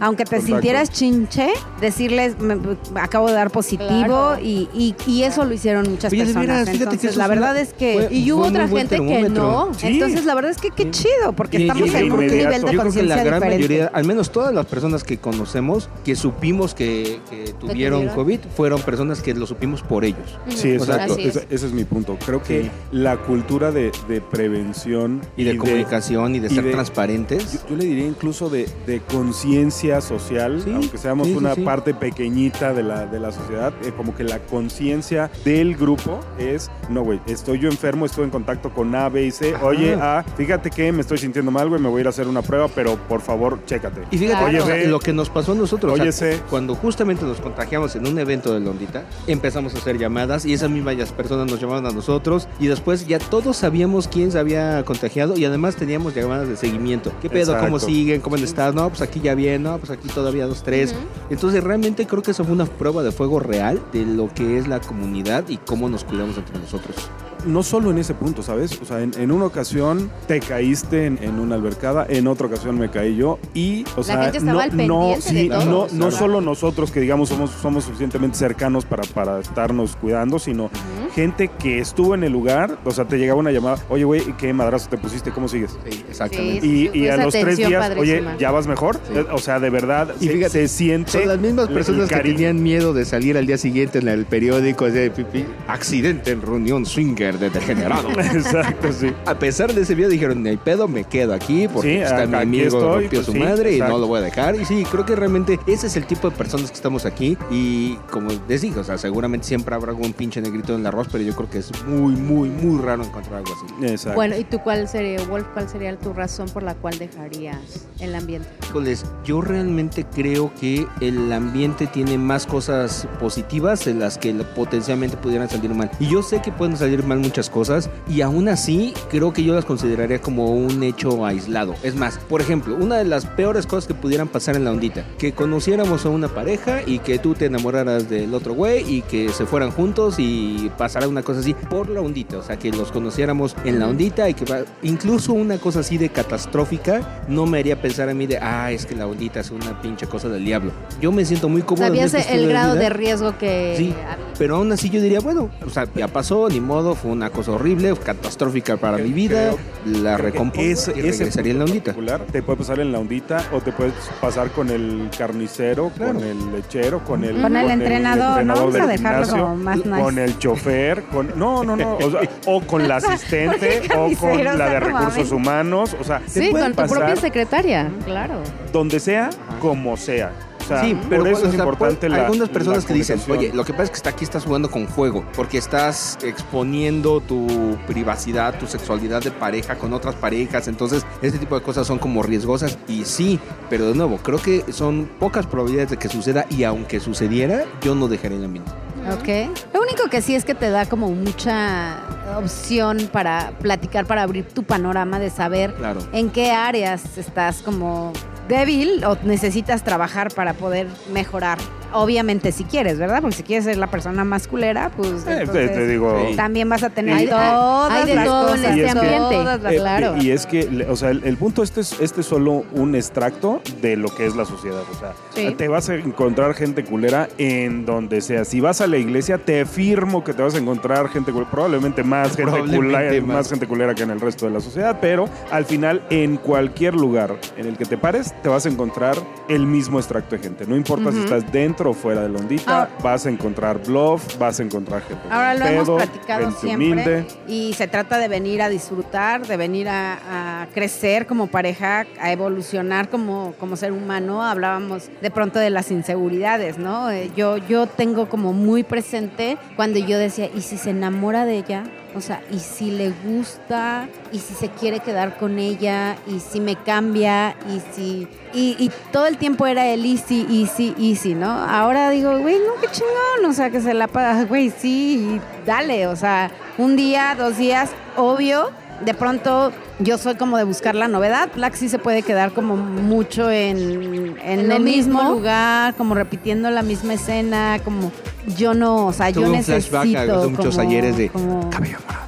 aunque 0.00 0.24
te 0.24 0.30
contacto. 0.36 0.46
sintieras 0.46 0.90
chinche, 0.90 1.48
decirles, 1.80 2.38
me- 2.38 2.56
me 2.56 3.00
acabo 3.00 3.28
de 3.28 3.34
dar 3.34 3.50
positivo 3.50 3.86
Claro. 4.06 4.38
y, 4.42 4.68
y- 4.74 4.94
y 5.06 5.22
eso 5.22 5.44
lo 5.44 5.54
hicieron 5.54 5.88
muchas 5.90 6.12
Oye, 6.12 6.24
personas. 6.24 6.68
que 6.68 6.76
Entonces, 6.76 7.10
eso 7.10 7.18
la 7.18 7.28
verdad 7.28 7.52
una- 7.52 7.60
es 7.60 7.72
que... 7.72 7.94
fue- 8.08 8.16
Y 8.16 8.32
hubo 8.32 8.44
otra 8.46 8.68
gente 8.68 8.96
que 8.96 9.28
no. 9.28 9.72
Sí. 9.74 9.86
Entonces, 9.88 10.24
la 10.24 10.34
verdad 10.34 10.50
es 10.50 10.58
que 10.58 10.70
qué 10.70 10.90
chido, 10.90 11.32
porque 11.34 11.58
Y- 11.58 11.62
estamos 11.62 11.88
y- 11.88 11.96
en 11.96 12.12
un 12.12 12.22
inmediato. 12.22 12.36
nivel 12.36 12.50
de 12.52 12.56
Yo 12.58 12.66
creo 12.66 12.70
que 12.70 12.76
conciencia 12.78 13.16
la 13.16 13.24
gran 13.24 13.40
diferente. 13.40 13.56
mayoría, 13.68 13.90
al 13.92 14.04
menos 14.04 14.30
todas 14.30 14.54
las 14.54 14.66
personas 14.66 15.04
que 15.04 15.18
conocemos, 15.18 15.88
que 16.04 16.16
supimos 16.16 16.74
que, 16.74 17.20
que 17.30 17.52
tuvieron? 17.60 18.08
COVID, 18.08 18.40
fueron 18.56 18.80
personas 18.82 19.20
que 19.22 19.34
lo 19.34 19.46
supimos 19.46 19.82
por 19.82 20.04
ellos. 20.04 20.38
Sí, 20.48 20.70
exacto. 20.72 21.14
Así 21.14 21.28
es. 21.28 21.36
Ese, 21.50 21.66
es 21.66 21.72
mi 21.72 21.84
punto. 21.84 22.16
Creo 22.24 22.42
que 22.42 22.62
Sí. 22.64 22.70
la 22.92 23.16
cultura 23.18 23.70
de, 23.70 23.92
de 24.08 24.20
prevención 24.20 25.20
Y 25.36 25.44
de 25.44 25.56
comunicación 25.56 26.34
y 26.34 26.38
de 26.40 26.46
y 26.48 26.54
ser 26.54 26.64
de- 26.64 26.72
transparentes. 26.72 27.52
Yo, 27.52 27.58
yo 27.70 27.76
le 27.76 27.84
diría 27.84 28.06
incluso 28.06 28.48
de, 28.48 28.68
de 28.96 29.00
conciencia 29.00 30.00
social, 30.00 30.62
Sí, 30.64 30.72
aunque 30.74 30.96
seamos 30.96 31.26
sí, 31.28 31.34
una 31.34 31.54
sí. 31.54 31.60
parte 31.62 31.92
pequeñita 31.92 32.72
de 32.72 32.82
la, 32.82 33.06
de 33.06 33.20
la 33.20 33.30
sociedad, 33.32 33.72
eh, 33.84 33.92
como 33.96 34.14
que 34.16 34.24
la 34.24 34.38
conciencia 34.38 35.30
del 35.44 35.76
grupo 35.76 36.20
es, 36.38 36.70
no, 36.88 37.02
güey, 37.02 37.20
estoy 37.26 37.58
yo 37.58 37.68
enfermo, 37.68 38.06
estoy 38.06 38.24
en 38.24 38.30
contacto 38.30 38.70
con 38.70 38.94
A, 38.94 39.08
B 39.08 39.26
y 39.26 39.30
C, 39.30 39.54
Ajá. 39.54 39.66
oye, 39.66 39.94
A, 39.94 40.24
fíjate 40.36 40.70
que 40.70 40.90
me 40.92 41.02
estoy 41.02 41.18
sintiendo 41.18 41.50
mal, 41.50 41.68
güey, 41.68 41.80
me 41.80 41.88
voy 41.88 41.98
a 41.98 42.00
ir 42.02 42.06
a 42.06 42.10
hacer 42.10 42.26
una 42.26 42.40
prueba, 42.42 42.68
pero 42.68 42.96
por 42.96 43.20
favor, 43.20 43.58
chécate. 43.66 44.02
Y 44.10 44.18
fíjate, 44.18 44.58
o 44.60 44.64
sea, 44.66 44.74
Oye, 44.76 44.86
lo 44.86 44.98
que 44.98 45.12
nos 45.12 45.28
pasó 45.28 45.52
a 45.52 45.54
nosotros, 45.54 45.92
o 45.92 45.96
sea, 45.96 46.02
Oye, 46.04 46.12
sé. 46.12 46.40
cuando 46.48 46.74
justamente 46.74 47.24
nos 47.26 47.40
contagiamos 47.40 47.94
en 47.96 48.06
un 48.06 48.18
evento 48.18 48.54
de 48.54 48.60
Londita, 48.60 49.04
empezamos 49.26 49.74
a 49.74 49.78
hacer 49.78 49.98
llamadas 49.98 50.46
y 50.46 50.54
esas 50.54 50.70
mismas 50.70 50.96
personas 51.12 51.50
nos 51.50 51.60
llamaban 51.60 51.84
a 51.86 51.90
nosotros 51.90 52.48
y 52.58 52.68
después 52.68 53.06
ya 53.06 53.18
todos 53.18 53.58
sabíamos 53.58 54.08
quién 54.08 54.32
se 54.32 54.38
había 54.38 54.82
contagiado 54.84 55.36
y 55.36 55.44
además 55.44 55.76
teníamos 55.76 56.14
llamadas 56.14 56.48
de 56.48 56.56
seguimiento. 56.56 57.12
¿Qué 57.20 57.28
pedo? 57.28 57.58
¿Cómo 57.58 57.78
siguen? 57.78 58.20
¿Cómo 58.20 58.36
estás? 58.36 58.74
No, 58.74 58.85
pues 58.88 59.02
aquí 59.02 59.20
ya 59.20 59.34
bien, 59.34 59.62
no, 59.62 59.78
pues 59.78 59.90
aquí 59.90 60.08
todavía 60.08 60.46
dos, 60.46 60.62
tres. 60.62 60.94
Entonces 61.30 61.62
realmente 61.62 62.06
creo 62.06 62.22
que 62.22 62.30
eso 62.30 62.44
fue 62.44 62.54
una 62.54 62.66
prueba 62.66 63.02
de 63.02 63.12
fuego 63.12 63.40
real 63.40 63.80
de 63.92 64.04
lo 64.04 64.32
que 64.32 64.58
es 64.58 64.68
la 64.68 64.80
comunidad 64.80 65.48
y 65.48 65.56
cómo 65.58 65.88
nos 65.88 66.04
cuidamos 66.04 66.36
entre 66.36 66.58
nosotros. 66.58 67.10
No 67.46 67.62
solo 67.62 67.90
en 67.90 67.98
ese 67.98 68.14
punto, 68.14 68.42
¿sabes? 68.42 68.78
O 68.80 68.84
sea, 68.84 69.00
en, 69.02 69.12
en 69.18 69.30
una 69.32 69.46
ocasión 69.46 70.10
te 70.26 70.40
caíste 70.40 71.06
en, 71.06 71.18
en 71.22 71.38
una 71.38 71.54
albercada, 71.54 72.06
en 72.08 72.26
otra 72.26 72.46
ocasión 72.46 72.78
me 72.78 72.90
caí 72.90 73.16
yo 73.16 73.38
y, 73.54 73.84
o 73.96 74.02
sea, 74.02 74.24
gente 74.24 74.40
no, 74.40 74.60
al 74.60 74.76
no, 74.86 75.14
sí, 75.20 75.48
no, 75.48 75.86
no 75.92 76.10
solo 76.10 76.40
nosotros 76.40 76.90
que 76.90 77.00
digamos 77.00 77.28
somos, 77.28 77.50
somos 77.50 77.84
suficientemente 77.84 78.36
cercanos 78.36 78.84
para, 78.84 79.02
para 79.04 79.40
estarnos 79.40 79.96
cuidando, 79.96 80.38
sino 80.38 80.70
gente 81.14 81.48
que 81.48 81.78
estuvo 81.78 82.14
en 82.14 82.24
el 82.24 82.32
lugar, 82.32 82.78
o 82.84 82.90
sea, 82.90 83.06
te 83.06 83.16
llegaba 83.18 83.40
una 83.40 83.50
llamada, 83.52 83.78
oye, 83.88 84.04
güey, 84.04 84.22
¿qué 84.38 84.52
madrazo 84.52 84.88
te 84.90 84.98
pusiste? 84.98 85.30
¿Cómo 85.30 85.48
sigues? 85.48 85.76
Sí, 85.88 86.04
exactamente. 86.10 86.60
Sí, 86.60 86.90
Y, 86.92 86.98
y 87.04 87.08
a 87.08 87.16
los 87.16 87.32
tres 87.32 87.56
días, 87.56 87.92
oye. 87.96 88.22
¿ya 88.38 88.50
vas 88.50 88.66
mejor? 88.66 88.96
Sí. 89.08 89.18
Eh, 89.18 89.26
O 89.32 89.38
sea, 89.38 89.60
de 89.60 89.70
verdad, 89.70 90.14
Y 90.20 90.26
se, 90.26 90.32
fíjate, 90.32 90.50
se 90.52 90.68
siente... 90.68 91.10
Son 91.12 91.28
las 91.28 91.38
mismas 91.38 91.68
personas 91.68 92.08
que 92.08 92.16
tenían 92.16 92.62
miedo 92.62 92.92
de 92.92 93.04
salir 93.04 93.36
al 93.38 93.46
día 93.46 93.56
siguiente 93.58 93.98
en 93.98 94.08
el 94.08 94.26
periódico 94.26 94.90
de 94.90 95.10
pipi. 95.10 95.44
Accidente 95.68 96.32
en 96.32 96.42
reunión 96.42 96.84
swinger 96.86 97.35
de 97.36 97.50
degenerado. 97.50 98.10
Exacto, 98.18 98.92
sí. 98.92 99.12
A 99.24 99.38
pesar 99.38 99.72
de 99.72 99.82
ese 99.82 99.94
video 99.94 100.08
dijeron, 100.08 100.42
ni 100.42 100.50
hay 100.50 100.56
pedo, 100.56 100.88
me 100.88 101.04
quedo 101.04 101.34
aquí 101.34 101.68
porque 101.68 101.96
Sí, 101.96 102.02
está 102.02 102.26
mi 102.26 102.36
amigo, 102.36 102.64
estoy, 102.64 103.00
rompió 103.02 103.18
pues 103.18 103.26
su 103.26 103.32
sí, 103.32 103.38
madre 103.38 103.72
y 103.72 103.74
exacto. 103.74 103.94
no 103.94 104.00
lo 104.00 104.06
voy 104.06 104.20
a 104.20 104.22
dejar. 104.22 104.56
Y 104.56 104.64
sí, 104.64 104.84
creo 104.90 105.04
que 105.04 105.16
realmente 105.16 105.58
ese 105.66 105.86
es 105.86 105.96
el 105.96 106.06
tipo 106.06 106.30
de 106.30 106.36
personas 106.36 106.70
que 106.70 106.76
estamos 106.76 107.04
aquí. 107.04 107.36
Y 107.50 107.96
como 108.10 108.30
les 108.48 108.62
dije, 108.62 108.78
o 108.78 108.84
sea, 108.84 108.98
seguramente 108.98 109.46
siempre 109.46 109.74
habrá 109.74 109.90
algún 109.90 110.12
pinche 110.12 110.40
negrito 110.40 110.74
en 110.74 110.82
la 110.82 110.88
arroz, 110.88 111.08
pero 111.10 111.22
yo 111.24 111.34
creo 111.34 111.50
que 111.50 111.58
es 111.58 111.70
muy, 111.84 112.14
muy, 112.14 112.48
muy 112.48 112.82
raro 112.82 113.04
encontrar 113.04 113.38
algo 113.38 113.52
así. 113.52 113.86
Exacto. 113.86 114.16
Bueno, 114.16 114.36
¿y 114.36 114.44
tú 114.44 114.58
cuál 114.60 114.88
sería, 114.88 115.22
Wolf, 115.24 115.46
cuál 115.52 115.68
sería 115.68 115.96
tu 115.98 116.12
razón 116.12 116.48
por 116.48 116.62
la 116.62 116.74
cual 116.74 116.98
dejarías 116.98 117.86
el 118.00 118.14
ambiente? 118.14 118.48
Híjoles, 118.68 119.04
yo 119.24 119.40
realmente 119.40 120.04
creo 120.04 120.52
que 120.60 120.86
el 121.00 121.32
ambiente 121.32 121.86
tiene 121.86 122.18
más 122.18 122.46
cosas 122.46 123.08
positivas 123.20 123.84
de 123.84 123.94
las 123.94 124.18
que 124.18 124.32
potencialmente 124.34 125.16
pudieran 125.16 125.48
salir 125.48 125.72
mal. 125.74 125.90
Y 125.98 126.08
yo 126.08 126.22
sé 126.22 126.40
que 126.42 126.52
pueden 126.52 126.76
salir 126.76 127.02
mal 127.04 127.18
muchas 127.26 127.50
cosas 127.50 127.90
y 128.08 128.20
aún 128.20 128.48
así 128.48 128.94
creo 129.10 129.32
que 129.32 129.42
yo 129.42 129.54
las 129.54 129.64
consideraría 129.64 130.20
como 130.20 130.52
un 130.52 130.82
hecho 130.82 131.26
aislado. 131.26 131.74
Es 131.82 131.94
más, 131.96 132.18
por 132.28 132.40
ejemplo, 132.40 132.76
una 132.76 132.96
de 132.96 133.04
las 133.04 133.26
peores 133.26 133.66
cosas 133.66 133.86
que 133.88 133.94
pudieran 133.94 134.28
pasar 134.28 134.56
en 134.56 134.64
la 134.64 134.70
ondita, 134.70 135.04
que 135.18 135.32
conociéramos 135.32 136.06
a 136.06 136.08
una 136.10 136.28
pareja 136.28 136.80
y 136.86 137.00
que 137.00 137.18
tú 137.18 137.34
te 137.34 137.46
enamoraras 137.46 138.08
del 138.08 138.32
otro 138.34 138.54
güey 138.54 138.84
y 138.88 139.02
que 139.02 139.28
se 139.30 139.44
fueran 139.46 139.70
juntos 139.72 140.14
y 140.18 140.70
pasara 140.78 141.08
una 141.08 141.22
cosa 141.22 141.40
así 141.40 141.54
por 141.54 141.88
la 141.88 142.00
ondita, 142.00 142.38
o 142.38 142.42
sea, 142.42 142.58
que 142.58 142.70
los 142.70 142.92
conociéramos 142.92 143.56
en 143.64 143.78
la 143.80 143.88
ondita 143.88 144.28
y 144.28 144.34
que 144.34 144.44
va- 144.44 144.64
incluso 144.82 145.32
una 145.32 145.58
cosa 145.58 145.80
así 145.80 145.98
de 145.98 146.08
catastrófica 146.10 147.24
no 147.28 147.46
me 147.46 147.58
haría 147.58 147.80
pensar 147.80 148.08
a 148.08 148.14
mí 148.14 148.26
de, 148.26 148.38
ah, 148.38 148.70
es 148.70 148.86
que 148.86 148.94
la 148.94 149.06
ondita 149.06 149.40
es 149.40 149.50
una 149.50 149.80
pinche 149.82 150.06
cosa 150.06 150.28
del 150.28 150.44
diablo. 150.44 150.70
Yo 151.00 151.10
me 151.12 151.24
siento 151.24 151.48
muy 151.48 151.62
cómodo. 151.62 151.86
en 151.86 151.92
¿Sabías 151.92 152.14
este 152.14 152.34
el 152.34 152.48
grado 152.48 152.74
vida. 152.74 152.84
de 152.84 152.88
riesgo 152.90 153.36
que 153.38 153.74
Sí, 153.76 153.92
había? 153.92 154.18
pero 154.38 154.56
aún 154.56 154.70
así 154.72 154.90
yo 154.90 155.00
diría, 155.00 155.20
bueno, 155.20 155.50
o 155.66 155.70
sea, 155.70 155.86
ya 155.94 156.08
pasó, 156.08 156.48
ni 156.48 156.60
modo, 156.60 156.94
fue 156.94 157.10
una 157.16 157.30
cosa 157.30 157.52
horrible, 157.52 157.94
catastrófica 157.96 158.76
para 158.76 158.98
mi 158.98 159.10
vida, 159.12 159.52
la 159.86 160.14
Creo 160.16 160.30
recompongo 160.30 160.62
ese- 160.66 160.92
y 160.96 161.00
regresaría 161.02 161.52
en 161.52 161.58
la 161.58 161.64
ondita. 161.64 161.94
Te 162.30 162.42
puede 162.42 162.58
pasar 162.58 162.80
en 162.80 162.92
la 162.92 162.98
ondita 162.98 163.42
o 163.52 163.60
te 163.60 163.72
puedes 163.72 163.94
pasar 164.20 164.50
con 164.50 164.68
el 164.70 165.08
carnicero, 165.16 165.90
con 165.96 166.22
el 166.22 166.52
lechero, 166.52 167.00
con 167.04 167.24
el, 167.24 167.40
Con 167.40 167.56
el 167.56 167.70
entrenador, 167.70 168.44
¿no? 168.44 168.54
Vamos 168.54 168.74
a 168.76 168.86
dejarlo 168.86 169.24
gimnasio, 169.26 169.36
como 169.44 169.56
más 169.56 169.76
nice. 169.78 169.90
Con 170.02 170.18
el 170.18 170.38
chofer, 170.38 171.02
con 171.04 171.38
no, 171.38 171.64
no, 171.64 171.74
no, 171.76 171.96
o, 171.96 172.10
sea, 172.10 172.20
o 172.46 172.60
con 172.62 172.86
la 172.86 172.96
asistente 173.06 173.82
¿Por 173.88 173.96
o 174.12 174.16
con 174.18 174.44
la 174.44 174.68
de 174.68 174.80
recursos 174.80 175.32
humanos, 175.32 175.96
o 176.00 176.04
sea, 176.04 176.20
te 176.20 176.28
Sí, 176.30 176.48
puede 176.50 176.64
con 176.64 176.72
tu 176.72 176.76
propia 176.92 176.98
pasar 177.00 177.18
secretaria, 177.18 177.90
claro. 178.04 178.34
donde 178.72 179.00
sea, 179.00 179.30
como 179.60 179.96
sea. 179.96 180.32
Sea, 180.66 180.80
Sí, 180.82 180.98
pero 181.08 181.22
por 181.22 181.28
eso 181.32 181.42
o 181.42 181.44
es 181.46 181.50
sea, 181.52 181.60
importante 181.64 182.06
hay 182.06 182.12
la 182.12 182.24
algunas 182.24 182.48
personas 182.48 182.82
la 182.82 182.88
que 182.88 182.94
dicen, 182.94 183.20
oye, 183.28 183.52
lo 183.54 183.64
que 183.64 183.72
pasa 183.72 183.84
es 183.84 183.90
que 183.90 183.96
está 183.96 184.10
aquí 184.10 184.24
estás 184.24 184.44
jugando 184.44 184.70
con 184.70 184.88
fuego, 184.88 185.24
porque 185.36 185.58
estás 185.58 186.18
exponiendo 186.22 187.20
tu 187.20 187.76
privacidad, 187.86 188.58
tu 188.58 188.66
sexualidad 188.66 189.22
de 189.22 189.30
pareja 189.30 189.76
con 189.76 189.92
otras 189.92 190.14
parejas, 190.16 190.66
entonces 190.68 191.04
este 191.22 191.38
tipo 191.38 191.54
de 191.54 191.62
cosas 191.62 191.86
son 191.86 191.98
como 191.98 192.22
riesgosas 192.22 192.78
y 192.88 193.04
sí, 193.04 193.38
pero 193.70 193.86
de 193.88 193.94
nuevo, 193.94 194.16
creo 194.18 194.38
que 194.38 194.64
son 194.72 195.08
pocas 195.20 195.46
probabilidades 195.46 195.90
de 195.90 195.96
que 195.98 196.08
suceda 196.08 196.46
y 196.50 196.64
aunque 196.64 196.98
sucediera, 197.00 197.64
yo 197.82 197.94
no 197.94 198.08
dejaría 198.08 198.38
el 198.38 198.44
ambiente. 198.44 198.72
Ok. 199.12 199.54
Lo 199.72 199.80
único 199.82 200.08
que 200.10 200.20
sí 200.20 200.34
es 200.34 200.44
que 200.44 200.56
te 200.56 200.68
da 200.68 200.86
como 200.86 201.08
mucha 201.10 201.98
opción 202.38 203.08
para 203.12 203.52
platicar, 203.60 204.04
para 204.04 204.22
abrir 204.22 204.48
tu 204.48 204.64
panorama 204.64 205.20
de 205.20 205.30
saber 205.30 205.74
Claro. 205.74 206.00
en 206.12 206.30
qué 206.30 206.50
áreas 206.50 207.16
estás 207.16 207.62
como 207.62 208.12
débil 208.48 209.04
o 209.04 209.16
necesitas 209.24 209.82
trabajar 209.82 210.32
para 210.32 210.54
poder 210.54 210.88
mejorar. 211.12 211.58
Obviamente 211.96 212.52
si 212.52 212.64
quieres, 212.64 212.98
¿verdad? 212.98 213.20
Porque 213.20 213.36
si 213.36 213.42
quieres 213.42 213.64
ser 213.64 213.76
la 213.78 213.86
persona 213.88 214.24
más 214.24 214.46
culera, 214.48 214.90
pues 214.96 215.08
Eh, 215.22 215.24
te, 215.24 215.40
entonces 215.40 215.72
te 215.74 215.86
digo, 215.86 216.14
también 216.36 216.68
vas 216.68 216.82
a 216.82 216.90
tener 216.90 217.14
Hay 217.14 217.26
todas 217.26 217.90
hay 217.92 218.06
de 218.06 218.14
las 218.14 218.24
todo 218.24 218.40
en 218.54 218.56
cosas, 218.62 218.76
este 218.76 218.88
ambiente. 218.90 219.18
todas 219.36 219.62
las- 219.62 219.72
Eh, 219.72 219.76
claro. 219.76 220.16
Y 220.16 220.30
es 220.30 220.46
que, 220.46 220.86
o 220.88 220.96
sea, 220.96 221.10
el, 221.10 221.22
el 221.24 221.36
punto 221.36 221.62
este 221.62 221.80
es, 221.80 221.98
este 222.00 222.20
es 222.20 222.26
solo 222.26 222.64
un 222.72 222.94
extracto 222.94 223.60
de 223.80 223.96
lo 223.96 224.14
que 224.14 224.26
es 224.26 224.36
la 224.36 224.44
sociedad. 224.44 224.82
O 224.94 224.98
sea, 224.98 225.12
Sí. 225.34 225.54
te 225.56 225.68
vas 225.68 225.88
a 225.88 225.94
encontrar 225.94 226.54
gente 226.54 226.84
culera 226.84 227.28
en 227.38 227.84
donde 227.86 228.20
sea. 228.20 228.44
Si 228.44 228.60
vas 228.60 228.80
a 228.80 228.86
la 228.86 228.96
iglesia, 228.98 229.38
te 229.38 229.60
afirmo 229.62 230.22
que 230.24 230.32
te 230.34 230.42
vas 230.42 230.54
a 230.54 230.58
encontrar 230.58 231.08
gente 231.08 231.32
culera. 231.32 231.50
Probablemente 231.50 232.02
más 232.02 232.28
gente, 232.28 232.42
Probablemente 232.42 232.76
culera, 232.86 233.26
más. 233.26 233.36
más 233.36 233.48
gente 233.50 233.66
culera 233.66 233.94
que 233.94 234.02
en 234.02 234.10
el 234.10 234.20
resto 234.20 234.46
de 234.46 234.52
la 234.52 234.60
sociedad. 234.60 234.98
Pero 235.00 235.28
al 235.50 235.64
final, 235.64 236.02
en 236.10 236.36
cualquier 236.36 236.94
lugar 236.94 237.36
en 237.56 237.66
el 237.66 237.76
que 237.76 237.84
te 237.84 237.96
pares, 237.96 238.34
te 238.42 238.48
vas 238.48 238.66
a 238.66 238.68
encontrar 238.68 239.16
el 239.48 239.66
mismo 239.66 239.98
extracto 239.98 240.36
de 240.36 240.42
gente. 240.42 240.66
No 240.66 240.76
importa 240.76 241.12
si 241.12 241.18
estás 241.20 241.50
dentro 241.52 241.85
o 241.86 241.94
fuera 241.94 242.22
de 242.22 242.28
la 242.28 242.38
ondita, 242.38 242.82
Ah. 242.82 242.88
vas 243.02 243.26
a 243.26 243.30
encontrar 243.30 243.78
bluff, 243.82 244.36
vas 244.38 244.60
a 244.60 244.62
encontrar 244.62 245.02
gente. 245.02 245.22
Ahora 245.30 245.54
lo 245.54 245.64
hemos 245.66 245.90
platicado 245.90 246.50
siempre 246.52 246.86
humilde. 246.92 247.26
y 247.48 247.72
se 247.74 247.86
trata 247.88 248.18
de 248.18 248.28
venir 248.28 248.62
a 248.62 248.68
disfrutar, 248.68 249.46
de 249.46 249.56
venir 249.56 249.88
a, 249.88 250.62
a 250.62 250.66
crecer 250.74 251.26
como 251.26 251.46
pareja, 251.46 252.06
a 252.20 252.32
evolucionar 252.32 253.08
como, 253.08 253.54
como 253.58 253.76
ser 253.76 253.92
humano. 253.92 254.42
Hablábamos 254.42 255.10
de 255.20 255.30
pronto 255.30 255.58
de 255.58 255.70
las 255.70 255.90
inseguridades, 255.90 256.78
¿no? 256.78 257.10
Eh, 257.10 257.30
Yo, 257.36 257.56
yo 257.58 257.86
tengo 257.86 258.28
como 258.28 258.52
muy 258.52 258.82
presente 258.82 259.58
cuando 259.76 259.98
yo 259.98 260.18
decía, 260.18 260.48
¿y 260.54 260.60
si 260.62 260.76
se 260.78 260.90
enamora 260.90 261.44
de 261.44 261.56
ella? 261.58 261.84
O 262.16 262.20
sea, 262.22 262.42
¿y 262.50 262.58
si 262.60 262.90
le 262.90 263.12
gusta? 263.24 264.08
¿Y 264.32 264.38
si 264.38 264.54
se 264.54 264.70
quiere 264.70 265.00
quedar 265.00 265.36
con 265.36 265.58
ella? 265.58 266.16
¿Y 266.26 266.40
si 266.40 266.60
me 266.60 266.74
cambia? 266.74 267.54
¿Y 267.68 267.82
si...? 267.94 268.26
Y, 268.54 268.74
y 268.78 268.90
todo 269.12 269.26
el 269.26 269.36
tiempo 269.36 269.66
era 269.66 269.86
el 269.86 270.06
easy, 270.06 270.46
easy, 270.50 270.94
easy, 270.98 271.34
¿no? 271.34 271.50
Ahora 271.50 272.08
digo, 272.08 272.38
güey, 272.38 272.56
no, 272.56 272.80
qué 272.80 272.88
chingón. 272.90 273.50
O 273.50 273.52
sea, 273.52 273.68
que 273.68 273.82
se 273.82 273.92
la 273.92 274.08
pasa, 274.08 274.44
güey, 274.44 274.70
sí, 274.70 275.40
dale. 275.66 276.06
O 276.06 276.16
sea, 276.16 276.50
un 276.78 276.96
día, 276.96 277.34
dos 277.36 277.58
días, 277.58 277.90
obvio. 278.16 278.70
De 279.04 279.14
pronto 279.14 279.72
yo 279.98 280.16
soy 280.18 280.36
como 280.36 280.56
de 280.56 280.64
buscar 280.64 280.94
la 280.94 281.06
novedad. 281.08 281.50
Black 281.54 281.74
sí 281.74 281.88
se 281.88 281.98
puede 281.98 282.22
quedar 282.22 282.52
como 282.52 282.76
mucho 282.76 283.50
en, 283.50 284.36
en 284.42 284.70
el 284.72 284.80
mismo 284.82 285.20
mismo. 285.20 285.30
lugar, 285.34 285.94
como 285.94 286.14
repitiendo 286.14 286.70
la 286.70 286.82
misma 286.82 287.14
escena, 287.14 287.78
como 287.84 288.10
yo 288.56 288.74
no, 288.74 289.06
o 289.06 289.12
sea, 289.12 289.32
Tuve 289.32 289.42
yo 289.42 289.50
un 289.50 289.56
necesito 289.56 289.90
flashback 290.00 290.16
a 290.30 290.38
hace 290.38 290.48
muchos 290.48 290.76
como- 290.76 290.88
ayeres 290.88 291.16
de 291.16 291.28
como- 291.28 291.68
cabello 291.70 291.98
morado. 292.06 292.26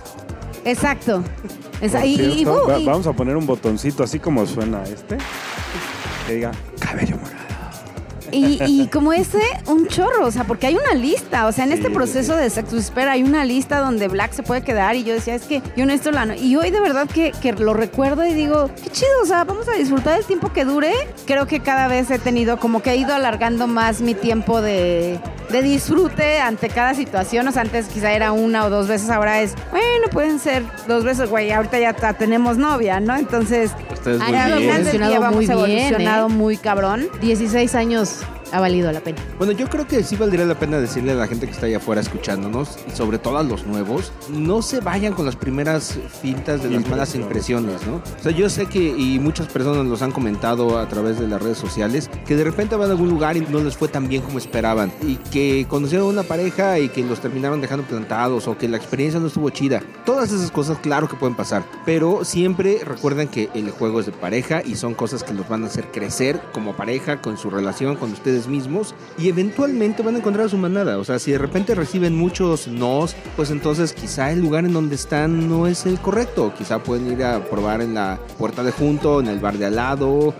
Exacto. 0.64 1.22
Esa- 1.80 2.04
y- 2.04 2.14
y- 2.14 2.16
cierto, 2.16 2.64
y- 2.66 2.70
va- 2.70 2.78
y- 2.80 2.84
vamos 2.86 3.06
a 3.06 3.12
poner 3.12 3.36
un 3.36 3.46
botoncito 3.46 4.02
así 4.02 4.18
como 4.18 4.44
suena 4.46 4.82
este. 4.84 5.16
Que 6.26 6.34
diga 6.34 6.50
cabello 6.80 7.16
morado. 7.16 7.47
Y, 8.32 8.58
y 8.66 8.86
como 8.88 9.12
ese, 9.12 9.40
un 9.66 9.86
chorro, 9.88 10.26
o 10.26 10.30
sea, 10.30 10.44
porque 10.44 10.66
hay 10.66 10.76
una 10.76 10.94
lista, 10.94 11.46
o 11.46 11.52
sea, 11.52 11.64
en 11.64 11.70
Sí, 11.70 11.76
este 11.76 11.88
sí, 11.88 11.94
proceso 11.94 12.36
de 12.36 12.50
Sex 12.50 12.72
Whisper 12.72 13.08
hay 13.08 13.22
una 13.22 13.44
lista 13.44 13.78
donde 13.80 14.08
Black 14.08 14.32
se 14.32 14.42
puede 14.42 14.62
quedar 14.62 14.96
y 14.96 15.04
yo 15.04 15.14
decía, 15.14 15.34
es 15.34 15.42
que 15.44 15.62
yo 15.76 15.86
necesito 15.86 16.10
la... 16.10 16.26
no- 16.26 16.34
Y 16.34 16.56
hoy 16.56 16.70
de 16.70 16.80
verdad 16.80 17.06
que, 17.08 17.32
que 17.40 17.52
lo 17.52 17.74
recuerdo 17.74 18.24
y 18.26 18.34
digo, 18.34 18.70
qué 18.82 18.90
chido, 18.90 19.10
o 19.22 19.26
sea, 19.26 19.44
vamos 19.44 19.68
a 19.68 19.72
disfrutar 19.72 20.18
el 20.18 20.24
tiempo 20.24 20.52
que 20.52 20.64
dure. 20.64 20.92
Creo 21.26 21.46
que 21.46 21.60
cada 21.60 21.88
vez 21.88 22.10
he 22.10 22.18
tenido, 22.18 22.58
como 22.58 22.82
que 22.82 22.90
he 22.90 22.96
ido 22.96 23.14
alargando 23.14 23.66
más 23.66 24.00
mi 24.00 24.14
tiempo 24.14 24.60
de, 24.60 25.18
de 25.50 25.62
disfrute 25.62 26.40
ante 26.40 26.68
cada 26.68 26.94
situación, 26.94 27.48
o 27.48 27.52
sea, 27.52 27.62
antes 27.62 27.86
quizá 27.86 28.12
era 28.12 28.32
una 28.32 28.64
o 28.66 28.70
dos 28.70 28.88
veces, 28.88 29.10
ahora 29.10 29.40
es, 29.40 29.54
bueno, 29.70 30.08
pueden 30.12 30.38
ser 30.38 30.64
dos 30.86 31.04
veces, 31.04 31.28
güey, 31.28 31.50
ahorita 31.50 31.78
ya 31.78 31.92
tenemos 32.14 32.58
novia, 32.58 33.00
¿no? 33.00 33.16
Entonces... 33.16 33.72
Ustedes 33.92 34.20
muy 34.20 34.32
bien. 34.32 34.70
evolucionado 34.70 35.32
muy 35.32 35.46
bien, 35.46 35.52
evolucionado 35.52 36.26
¿eh? 36.26 36.30
muy 36.30 36.56
cabrón. 36.56 37.08
16 37.20 37.74
años 37.74 38.24
ha 38.52 38.60
valido 38.60 38.90
la 38.92 39.00
pena. 39.00 39.18
Bueno, 39.38 39.52
yo 39.52 39.68
creo 39.68 39.86
que 39.86 40.02
sí 40.02 40.16
valdría 40.16 40.44
la 40.46 40.58
pena 40.58 40.78
decirle 40.78 41.12
a 41.12 41.16
la 41.16 41.26
gente 41.26 41.46
que 41.46 41.52
está 41.52 41.66
allá 41.66 41.78
afuera 41.78 42.00
escuchándonos, 42.00 42.78
y 42.86 42.96
sobre 42.96 43.18
todo 43.18 43.38
a 43.38 43.42
los 43.42 43.66
nuevos, 43.66 44.12
no 44.30 44.62
se 44.62 44.80
vayan 44.80 45.12
con 45.12 45.26
las 45.26 45.36
primeras 45.36 45.98
fintas 46.20 46.62
de 46.62 46.70
las 46.70 46.88
malas 46.88 47.14
Impresiones. 47.14 47.86
¿no? 47.86 47.96
O 47.96 48.22
sea, 48.22 48.32
yo 48.32 48.48
sé 48.48 48.66
que, 48.66 48.78
y 48.78 49.18
muchas 49.18 49.46
personas 49.48 49.86
los 49.86 50.02
han 50.02 50.12
comentado 50.12 50.78
a 50.78 50.88
través 50.88 51.18
de 51.18 51.26
las 51.26 51.42
redes 51.42 51.58
sociales, 51.58 52.10
que 52.26 52.36
de 52.36 52.44
repente 52.44 52.76
van 52.76 52.88
a 52.88 52.92
algún 52.92 53.08
lugar 53.08 53.36
y 53.36 53.40
no 53.40 53.60
les 53.60 53.76
fue 53.76 53.88
tan 53.88 54.08
bien 54.08 54.22
como 54.22 54.38
esperaban, 54.38 54.92
y 55.02 55.16
que 55.16 55.66
conocieron 55.68 56.08
una 56.08 56.22
pareja 56.22 56.78
y 56.78 56.88
que 56.88 57.04
los 57.04 57.20
terminaron 57.20 57.60
dejando 57.60 57.84
plantados, 57.86 58.48
o 58.48 58.56
que 58.56 58.68
la 58.68 58.76
experiencia 58.76 59.20
no 59.20 59.26
estuvo 59.26 59.50
chida. 59.50 59.82
Todas 60.04 60.32
esas 60.32 60.50
cosas, 60.50 60.78
claro 60.78 61.08
que 61.08 61.16
pueden 61.16 61.36
pasar, 61.36 61.64
pero 61.84 62.24
siempre 62.24 62.80
recuerden 62.84 63.28
que 63.28 63.50
el 63.54 63.70
juego 63.70 64.00
es 64.00 64.06
de 64.06 64.12
pareja 64.12 64.62
y 64.64 64.76
son 64.76 64.94
cosas 64.94 65.22
que 65.22 65.34
los 65.34 65.48
van 65.48 65.64
a 65.64 65.66
hacer 65.66 65.90
crecer 65.90 66.40
como 66.52 66.74
pareja, 66.76 67.20
con 67.20 67.36
su 67.36 67.50
relación, 67.50 67.96
con 67.96 68.12
ustedes 68.12 68.37
mismos, 68.46 68.94
y 69.18 69.28
eventualmente 69.28 70.02
van 70.02 70.14
a 70.14 70.18
encontrar 70.18 70.46
a 70.46 70.48
su 70.48 70.58
manada. 70.58 70.98
O 70.98 71.04
sea, 71.04 71.18
si 71.18 71.32
de 71.32 71.38
repente 71.38 71.74
reciben 71.74 72.14
muchos 72.14 72.68
nos, 72.68 73.16
pues 73.36 73.50
entonces 73.50 73.92
quizá 73.92 74.30
el 74.30 74.40
lugar 74.40 74.64
en 74.64 74.72
donde 74.72 74.94
están 74.94 75.48
no 75.48 75.66
es 75.66 75.86
el 75.86 75.98
correcto. 75.98 76.52
Quizá 76.56 76.78
pueden 76.78 77.10
ir 77.12 77.24
a 77.24 77.44
probar 77.44 77.80
en 77.80 77.94
la 77.94 78.18
puerta 78.38 78.62
de 78.62 78.70
junto, 78.70 79.20
en 79.20 79.28
el 79.28 79.40
bar 79.40 79.58
de 79.58 79.66
al 79.66 79.76
lado, 79.76 80.34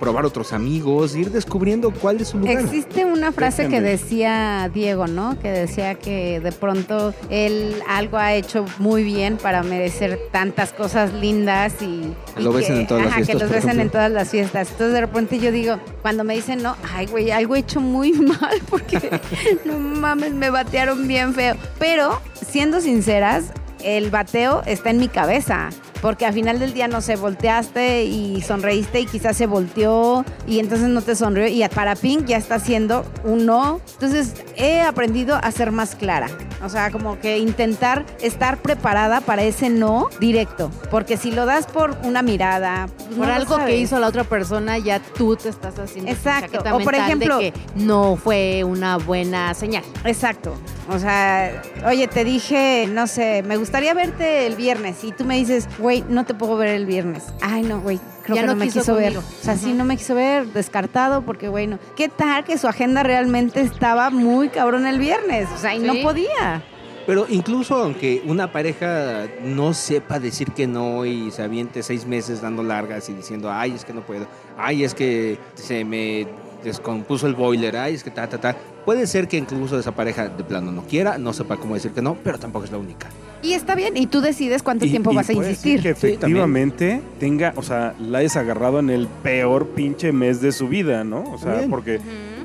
probar 0.00 0.24
otros 0.24 0.52
amigos, 0.52 1.14
ir 1.16 1.30
descubriendo 1.30 1.90
cuál 1.92 2.20
es 2.20 2.28
su 2.28 2.38
lugar. 2.38 2.60
Existe 2.60 3.04
una 3.04 3.32
frase 3.32 3.68
que 3.68 3.80
decía 3.80 4.70
Diego, 4.72 5.06
¿no? 5.06 5.38
Que 5.38 5.50
decía 5.50 5.94
que 5.94 6.40
de 6.40 6.52
pronto 6.52 7.14
él 7.28 7.76
algo 7.88 8.18
ha 8.18 8.34
hecho 8.34 8.64
muy 8.78 9.04
bien 9.04 9.36
para 9.36 9.62
merecer 9.62 10.18
tantas 10.32 10.72
cosas 10.72 11.12
lindas 11.14 11.74
y, 11.80 12.12
Que 12.34 12.42
lo 12.42 12.52
besen 12.52 12.78
en 12.78 12.86
todas 12.86 13.04
las 13.04 13.14
fiestas, 13.14 13.36
que 13.36 13.42
los 13.42 13.50
besen 13.50 13.80
en 13.80 13.90
todas 13.90 14.10
las 14.10 14.28
fiestas. 14.30 14.70
Entonces 14.70 14.94
de 14.94 15.00
repente 15.00 15.38
yo 15.38 15.52
digo, 15.52 15.78
cuando 16.02 16.24
me 16.24 16.34
dicen 16.34 16.62
no, 16.62 16.76
ay 16.92 17.06
güey, 17.06 17.30
algo 17.30 17.56
he 17.56 17.60
hecho 17.60 17.80
muy 17.80 18.12
mal 18.12 18.60
porque 18.68 19.20
no 19.64 19.78
mames, 19.78 20.32
me 20.32 20.50
batearon 20.50 21.06
bien 21.06 21.34
feo. 21.34 21.56
Pero 21.78 22.20
siendo 22.34 22.80
sinceras, 22.80 23.52
el 23.82 24.10
bateo 24.10 24.62
está 24.66 24.90
en 24.90 24.98
mi 24.98 25.08
cabeza. 25.08 25.70
Porque 26.00 26.26
al 26.26 26.32
final 26.32 26.58
del 26.58 26.72
día 26.72 26.88
no 26.88 27.00
sé, 27.00 27.16
volteaste 27.16 28.04
y 28.04 28.40
sonreíste 28.42 29.00
y 29.00 29.06
quizás 29.06 29.36
se 29.36 29.46
volteó 29.46 30.24
y 30.46 30.58
entonces 30.58 30.88
no 30.88 31.02
te 31.02 31.14
sonrió 31.14 31.46
y 31.46 31.66
para 31.68 31.94
Pink 31.96 32.26
ya 32.26 32.36
está 32.36 32.56
haciendo 32.56 33.04
un 33.24 33.46
no. 33.46 33.80
Entonces 33.94 34.34
he 34.56 34.80
aprendido 34.80 35.36
a 35.42 35.50
ser 35.52 35.72
más 35.72 35.94
clara. 35.94 36.28
O 36.62 36.68
sea, 36.68 36.90
como 36.90 37.18
que 37.18 37.38
intentar 37.38 38.04
estar 38.20 38.58
preparada 38.58 39.20
para 39.22 39.42
ese 39.42 39.70
no 39.70 40.08
directo. 40.20 40.70
Porque 40.90 41.16
si 41.16 41.30
lo 41.30 41.46
das 41.46 41.66
por 41.66 41.96
una 42.02 42.22
mirada, 42.22 42.88
Por 43.08 43.18
no 43.18 43.26
lo 43.26 43.32
algo 43.32 43.56
que 43.64 43.76
hizo 43.78 43.98
la 43.98 44.06
otra 44.08 44.24
persona, 44.24 44.76
ya 44.78 45.00
tú 45.00 45.36
te 45.36 45.48
estás 45.48 45.78
haciendo 45.78 46.10
Exacto. 46.10 46.58
O 46.60 46.80
por 46.80 46.94
de 46.94 46.98
ejemplo- 47.00 47.38
que 47.38 47.52
no 47.76 48.16
fue 48.16 48.64
una 48.64 48.98
buena 48.98 49.54
señal. 49.54 49.84
Exacto. 50.04 50.54
O 50.90 50.98
sea, 50.98 51.62
oye, 51.86 52.08
te 52.08 52.24
dije, 52.24 52.88
no 52.90 53.06
sé, 53.06 53.44
me 53.44 53.56
gustaría 53.56 53.94
verte 53.94 54.46
el 54.46 54.56
viernes 54.56 55.04
y 55.04 55.12
tú 55.12 55.24
me 55.24 55.36
dices, 55.36 55.68
güey, 55.78 56.04
no 56.08 56.24
te 56.24 56.34
puedo 56.34 56.56
ver 56.56 56.70
el 56.70 56.84
viernes. 56.84 57.22
Ay, 57.40 57.62
no, 57.62 57.80
güey, 57.80 58.00
creo 58.24 58.34
Ya 58.34 58.42
que 58.42 58.46
no, 58.48 58.54
no 58.54 58.58
me 58.58 58.64
quiso 58.64 58.80
quiso 58.80 58.94
ver. 58.96 59.16
O 59.16 59.22
sea, 59.22 59.56
sí, 59.56 59.72
no 59.72 59.84
me 59.84 59.96
quiso 59.96 60.16
ver, 60.16 60.46
descartado, 60.48 61.22
porque, 61.22 61.48
güey, 61.48 61.68
no. 61.68 61.78
¿Qué 61.94 62.08
tal 62.08 62.42
que 62.42 62.58
su 62.58 62.66
agenda 62.66 63.04
realmente 63.04 63.60
estaba 63.60 64.10
muy 64.10 64.48
cabrón 64.48 64.84
el 64.84 64.98
viernes? 64.98 65.48
O 65.54 65.58
sea, 65.58 65.76
y 65.76 65.78
no 65.78 65.94
podía. 66.02 66.64
Pero 67.06 67.26
incluso 67.28 67.76
aunque 67.76 68.22
una 68.26 68.50
pareja 68.50 69.26
no 69.44 69.74
sepa 69.74 70.18
decir 70.18 70.50
que 70.50 70.66
no 70.66 71.06
y 71.06 71.30
se 71.30 71.42
aviente 71.42 71.84
seis 71.84 72.04
meses 72.04 72.42
dando 72.42 72.64
largas 72.64 73.08
y 73.08 73.14
diciendo, 73.14 73.50
ay, 73.50 73.72
es 73.74 73.84
que 73.84 73.92
no 73.92 74.02
puedo, 74.02 74.26
ay, 74.58 74.84
es 74.84 74.94
que 74.94 75.38
se 75.54 75.84
me 75.84 76.26
descompuso 76.64 77.26
el 77.26 77.34
boiler, 77.34 77.76
ay, 77.76 77.94
es 77.94 78.04
que 78.04 78.10
ta, 78.10 78.28
ta, 78.28 78.38
ta. 78.38 78.56
Puede 78.84 79.06
ser 79.06 79.28
que 79.28 79.36
incluso 79.36 79.78
esa 79.78 79.92
pareja 79.92 80.28
de 80.28 80.42
plano 80.44 80.72
no 80.72 80.82
quiera, 80.82 81.18
no 81.18 81.32
sepa 81.32 81.56
cómo 81.56 81.74
decir 81.74 81.90
que 81.92 82.02
no, 82.02 82.16
pero 82.22 82.38
tampoco 82.38 82.64
es 82.64 82.72
la 82.72 82.78
única. 82.78 83.08
Y 83.42 83.52
está 83.54 83.74
bien, 83.74 83.96
y 83.96 84.06
tú 84.06 84.20
decides 84.20 84.62
cuánto 84.62 84.84
Y- 84.86 84.90
tiempo 84.90 85.12
y 85.12 85.16
vas 85.16 85.28
a 85.30 85.32
insistir. 85.32 85.76
que 85.82 85.82
Sí, 85.82 85.88
efectivamente 85.88 87.00
tenga, 87.18 87.52
o 87.56 87.62
sea, 87.62 87.94
la 87.98 88.18
hayas 88.18 88.36
agarrado 88.36 88.78
en 88.80 88.90
el 88.90 89.06
peor 89.22 89.68
pinche 89.68 90.12
mes 90.12 90.40
de 90.40 90.52
su 90.52 90.68
vida, 90.68 91.04
¿no? 91.04 91.24
O 91.32 91.38
sea, 91.38 91.64
porque, 91.70 92.00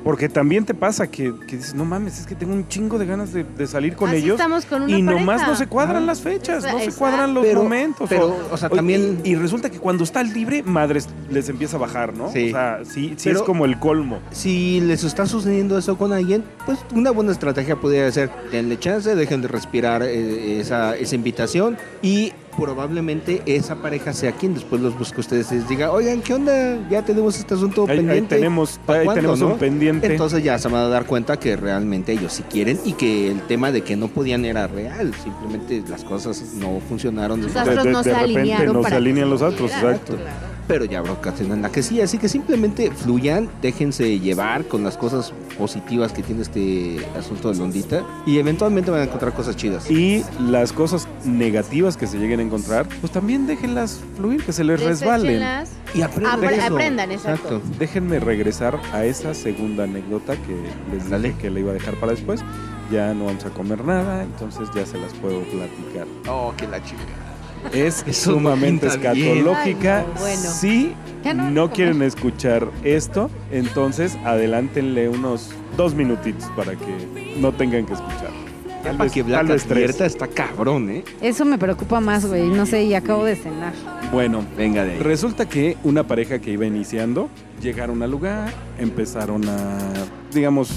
porque 0.06 0.28
también 0.28 0.64
te 0.64 0.72
pasa 0.72 1.08
que, 1.10 1.34
que 1.48 1.56
dices, 1.56 1.74
no 1.74 1.84
mames, 1.84 2.20
es 2.20 2.26
que 2.28 2.36
tengo 2.36 2.52
un 2.54 2.68
chingo 2.68 2.96
de 2.96 3.06
ganas 3.06 3.32
de, 3.32 3.42
de 3.42 3.66
salir 3.66 3.96
con 3.96 4.08
Así 4.10 4.18
ellos. 4.18 4.36
estamos 4.38 4.64
con 4.64 4.82
una 4.82 4.96
Y 4.96 5.02
nomás 5.02 5.38
pareja. 5.38 5.46
no 5.48 5.56
se 5.56 5.66
cuadran 5.66 6.04
Ah. 6.04 6.06
las 6.06 6.20
fechas, 6.20 6.62
no 6.64 6.78
se 6.78 6.92
cuadran 6.92 7.34
los 7.34 7.44
Pero- 7.44 7.64
momentos. 7.64 8.08
pero, 8.08 8.38
o 8.52 8.56
sea, 8.56 8.68
también- 8.68 9.20
Y, 9.24 9.30
y 9.30 9.34
resulta 9.34 9.68
que 9.68 9.80
cuando 9.80 10.04
está 10.04 10.22
libre, 10.22 10.62
madres 10.62 11.08
les 11.28 11.48
empieza 11.48 11.76
a 11.76 11.80
bajar, 11.80 12.16
¿no? 12.16 12.30
Sí. 12.30 12.50
O 12.50 12.52
sea, 12.52 12.78
sí, 12.84 13.14
sí 13.16 13.30
Pero- 13.30 13.40
es 13.40 13.42
como 13.44 13.64
el 13.64 13.80
colmo. 13.80 14.20
Si 14.30 14.80
les 14.80 15.02
está 15.02 15.26
sucediendo 15.26 15.76
eso 15.76 15.98
con 15.98 16.12
alguien, 16.12 16.44
pues 16.66 16.78
una 16.94 17.10
buena 17.10 17.32
estrategia 17.32 17.74
podría 17.74 18.10
ser, 18.12 18.30
denle 18.52 18.78
chance, 18.78 19.12
dejen 19.16 19.42
de 19.42 19.48
respirar 19.48 20.04
eh, 20.04 20.60
esa, 20.60 20.96
esa 20.96 21.16
invitación 21.16 21.76
y 22.00 22.32
probablemente 22.56 23.42
esa 23.46 23.76
pareja 23.76 24.12
sea 24.12 24.32
quien 24.32 24.54
después 24.54 24.80
los 24.80 24.98
busque 24.98 25.16
a 25.18 25.20
ustedes 25.20 25.50
y 25.52 25.56
les 25.56 25.68
diga, 25.68 25.92
oigan, 25.92 26.20
¿qué 26.22 26.34
onda? 26.34 26.78
Ya 26.90 27.02
tenemos 27.02 27.38
este 27.38 27.54
asunto 27.54 27.84
Ahí, 27.84 27.90
ahí 27.90 27.96
pendiente. 27.98 28.34
tenemos, 28.36 28.80
¿Pa' 28.84 28.94
ahí 28.94 29.04
cuándo, 29.04 29.14
tenemos 29.20 29.40
no? 29.40 29.46
un 29.48 29.58
pendiente. 29.58 30.06
Entonces 30.06 30.42
ya 30.42 30.58
se 30.58 30.68
van 30.68 30.82
a 30.82 30.88
dar 30.88 31.06
cuenta 31.06 31.38
que 31.38 31.56
realmente 31.56 32.12
ellos 32.12 32.32
sí 32.32 32.42
quieren 32.44 32.78
y 32.84 32.92
que 32.94 33.30
el 33.30 33.40
tema 33.42 33.70
de 33.72 33.82
que 33.82 33.96
no 33.96 34.08
podían 34.08 34.44
era 34.44 34.66
real. 34.66 35.12
Simplemente 35.22 35.82
las 35.88 36.04
cosas 36.04 36.42
no 36.54 36.80
funcionaron. 36.88 37.42
Los 37.42 37.52
de- 37.54 37.60
astros 37.60 37.84
de- 37.84 37.90
no 37.92 37.98
de 37.98 38.04
se 38.04 38.10
repente 38.10 38.38
alinearon 38.40 38.72
no 38.76 38.82
se 38.84 38.94
alinean 38.94 39.30
los 39.30 39.42
astros, 39.42 39.70
diera. 39.70 39.90
exacto. 39.92 40.16
Pero 40.66 40.84
ya 40.84 40.98
habrá 40.98 41.12
ocasiones 41.12 41.54
en 41.54 41.62
la 41.62 41.70
que 41.70 41.82
sí. 41.82 42.00
Así 42.00 42.18
que 42.18 42.28
simplemente 42.28 42.90
fluyan, 42.90 43.48
déjense 43.62 44.18
llevar 44.18 44.64
con 44.66 44.82
las 44.84 44.96
cosas 44.96 45.32
positivas 45.58 46.12
que 46.12 46.22
tiene 46.22 46.42
este 46.42 47.06
asunto 47.18 47.52
de 47.52 47.58
Londita 47.58 48.04
y 48.26 48.38
eventualmente 48.38 48.90
van 48.90 49.00
a 49.00 49.04
encontrar 49.04 49.32
cosas 49.32 49.56
chidas. 49.56 49.90
Y 49.90 50.24
las 50.40 50.72
cosas 50.72 51.06
negativas 51.24 51.96
que 51.96 52.06
se 52.06 52.18
lleguen 52.18 52.40
a 52.40 52.42
encontrar, 52.42 52.86
pues 53.00 53.12
también 53.12 53.46
déjenlas 53.46 54.00
fluir, 54.16 54.42
que 54.44 54.52
se 54.52 54.64
les 54.64 54.82
resbalen. 54.82 55.42
Y 55.94 56.02
aprendan. 56.02 56.40
Apre- 56.40 56.52
eso. 56.58 56.74
aprendan, 56.74 57.12
exacto. 57.12 57.62
Déjenme 57.78 58.20
regresar 58.20 58.78
a 58.92 59.04
esa 59.04 59.34
segunda 59.34 59.84
anécdota 59.84 60.34
que 60.36 60.56
les 60.92 61.22
dije 61.22 61.34
que 61.40 61.50
le 61.50 61.60
iba 61.60 61.70
a 61.70 61.74
dejar 61.74 61.94
para 61.94 62.12
después. 62.12 62.42
Ya 62.90 63.12
no 63.14 63.24
vamos 63.26 63.44
a 63.44 63.50
comer 63.50 63.84
nada, 63.84 64.22
entonces 64.22 64.68
ya 64.74 64.86
se 64.86 64.98
las 64.98 65.12
puedo 65.14 65.40
platicar. 65.44 66.06
Oh, 66.28 66.52
que 66.56 66.68
la 66.68 66.82
chica. 66.84 67.02
Es 67.72 68.04
sumamente 68.12 68.86
escatológica. 68.86 70.00
Ay, 70.00 70.06
no, 70.14 70.20
bueno. 70.20 70.50
Si 70.50 70.94
no 71.52 71.70
quieren 71.70 72.02
escuchar 72.02 72.68
esto, 72.84 73.30
entonces 73.50 74.16
adelántenle 74.24 75.08
unos 75.08 75.50
dos 75.76 75.94
minutitos 75.94 76.48
para 76.56 76.72
que 76.72 77.34
no 77.38 77.52
tengan 77.52 77.84
que 77.86 77.94
escuchar. 77.94 78.30
Tal 78.82 78.98
vez- 78.98 79.12
que 79.12 79.24
tal 79.24 79.50
está 80.06 80.28
cabrón, 80.28 80.90
¿eh? 80.90 81.04
Eso 81.20 81.44
me 81.44 81.58
preocupa 81.58 81.98
más, 81.98 82.24
güey. 82.24 82.48
No 82.48 82.66
sé, 82.66 82.84
y 82.84 82.94
acabo 82.94 83.24
de 83.24 83.34
cenar. 83.34 83.72
Bueno, 84.12 84.44
Venga 84.56 84.84
de 84.84 84.92
ahí. 84.92 84.98
Resulta 85.00 85.48
que 85.48 85.76
una 85.82 86.06
pareja 86.06 86.38
que 86.38 86.52
iba 86.52 86.64
iniciando 86.66 87.28
llegaron 87.60 88.02
al 88.04 88.12
lugar, 88.12 88.48
empezaron 88.78 89.48
a, 89.48 89.78
digamos, 90.32 90.70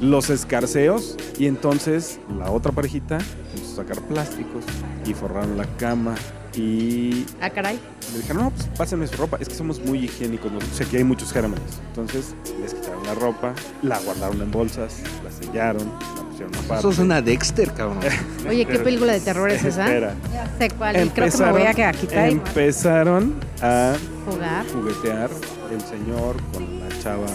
los 0.00 0.30
escarceos 0.30 1.16
y 1.38 1.46
entonces 1.46 2.18
la 2.38 2.50
otra 2.50 2.72
parejita 2.72 3.18
empezó 3.54 3.80
a 3.80 3.84
sacar 3.84 4.02
plásticos 4.02 4.64
y 5.06 5.14
forraron 5.14 5.56
la 5.56 5.64
cama 5.76 6.14
y 6.54 7.24
Ah, 7.40 7.50
caray. 7.50 7.78
le 8.12 8.18
dijeron, 8.20 8.44
no, 8.44 8.50
pues 8.50 8.66
pásenme 8.78 9.06
su 9.06 9.16
ropa, 9.16 9.36
es 9.40 9.48
que 9.48 9.54
somos 9.54 9.78
muy 9.80 10.04
higiénicos, 10.04 10.50
¿no? 10.50 10.58
o 10.58 10.60
sea, 10.74 10.86
aquí 10.86 10.96
hay 10.96 11.04
muchos 11.04 11.32
gérmenes. 11.32 11.62
Entonces 11.88 12.34
les 12.62 12.72
quitaron 12.74 13.04
la 13.04 13.14
ropa, 13.14 13.52
la 13.82 13.98
guardaron 14.00 14.40
en 14.40 14.50
bolsas, 14.50 14.94
la 15.22 15.30
sellaron, 15.30 15.86
la 16.16 16.22
pusieron 16.24 16.54
aparte. 16.54 16.78
Eso 16.78 16.90
es 16.90 16.98
una 16.98 17.20
Dexter, 17.20 17.72
cabrón. 17.74 17.98
Oye, 18.48 18.64
¿qué 18.64 18.78
película 18.78 19.12
de 19.12 19.20
terror 19.20 19.50
es 19.50 19.64
esa? 19.64 19.84
Espera. 19.86 20.14
Ya 20.32 20.46
sé 20.58 20.70
cuál. 20.70 21.04
Y 21.04 21.08
creo 21.10 21.30
que 21.30 21.38
me 21.38 21.52
voy 21.52 21.62
a 21.62 21.74
quedar 21.74 21.94
quitar. 21.96 22.28
y- 22.30 22.32
empezaron 22.32 23.34
a 23.60 23.94
Jugar. 24.30 24.64
juguetear 24.72 25.30
el 25.72 25.80
señor 25.82 26.36
con 26.54 26.80
la 26.80 26.88
chava 27.02 27.26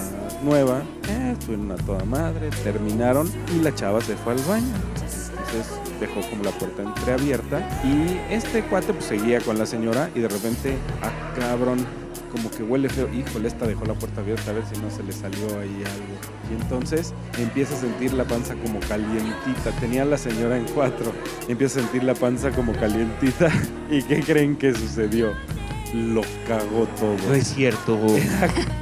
nueva. 0.43 0.81
Eh, 1.09 1.20
estuvieron 1.31 1.71
a 1.71 1.75
toda 1.75 2.03
madre, 2.05 2.49
terminaron 2.63 3.29
y 3.55 3.61
la 3.61 3.73
chava 3.73 4.01
se 4.01 4.15
fue 4.15 4.33
al 4.33 4.39
baño. 4.43 4.73
Entonces 4.97 5.79
dejó 5.99 6.21
como 6.29 6.43
la 6.43 6.51
puerta 6.51 6.83
entreabierta 6.83 7.59
y 7.83 8.33
este 8.33 8.63
cuate 8.63 8.93
pues 8.93 9.05
seguía 9.05 9.39
con 9.41 9.57
la 9.57 9.65
señora 9.65 10.09
y 10.15 10.19
de 10.19 10.27
repente, 10.27 10.77
ah 11.01 11.11
cabrón, 11.39 11.85
como 12.31 12.49
que 12.49 12.63
huele 12.63 12.89
feo. 12.89 13.09
Híjole, 13.13 13.47
esta 13.47 13.67
dejó 13.67 13.85
la 13.85 13.93
puerta 13.93 14.21
abierta 14.21 14.51
a 14.51 14.53
ver 14.53 14.63
si 14.71 14.79
no 14.81 14.89
se 14.89 15.03
le 15.03 15.11
salió 15.11 15.59
ahí 15.59 15.83
algo. 15.85 16.15
Y 16.49 16.61
entonces 16.61 17.13
empieza 17.37 17.75
a 17.75 17.79
sentir 17.79 18.13
la 18.13 18.23
panza 18.23 18.55
como 18.55 18.79
calientita. 18.79 19.71
Tenía 19.79 20.05
la 20.05 20.17
señora 20.17 20.57
en 20.57 20.65
cuatro. 20.65 21.11
Empieza 21.47 21.79
a 21.79 21.83
sentir 21.83 22.03
la 22.03 22.15
panza 22.15 22.51
como 22.51 22.73
calientita. 22.73 23.51
¿Y 23.89 24.01
qué 24.03 24.21
creen 24.21 24.55
que 24.55 24.73
sucedió? 24.73 25.33
Lo 25.93 26.21
cagó 26.47 26.87
todo. 26.99 27.15
No 27.27 27.33
es 27.33 27.53
cierto. 27.53 27.99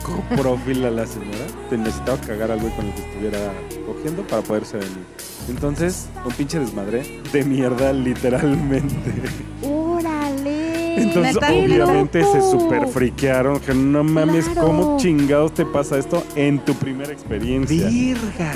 Coprofila 0.03 0.91
la 0.91 1.05
señora. 1.07 1.45
Te 1.69 1.77
necesitaba 1.77 2.19
cagar 2.21 2.51
al 2.51 2.59
güey 2.59 2.71
con 2.75 2.85
el 2.85 2.93
que 2.93 3.01
estuviera 3.01 3.51
cogiendo 3.85 4.21
para 4.23 4.41
poderse 4.43 4.77
venir. 4.77 5.05
Entonces, 5.49 6.07
un 6.23 6.31
pinche 6.33 6.59
desmadre 6.59 7.21
de 7.33 7.43
mierda, 7.43 7.91
literalmente. 7.93 9.11
¡Órale! 9.63 11.01
Entonces, 11.01 11.37
obviamente 11.37 12.23
se 12.23 12.41
super 12.41 12.87
friquearon. 12.87 13.59
Que 13.59 13.73
no 13.73 14.03
mames, 14.03 14.45
Claro. 14.45 14.67
¿cómo 14.67 14.97
chingados 14.99 15.53
te 15.53 15.65
pasa 15.65 15.97
esto 15.97 16.23
en 16.35 16.59
tu 16.59 16.75
primera 16.75 17.11
experiencia? 17.11 17.87
Virga. 17.89 18.53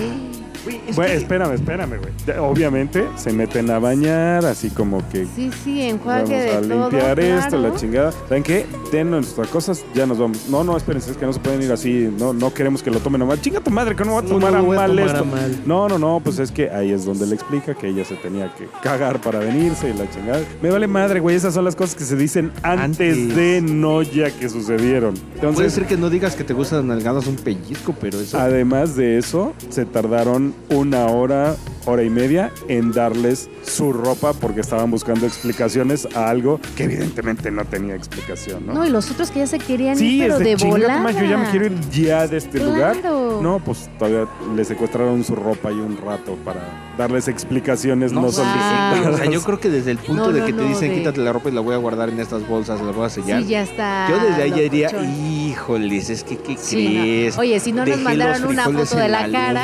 Güey, 0.64 0.80
es 0.88 0.95
Bueno, 0.95 1.11
que- 1.11 1.18
espérame, 1.18 1.53
espérame, 1.53 1.97
güey. 1.99 2.38
Obviamente 2.39 3.05
se 3.18 3.34
meten 3.34 3.70
a 3.70 3.80
bañar, 3.80 4.45
así 4.45 4.70
como 4.70 4.97
que 5.09 5.26
Sí, 5.36 5.49
sí, 5.64 5.82
enjuague 5.82 6.24
vamos 6.24 6.30
de 6.30 6.51
a 6.51 6.61
todo. 6.61 6.89
limpiar 6.89 7.20
esto, 7.20 7.49
claro. 7.57 7.70
la 7.70 7.76
chingada. 7.76 8.11
¿Saben 8.30 8.43
qué? 8.43 8.66
Den 8.91 9.11
nuestras 9.11 9.47
cosas, 9.47 9.84
ya 9.93 10.05
nos 10.05 10.18
vamos. 10.20 10.47
No, 10.49 10.64
no, 10.64 10.78
espérense, 10.78 11.11
es 11.11 11.18
que 11.18 11.26
no 11.26 11.34
se 11.34 11.39
pueden 11.39 11.61
ir 11.61 11.72
así. 11.72 12.09
No, 12.18 12.34
no 12.34 12.53
queremos 12.53 12.82
que 12.84 12.91
lo 12.91 12.99
tomen 12.99 13.22
a 13.22 13.26
mal. 13.26 13.41
Chinga 13.41 13.59
tu 13.59 13.72
madre, 13.72 13.95
que 13.95 14.05
no 14.05 14.14
va 14.14 14.20
a 14.20 14.22
No, 14.22 14.28
tomar 14.30 14.51
no 14.53 14.57
a 14.57 14.61
a 14.61 14.64
mal 14.88 14.99
a 14.99 15.05
esto. 15.05 15.26
mal. 15.26 15.59
No, 15.66 15.89
no, 15.89 15.99
no, 15.99 16.22
pues 16.24 16.39
es 16.39 16.51
que 16.51 16.70
ahí 16.70 16.91
es 16.91 17.05
donde 17.05 17.26
le 17.26 17.36
explica 17.36 17.74
que 17.76 17.88
ella 17.89 18.05
se 18.05 18.16
tenía 18.16 18.53
que 18.55 18.68
cagar 18.82 19.20
para 19.22 19.39
venirse 19.39 19.89
y 19.89 19.93
la 19.93 20.09
chingada. 20.09 20.41
Me 20.61 20.70
vale 20.70 20.88
madre, 20.88 21.20
güey, 21.20 21.36
esas 21.36 21.53
son 21.53 21.66
las 21.66 21.76
cosas 21.76 21.95
que 21.95 22.03
se 22.05 22.16
dicen 22.16 22.51
antes, 22.64 23.18
Antes. 23.18 23.36
de 23.36 23.61
no 23.61 24.01
ya 24.01 24.32
que 24.32 24.47
sucedieron. 24.49 25.16
Puede 25.53 25.70
ser 25.70 25.86
que 25.86 25.97
no 25.97 26.09
digas 26.09 26.36
que 26.36 26.43
te 26.43 26.53
gustan 26.53 26.80
las 26.80 26.97
nalgadas 26.97 27.28
un 27.28 27.36
pellizco, 27.36 27.93
pero 27.99 28.20
eso. 28.20 28.39
Además 28.39 28.95
de 28.95 29.18
eso, 29.18 29.53
se 29.70 29.86
tardaron 29.86 30.53
una 30.70 31.08
hora, 31.08 31.56
hora 31.86 32.04
y 32.04 32.10
media 32.10 32.51
en 32.68 32.91
darles 32.91 33.49
su 33.74 33.92
ropa 33.94 34.34
porque 34.34 34.62
estaban 34.62 34.90
buscando 34.92 35.26
explicaciones 35.26 36.08
a 36.16 36.30
algo 36.30 36.60
que 36.76 36.84
evidentemente 36.84 37.52
no 37.52 37.66
tenía 37.66 37.96
explicación, 37.96 38.66
¿no? 38.68 38.74
No, 38.74 38.86
y 38.86 38.90
los 38.90 39.10
otros 39.12 39.32
que 39.32 39.40
ya 39.40 39.48
se 39.48 39.60
querían 39.60 39.98
sí, 39.98 40.18
ir, 40.18 40.22
pero 40.24 40.34
es 40.36 40.40
de, 40.40 40.56
de 40.56 40.70
volada. 40.70 41.12
yo 41.12 41.26
ya 41.26 41.38
me 41.38 41.50
quiero 41.50 41.66
ir 41.68 41.74
ya 41.92 42.28
de 42.28 42.38
este 42.38 42.60
lugar. 42.64 42.98
Claro. 43.00 43.40
No, 43.42 43.60
pues 43.60 43.90
todavía 43.98 44.28
le 44.56 44.64
secuestraron 44.66 45.24
su 45.24 45.36
ropa 45.36 45.72
y 45.72 45.76
un 45.76 45.98
rato 45.98 46.38
para 46.46 46.62
darles 46.98 47.28
explicaciones 47.28 48.12
no, 48.12 48.22
No, 48.22 48.32
solicitadas. 48.32 49.08
O 49.08 49.18
sea, 49.18 49.26
yo 49.26 49.42
creo 49.42 49.60
que 49.60 49.70
desde 49.70 49.92
el 49.92 49.98
punto 49.98 50.28
No, 50.28 50.32
de 50.32 50.40
no, 50.42 50.46
que 50.46 50.54
te 50.54 50.64
dicen 50.64 50.90
de- 50.92 50.98
quítate 51.00 51.20
la 51.22 51.34
ropa 51.34 51.50
y 51.50 51.54
la 51.54 51.62
voy 51.62 51.74
a 51.74 51.78
guardar 51.78 52.10
en 52.10 52.20
estas 52.20 52.48
bolsas, 52.48 52.80
la 52.82 52.92
voy 52.92 53.06
a 53.06 53.10
sellar. 53.10 53.42
Sí, 53.42 53.50
ya 53.50 53.64
está. 53.64 54.08
yo 54.10 54.20
desde 54.20 54.44
ahí 54.44 54.50
ya 54.52 54.58
diría, 54.58 54.90
híjoles, 55.04 56.10
es 56.10 56.24
que 56.24 56.38
¿qué 56.38 56.56
Sí, 56.58 56.86
no. 56.96 57.02
crees? 57.02 57.38
Oye, 57.38 57.60
si 57.60 57.72
no 57.72 57.86
nos 57.86 58.00
mandaron 58.00 58.46
una 58.46 58.66
foto 58.66 58.96
de 58.98 59.06
en 59.06 59.12
la 59.12 59.32
cara. 59.32 59.64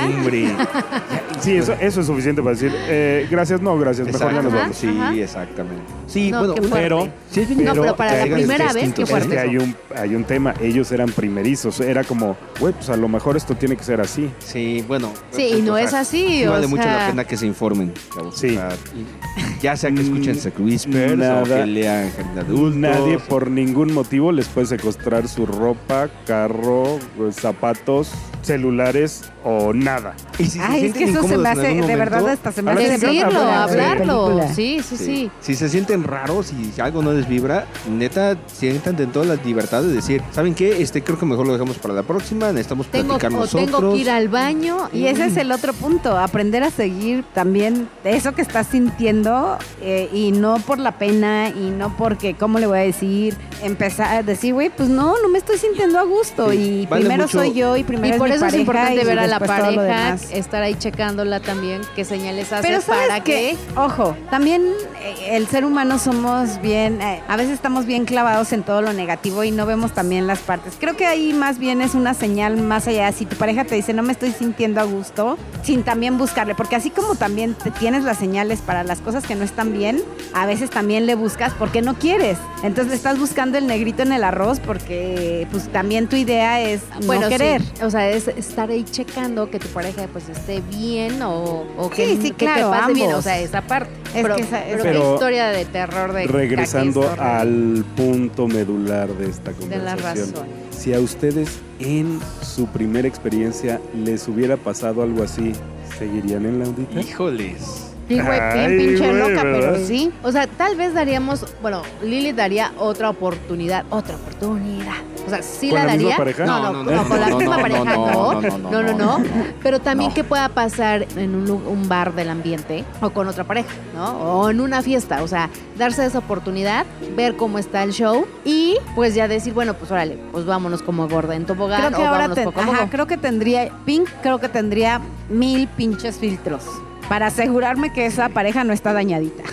Sí, 1.40 1.56
eso, 1.56 1.74
eso 1.80 2.02
es 2.02 2.08
suficiente 2.08 2.42
para 2.42 2.54
decir, 2.56 2.72
eh, 2.76 3.28
gracias, 3.32 3.62
no, 3.62 3.78
gracias, 3.78 3.99
mejor 4.06 4.34
ya 4.34 4.42
nos 4.42 4.54
Ajá. 4.54 4.62
vamos. 4.62 4.78
Sí, 4.78 4.88
ajá. 4.88 5.16
exactamente. 5.16 5.84
Sí, 6.08 6.32
No, 6.32 6.40
bueno, 6.40 6.56
qué 6.56 6.62
fuerte. 6.62 6.80
Pero, 6.84 7.08
sí 7.32 7.40
es 7.42 7.50
bien 7.50 7.64
No, 7.66 7.74
pero 7.74 7.96
para 7.96 8.26
la 8.26 8.34
primera 8.36 8.66
vez, 8.66 8.74
qué 8.76 8.80
instintos, 8.86 9.04
es 9.04 9.10
fuerte. 9.10 9.30
que 9.30 9.40
hay 9.40 9.58
un, 9.58 9.76
hay 9.96 10.16
un 10.16 10.24
tema, 10.24 10.54
ellos 10.62 10.92
eran 10.92 11.10
primerizos, 11.12 11.80
era 11.82 12.04
como, 12.04 12.36
güey, 12.60 12.74
pues 12.74 12.90
a 12.90 12.98
lo 12.98 13.08
mejor 13.08 13.38
esto 13.38 13.56
tiene 13.56 13.76
que 13.76 13.84
ser 13.84 14.02
así. 14.02 14.30
Sí, 14.40 14.84
bueno. 14.88 15.12
Sí, 15.32 15.56
y 15.58 15.62
no 15.62 15.78
es 15.78 15.94
así, 15.94 16.28
sí 16.40 16.46
o 16.48 16.52
vale 16.52 16.68
mucho 16.68 16.84
sea- 16.84 16.98
la 16.98 17.08
pena 17.10 17.24
que 17.26 17.38
se 17.38 17.46
informen. 17.46 17.94
chavos, 18.14 18.38
Sí. 18.38 18.48
o 18.48 18.52
sea, 18.54 18.70
y 18.96 19.62
ya 19.62 19.76
sea 19.78 19.92
que 19.92 20.02
escuchen 20.02 20.36
Mm, 20.36 20.40
Sex 20.40 20.60
Whispers 20.60 21.14
o 21.14 21.16
nada. 21.18 21.44
que 21.44 21.66
lean 21.66 22.12
de 22.36 22.42
Adultos. 22.42 22.76
Nadie 22.76 23.20
por 23.20 23.50
ningún 23.52 23.94
motivo 23.94 24.32
les 24.32 24.48
puede 24.48 24.68
secuestrar 24.68 25.28
su 25.28 25.46
ropa, 25.46 26.10
carro, 26.26 26.98
pues, 27.18 27.36
zapatos, 27.36 28.12
celulares 28.42 29.24
o 29.44 29.74
nada. 29.74 30.14
Y 30.38 30.44
si 30.46 30.50
se 30.52 30.62
Ay, 30.62 30.86
es 30.86 30.94
que 30.94 31.04
eso 31.06 31.24
se 31.24 31.38
me 31.38 31.50
hace, 31.50 31.82
de 31.82 31.96
verdad, 31.96 32.28
hasta 32.30 32.52
se 32.52 32.62
me 32.62 32.72
hace 32.72 32.90
Decirlo, 32.98 33.40
hablarlo. 33.42 34.42
Sí, 34.54 34.82
sí, 34.88 34.98
sí. 34.98 35.32
Si 35.42 35.56
se 35.56 35.70
sienten 35.70 36.04
raros 36.04 36.52
y 36.54 36.80
algo 36.82 37.02
no 37.02 37.14
les 37.14 37.28
vibra, 37.28 37.66
neta, 37.90 38.38
sientan 38.48 38.96
de 38.96 39.08
toda 39.08 39.26
la 39.26 39.36
libertad 39.36 39.82
de 39.82 39.94
decir, 39.94 40.22
¿saben 40.32 40.56
qué? 40.56 40.82
Este 40.82 41.04
creo 41.04 41.18
que 41.20 41.26
mejor 41.26 41.48
lo 41.48 41.54
dejamos 41.54 41.78
para 41.78 41.94
la 41.94 42.04
próxima, 42.04 42.48
necesitamos 42.52 42.88
Tengo, 42.88 43.18
platicar 43.18 43.32
o 43.34 43.36
nosotros. 43.42 43.66
tengo 43.80 43.94
que 43.94 44.00
ir 44.00 44.10
al 44.10 44.28
baño. 44.30 44.90
Y 44.94 45.06
ese 45.06 45.26
es 45.26 45.38
el 45.38 45.52
otro 45.52 45.74
punto, 45.74 46.18
aprender 46.18 46.64
a 46.64 46.72
seguir 46.72 47.24
también 47.34 47.88
eso 48.04 48.34
que 48.34 48.42
estás 48.42 48.68
sintiendo 48.68 49.58
eh, 49.82 50.10
y 50.14 50.32
no 50.32 50.58
por 50.60 50.80
la 50.80 50.98
pena 50.98 51.50
y 51.50 51.70
no 51.72 51.96
porque, 51.98 52.34
¿cómo 52.36 52.60
le 52.60 52.68
voy 52.68 52.80
a 52.80 52.82
decir? 52.82 53.36
Empezar 53.62 54.14
a 54.16 54.24
decir, 54.24 54.54
güey, 54.54 54.70
pues 54.70 54.90
no, 54.90 55.16
no 55.22 55.30
me 55.30 55.38
estoy 55.38 55.58
sintiendo 55.58 56.00
a 56.00 56.04
gusto 56.04 56.52
Sí, 56.52 56.58
y 56.82 56.86
vale 56.86 57.02
primero 57.02 57.24
mucho- 57.24 57.40
soy 57.40 57.54
yo 57.54 57.76
y 57.76 57.82
Y 57.82 57.84
primero 57.84 58.18
por 58.18 58.29
es 58.34 58.42
mi 58.42 58.48
eso 58.48 58.56
es 58.56 58.60
importante 58.62 59.04
ver 59.04 59.20
a 59.20 59.28
la 59.28 59.40
pareja, 59.40 60.18
estar 60.32 60.62
ahí 60.64 60.76
checándola 60.76 61.40
también, 61.40 61.82
qué 61.96 62.06
señales 62.06 62.52
hace 62.52 62.68
Pero 62.68 62.82
sabes 62.82 63.08
para 63.08 63.24
que, 63.24 63.32
que... 63.32 63.80
ojo, 63.80 64.16
también 64.30 64.64
eh, 65.02 65.36
el 65.38 65.48
ser 65.48 65.66
humano 65.66 66.00
somos 66.00 66.62
bien, 66.62 67.02
eh, 67.02 67.22
a 67.28 67.38
veces 67.38 67.54
estamos 67.54 67.86
bien 67.86 68.06
clavados 68.06 68.54
en 68.54 68.64
todo 68.64 68.82
lo 68.82 68.94
negativo 68.94 69.44
y 69.44 69.52
no 69.52 69.66
vemos 69.66 69.94
también 69.94 70.28
las 70.28 70.40
partes. 70.40 70.74
Creo 70.80 70.96
que 70.96 71.06
ahí 71.06 71.34
más 71.34 71.60
bien 71.60 71.82
es 71.82 71.96
una 71.96 72.14
señal 72.14 72.58
más 72.58 72.88
allá. 72.88 73.12
Si 73.12 73.26
tu 73.26 73.36
pareja 73.36 73.66
te 73.66 73.76
dice 73.76 73.94
no 73.94 74.04
me 74.04 74.14
estoy 74.14 74.32
sintiendo 74.32 74.82
a 74.82 74.84
gusto, 74.84 75.38
sin 75.64 75.84
también 75.84 76.18
buscarle, 76.18 76.56
porque 76.56 76.76
así 76.76 76.90
como 76.90 77.16
también 77.16 77.54
te 77.54 77.72
tienes 77.72 78.04
las 78.04 78.18
señales 78.18 78.62
para 78.62 78.84
las 78.84 79.00
cosas 79.02 79.26
que 79.26 79.36
no 79.36 79.44
están 79.44 79.74
bien, 79.74 80.02
a 80.34 80.46
veces 80.46 80.70
también 80.70 81.06
le 81.06 81.16
buscas 81.16 81.54
porque 81.54 81.82
no 81.82 81.96
quieres. 81.96 82.38
Entonces 82.64 82.88
le 82.90 82.96
estás 82.96 83.20
buscando 83.20 83.58
el 83.58 83.68
negrito 83.68 84.04
en 84.04 84.14
el 84.14 84.24
arroz 84.24 84.60
porque 84.60 85.48
pues 85.52 85.70
también 85.72 86.08
tu 86.08 86.16
idea 86.16 86.62
es 86.62 86.82
Bueno, 87.06 87.22
no 87.24 87.28
sí. 87.28 87.34
querer. 87.34 87.62
O 87.82 87.90
sea, 87.90 88.10
es 88.10 88.19
estar 88.28 88.70
ahí 88.70 88.84
checando 88.84 89.50
que 89.50 89.60
tu 89.60 89.68
pareja 89.70 90.08
pues 90.12 90.28
esté 90.30 90.62
bien 90.70 91.22
o, 91.22 91.66
o 91.78 91.90
que, 91.90 92.08
Sí, 92.08 92.20
sí, 92.22 92.30
que 92.32 92.46
claro, 92.46 92.72
te 92.72 92.78
pase 92.78 92.94
bien. 92.94 93.06
ambos. 93.08 93.20
O 93.20 93.22
sea, 93.24 93.40
esa 93.40 93.62
parte. 93.62 93.92
Es 94.14 94.22
pero 94.24 94.36
que 94.36 94.42
esa- 94.42 94.64
pero 94.68 94.84
Pero 94.84 95.02
qué 95.02 95.14
historia 95.14 95.48
de 95.50 95.66
terror 95.66 96.14
de 96.14 96.28
Regresando 96.28 97.10
al 97.20 97.86
punto 97.96 98.48
medular 98.48 99.08
de 99.10 99.30
esta 99.30 99.52
de 99.52 99.68
la 99.78 99.96
conversación. 99.96 100.32
razón. 100.32 100.48
Si 100.72 100.94
a 100.94 101.00
ustedes 101.00 101.60
en 101.80 102.20
su 102.42 102.68
primera 102.68 103.08
experiencia 103.08 103.80
les 103.94 104.28
hubiera 104.28 104.58
pasado 104.58 105.02
algo 105.04 105.24
así, 105.24 105.54
¿seguirían 105.98 106.46
en 106.46 106.60
la 106.60 106.66
audita? 106.66 107.00
Híjoles. 107.00 107.86
Sí, 108.08 108.16
güey, 108.20 108.40
Ay, 108.40 108.76
bien 108.76 108.88
pinche 108.90 109.08
güey, 109.12 109.20
loca, 109.20 109.44
¿verdad? 109.44 109.72
pero 109.76 109.86
sí. 109.86 110.12
O 110.24 110.32
sea, 110.32 110.48
tal 110.48 110.76
vez 110.76 110.96
daríamos, 110.96 111.46
bueno, 111.62 111.84
Lili 112.04 112.32
daría 112.32 112.72
otra 112.80 113.12
oportunidad, 113.12 113.86
otra 113.92 114.16
oportunidad. 114.16 114.96
O 115.30 115.32
sea, 115.32 115.44
sí 115.44 115.70
¿Con 115.70 115.78
la 115.80 115.86
daría. 115.86 116.18
No, 116.18 116.74
No, 116.74 116.84
no, 116.84 117.04
con 117.08 117.20
la 117.20 117.28
misma 117.36 117.58
pareja 117.60 117.84
no, 117.84 118.42
no. 118.42 118.82
no, 118.82 118.94
no. 118.94 119.24
Pero 119.62 119.80
también 119.80 120.10
No. 120.10 120.16
que 120.16 120.24
pueda 120.24 120.50
pasar 120.50 121.06
en 121.16 121.36
un, 121.36 121.88
bar 121.88 122.14
del 122.16 122.30
ambiente 122.30 122.84
o 123.02 123.12
con 123.12 123.28
otra 123.28 123.44
pareja, 123.44 123.70
¿no? 123.96 124.12
O 124.42 124.50
en 124.50 124.60
una 124.60 124.82
fiesta. 124.82 125.22
O 125.24 125.28
sea, 125.28 125.50
darse 125.78 126.06
esa 126.06 126.18
oportunidad, 126.20 126.86
ver 127.16 127.36
cómo 127.36 127.60
está 127.60 127.84
el 127.84 127.92
show 127.92 128.26
y 128.44 128.78
pues 128.96 129.14
ya 129.14 129.28
decir, 129.28 129.54
bueno, 129.54 129.76
pues 129.76 129.92
órale, 129.92 130.18
pues 130.32 130.46
vámonos 130.46 130.82
como 130.82 131.08
gorda 131.08 131.36
en 131.36 131.46
tobogán 131.46 131.80
Creo 131.80 131.92
que 131.92 132.04
o 132.04 132.08
ahora 132.08 132.12
vámonos 132.28 132.36
te- 132.36 132.44
poco 132.46 132.60
a 132.60 132.64
ajá, 132.64 132.72
poco. 132.80 132.90
creo 132.90 133.08
que 133.08 133.18
tendría, 133.18 133.70
Pink 133.86 134.10
creo 134.24 134.40
que 134.40 134.50
tendría 134.50 135.00
mil 135.30 135.68
pinches 135.68 136.18
filtros 136.18 136.64
para 137.08 137.28
asegurarme 137.28 137.94
que 137.94 138.06
esa 138.06 138.30
pareja 138.30 138.64
no 138.64 138.74
está 138.74 138.94
dañadita. 138.94 139.44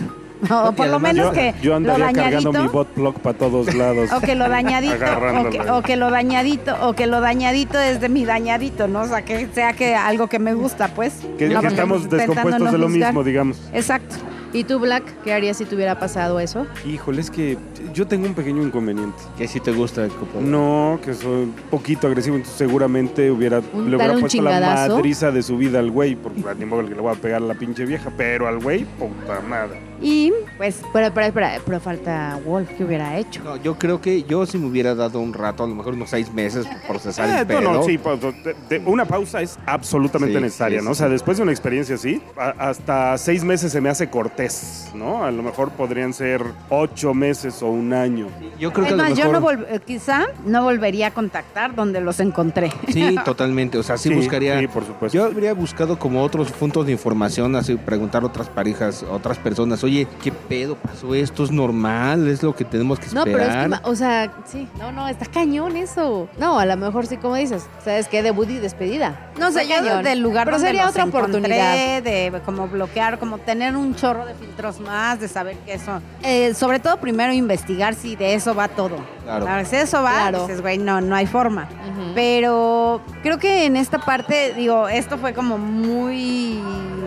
O 0.50 0.72
por 0.72 0.88
lo 0.88 0.98
menos 1.00 1.26
Yo, 1.26 1.32
que 1.32 1.54
yo 1.62 1.70
lo 1.70 1.76
andaría 1.76 2.12
cargando 2.12 2.50
mi 2.52 2.58
dañadito, 2.58 2.72
bot 2.94 3.18
para 3.20 3.38
todos 3.38 3.74
lados. 3.74 4.10
o 4.12 4.20
que 4.20 4.34
lo 4.34 4.48
dañadito, 4.48 4.94
o 4.94 4.98
que, 4.98 5.04
Agarrándola. 5.04 5.76
o 5.76 5.82
que 5.82 5.96
lo 5.96 6.10
dañadito, 6.10 6.74
o 6.86 6.92
que 6.94 7.06
lo 7.06 7.20
dañadito 7.20 7.78
es 7.80 8.00
de 8.00 8.08
mi 8.08 8.24
dañadito, 8.24 8.86
¿no? 8.88 9.02
O 9.02 9.06
sea, 9.08 9.22
que 9.24 9.48
sea 9.54 9.72
que 9.72 9.94
algo 9.94 10.26
que 10.28 10.38
me 10.38 10.54
gusta, 10.54 10.88
pues. 10.88 11.14
que, 11.38 11.48
No, 11.48 11.54
que 11.54 11.54
porque 11.54 11.66
estamos 11.68 12.10
descompuestos 12.10 12.60
no 12.64 12.72
de 12.72 12.78
lo 12.78 12.86
juzgar. 12.88 13.08
mismo, 13.12 13.24
digamos. 13.24 13.60
Exacto. 13.72 14.16
¿Y 14.52 14.64
tú, 14.64 14.78
Black, 14.78 15.02
qué 15.22 15.34
harías 15.34 15.56
si 15.58 15.64
te 15.66 15.74
hubiera 15.74 15.98
pasado 15.98 16.40
eso? 16.40 16.66
Híjole, 16.86 17.20
es 17.20 17.30
que 17.30 17.58
yo 17.92 18.06
tengo 18.06 18.26
un 18.26 18.32
pequeño 18.34 18.62
inconveniente. 18.62 19.18
Que 19.36 19.48
si 19.48 19.60
te 19.60 19.70
gusta 19.72 20.04
el 20.04 20.10
copo. 20.10 20.40
No, 20.40 20.98
que 21.04 21.12
soy 21.12 21.42
un 21.42 21.54
poquito 21.70 22.06
agresivo, 22.06 22.36
entonces 22.36 22.56
seguramente 22.56 23.30
hubiera, 23.30 23.60
Un- 23.74 23.90
le 23.90 23.96
hubiera 23.96 24.14
puesto 24.14 24.40
la 24.42 24.60
madriza 24.88 25.30
de 25.30 25.42
su 25.42 25.58
vida 25.58 25.78
al 25.80 25.90
güey, 25.90 26.14
porque 26.14 26.40
ni 26.58 26.64
modo 26.64 26.84
que 26.88 26.94
le 26.94 27.00
voy 27.00 27.12
a 27.12 27.20
pegar 27.20 27.42
a 27.42 27.44
la 27.46 27.54
pinche 27.54 27.84
vieja, 27.84 28.10
pero 28.16 28.46
al 28.48 28.58
güey, 28.60 28.84
puta 28.84 29.42
nada. 29.46 29.74
Y 30.00 30.32
pues 30.56 30.80
Pero, 30.92 31.12
pero, 31.14 31.26
espera, 31.26 31.58
pero 31.64 31.80
falta 31.80 32.38
Wolf, 32.44 32.68
¿qué 32.76 32.84
hubiera 32.84 33.16
hecho? 33.18 33.42
No, 33.42 33.56
yo 33.56 33.78
creo 33.78 34.00
que 34.00 34.22
yo 34.24 34.44
si 34.46 34.58
me 34.58 34.66
hubiera 34.66 34.94
dado 34.94 35.20
un 35.20 35.32
rato, 35.32 35.64
a 35.64 35.66
lo 35.66 35.74
mejor 35.74 35.94
unos 35.94 36.10
seis 36.10 36.32
meses 36.32 36.66
por 36.66 36.80
procesar 36.88 37.28
Eh, 37.28 37.40
el 37.40 37.46
pedo. 37.46 37.60
no, 37.62 37.72
no, 37.74 37.82
sí, 37.82 37.98
pues, 37.98 38.20
de- 38.20 38.56
de- 38.68 38.82
una 38.86 39.04
pausa 39.04 39.40
es 39.42 39.58
absolutamente 39.66 40.36
Sí, 40.36 40.42
necesaria, 40.42 40.80
sí, 40.80 40.84
¿no? 40.84 40.90
O 40.90 40.94
sea, 40.94 41.06
sí. 41.06 41.12
después 41.12 41.36
de 41.38 41.42
una 41.42 41.52
experiencia 41.52 41.94
así, 41.94 42.20
a- 42.36 42.50
hasta 42.68 43.16
seis 43.18 43.42
meses 43.44 43.72
se 43.72 43.80
me 43.80 43.88
hace 43.88 44.08
cortés, 44.10 44.90
¿no? 44.94 45.24
A 45.24 45.30
lo 45.30 45.42
mejor 45.42 45.70
podrían 45.70 46.12
ser 46.12 46.42
ocho 46.68 47.14
meses 47.14 47.62
o 47.62 47.68
un 47.68 47.92
año. 47.92 48.28
Yo 48.58 48.72
creo 48.72 48.86
que 48.86 48.92
a 48.92 48.96
lo 48.96 49.02
mejor... 49.04 49.18
yo 49.18 49.32
no 49.32 49.40
vol- 49.40 49.66
eh, 49.68 49.80
quizá 49.84 50.26
no 50.44 50.62
volvería 50.62 51.08
a 51.08 51.10
contactar 51.12 51.74
donde 51.74 52.00
los 52.00 52.20
encontré. 52.20 52.70
Sí, 52.88 53.16
totalmente. 53.24 53.78
O 53.78 53.82
sea, 53.82 53.96
sí, 53.96 54.12
buscaría... 54.14 54.58
Sí, 54.60 54.66
por 54.68 54.84
supuesto. 54.84 55.16
Yo 55.16 55.24
habría 55.24 55.54
buscado 55.54 55.98
como 55.98 56.22
otros 56.22 56.50
puntos 56.52 56.86
de 56.86 56.92
información, 56.92 57.56
así 57.56 57.74
preguntar 57.76 58.22
a 58.22 58.26
otras 58.26 58.48
parejas, 58.48 59.02
a 59.02 59.12
otras 59.12 59.38
personas, 59.38 59.82
oye, 59.86 60.06
¿qué 60.22 60.30
pedo 60.32 60.76
pasó? 60.76 61.14
¿Esto 61.14 61.44
es 61.44 61.50
normal? 61.50 62.28
¿Es 62.28 62.42
lo 62.42 62.54
que 62.54 62.64
tenemos 62.64 62.98
que 62.98 63.06
No, 63.14 63.20
esperar? 63.24 63.48
pero 63.64 63.74
es 63.74 63.80
que, 63.80 63.88
o 63.90 63.96
sea, 63.96 64.32
sí, 64.44 64.68
no, 64.78 64.92
no, 64.92 65.08
está 65.08 65.26
cañón 65.26 65.76
eso. 65.76 66.28
No, 66.38 66.58
a 66.58 66.66
lo 66.66 66.76
mejor 66.76 67.06
sí, 67.06 67.16
como 67.16 67.34
dices, 67.36 67.66
¿sabes 67.84 68.08
qué? 68.08 68.22
Debut 68.22 68.48
y 68.50 68.58
despedida. 68.58 69.30
No 69.38 69.50
sé, 69.52 69.62
Está 69.62 69.76
yo 69.76 69.84
cañón. 69.86 70.02
del 70.04 70.20
lugar 70.20 70.44
Pero 70.46 70.56
donde 70.56 70.68
sería 70.68 70.82
los 70.82 70.90
otra 70.90 71.04
oportunidad. 71.04 72.02
de 72.02 72.32
como 72.44 72.68
bloquear, 72.68 73.18
como 73.18 73.38
tener 73.38 73.76
un 73.76 73.94
chorro 73.94 74.26
de 74.26 74.34
filtros 74.34 74.80
más, 74.80 75.20
de 75.20 75.28
saber 75.28 75.56
que 75.58 75.74
eso, 75.74 76.00
eh, 76.22 76.52
sobre 76.54 76.78
todo 76.80 76.98
primero 76.98 77.32
investigar 77.32 77.94
si 77.94 78.16
de 78.16 78.34
eso 78.34 78.54
va 78.54 78.68
todo. 78.68 78.96
Claro. 79.24 79.48
A 79.48 79.56
ver, 79.56 79.66
si 79.66 79.76
eso 79.76 80.02
va, 80.02 80.12
Claro. 80.28 80.42
dices, 80.46 80.60
güey, 80.62 80.78
no, 80.78 81.00
no 81.00 81.14
hay 81.16 81.26
forma. 81.26 81.68
Pero 82.14 83.00
creo 83.22 83.38
que 83.38 83.66
en 83.66 83.76
esta 83.76 83.98
parte, 83.98 84.54
digo, 84.54 84.88
esto 84.88 85.18
fue 85.18 85.32
como 85.34 85.58
muy... 85.58 86.60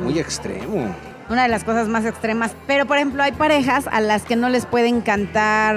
Muy 0.03 0.17
extremo. 0.19 0.93
Una 1.29 1.43
de 1.43 1.49
las 1.49 1.63
cosas 1.63 1.87
más 1.87 2.05
extremas. 2.05 2.51
Pero, 2.67 2.85
por 2.85 2.97
ejemplo, 2.97 3.21
hay 3.23 3.31
parejas 3.31 3.87
a 3.91 4.01
las 4.01 4.23
que 4.23 4.35
no 4.35 4.49
les 4.49 4.65
puede 4.65 4.87
encantar 4.87 5.75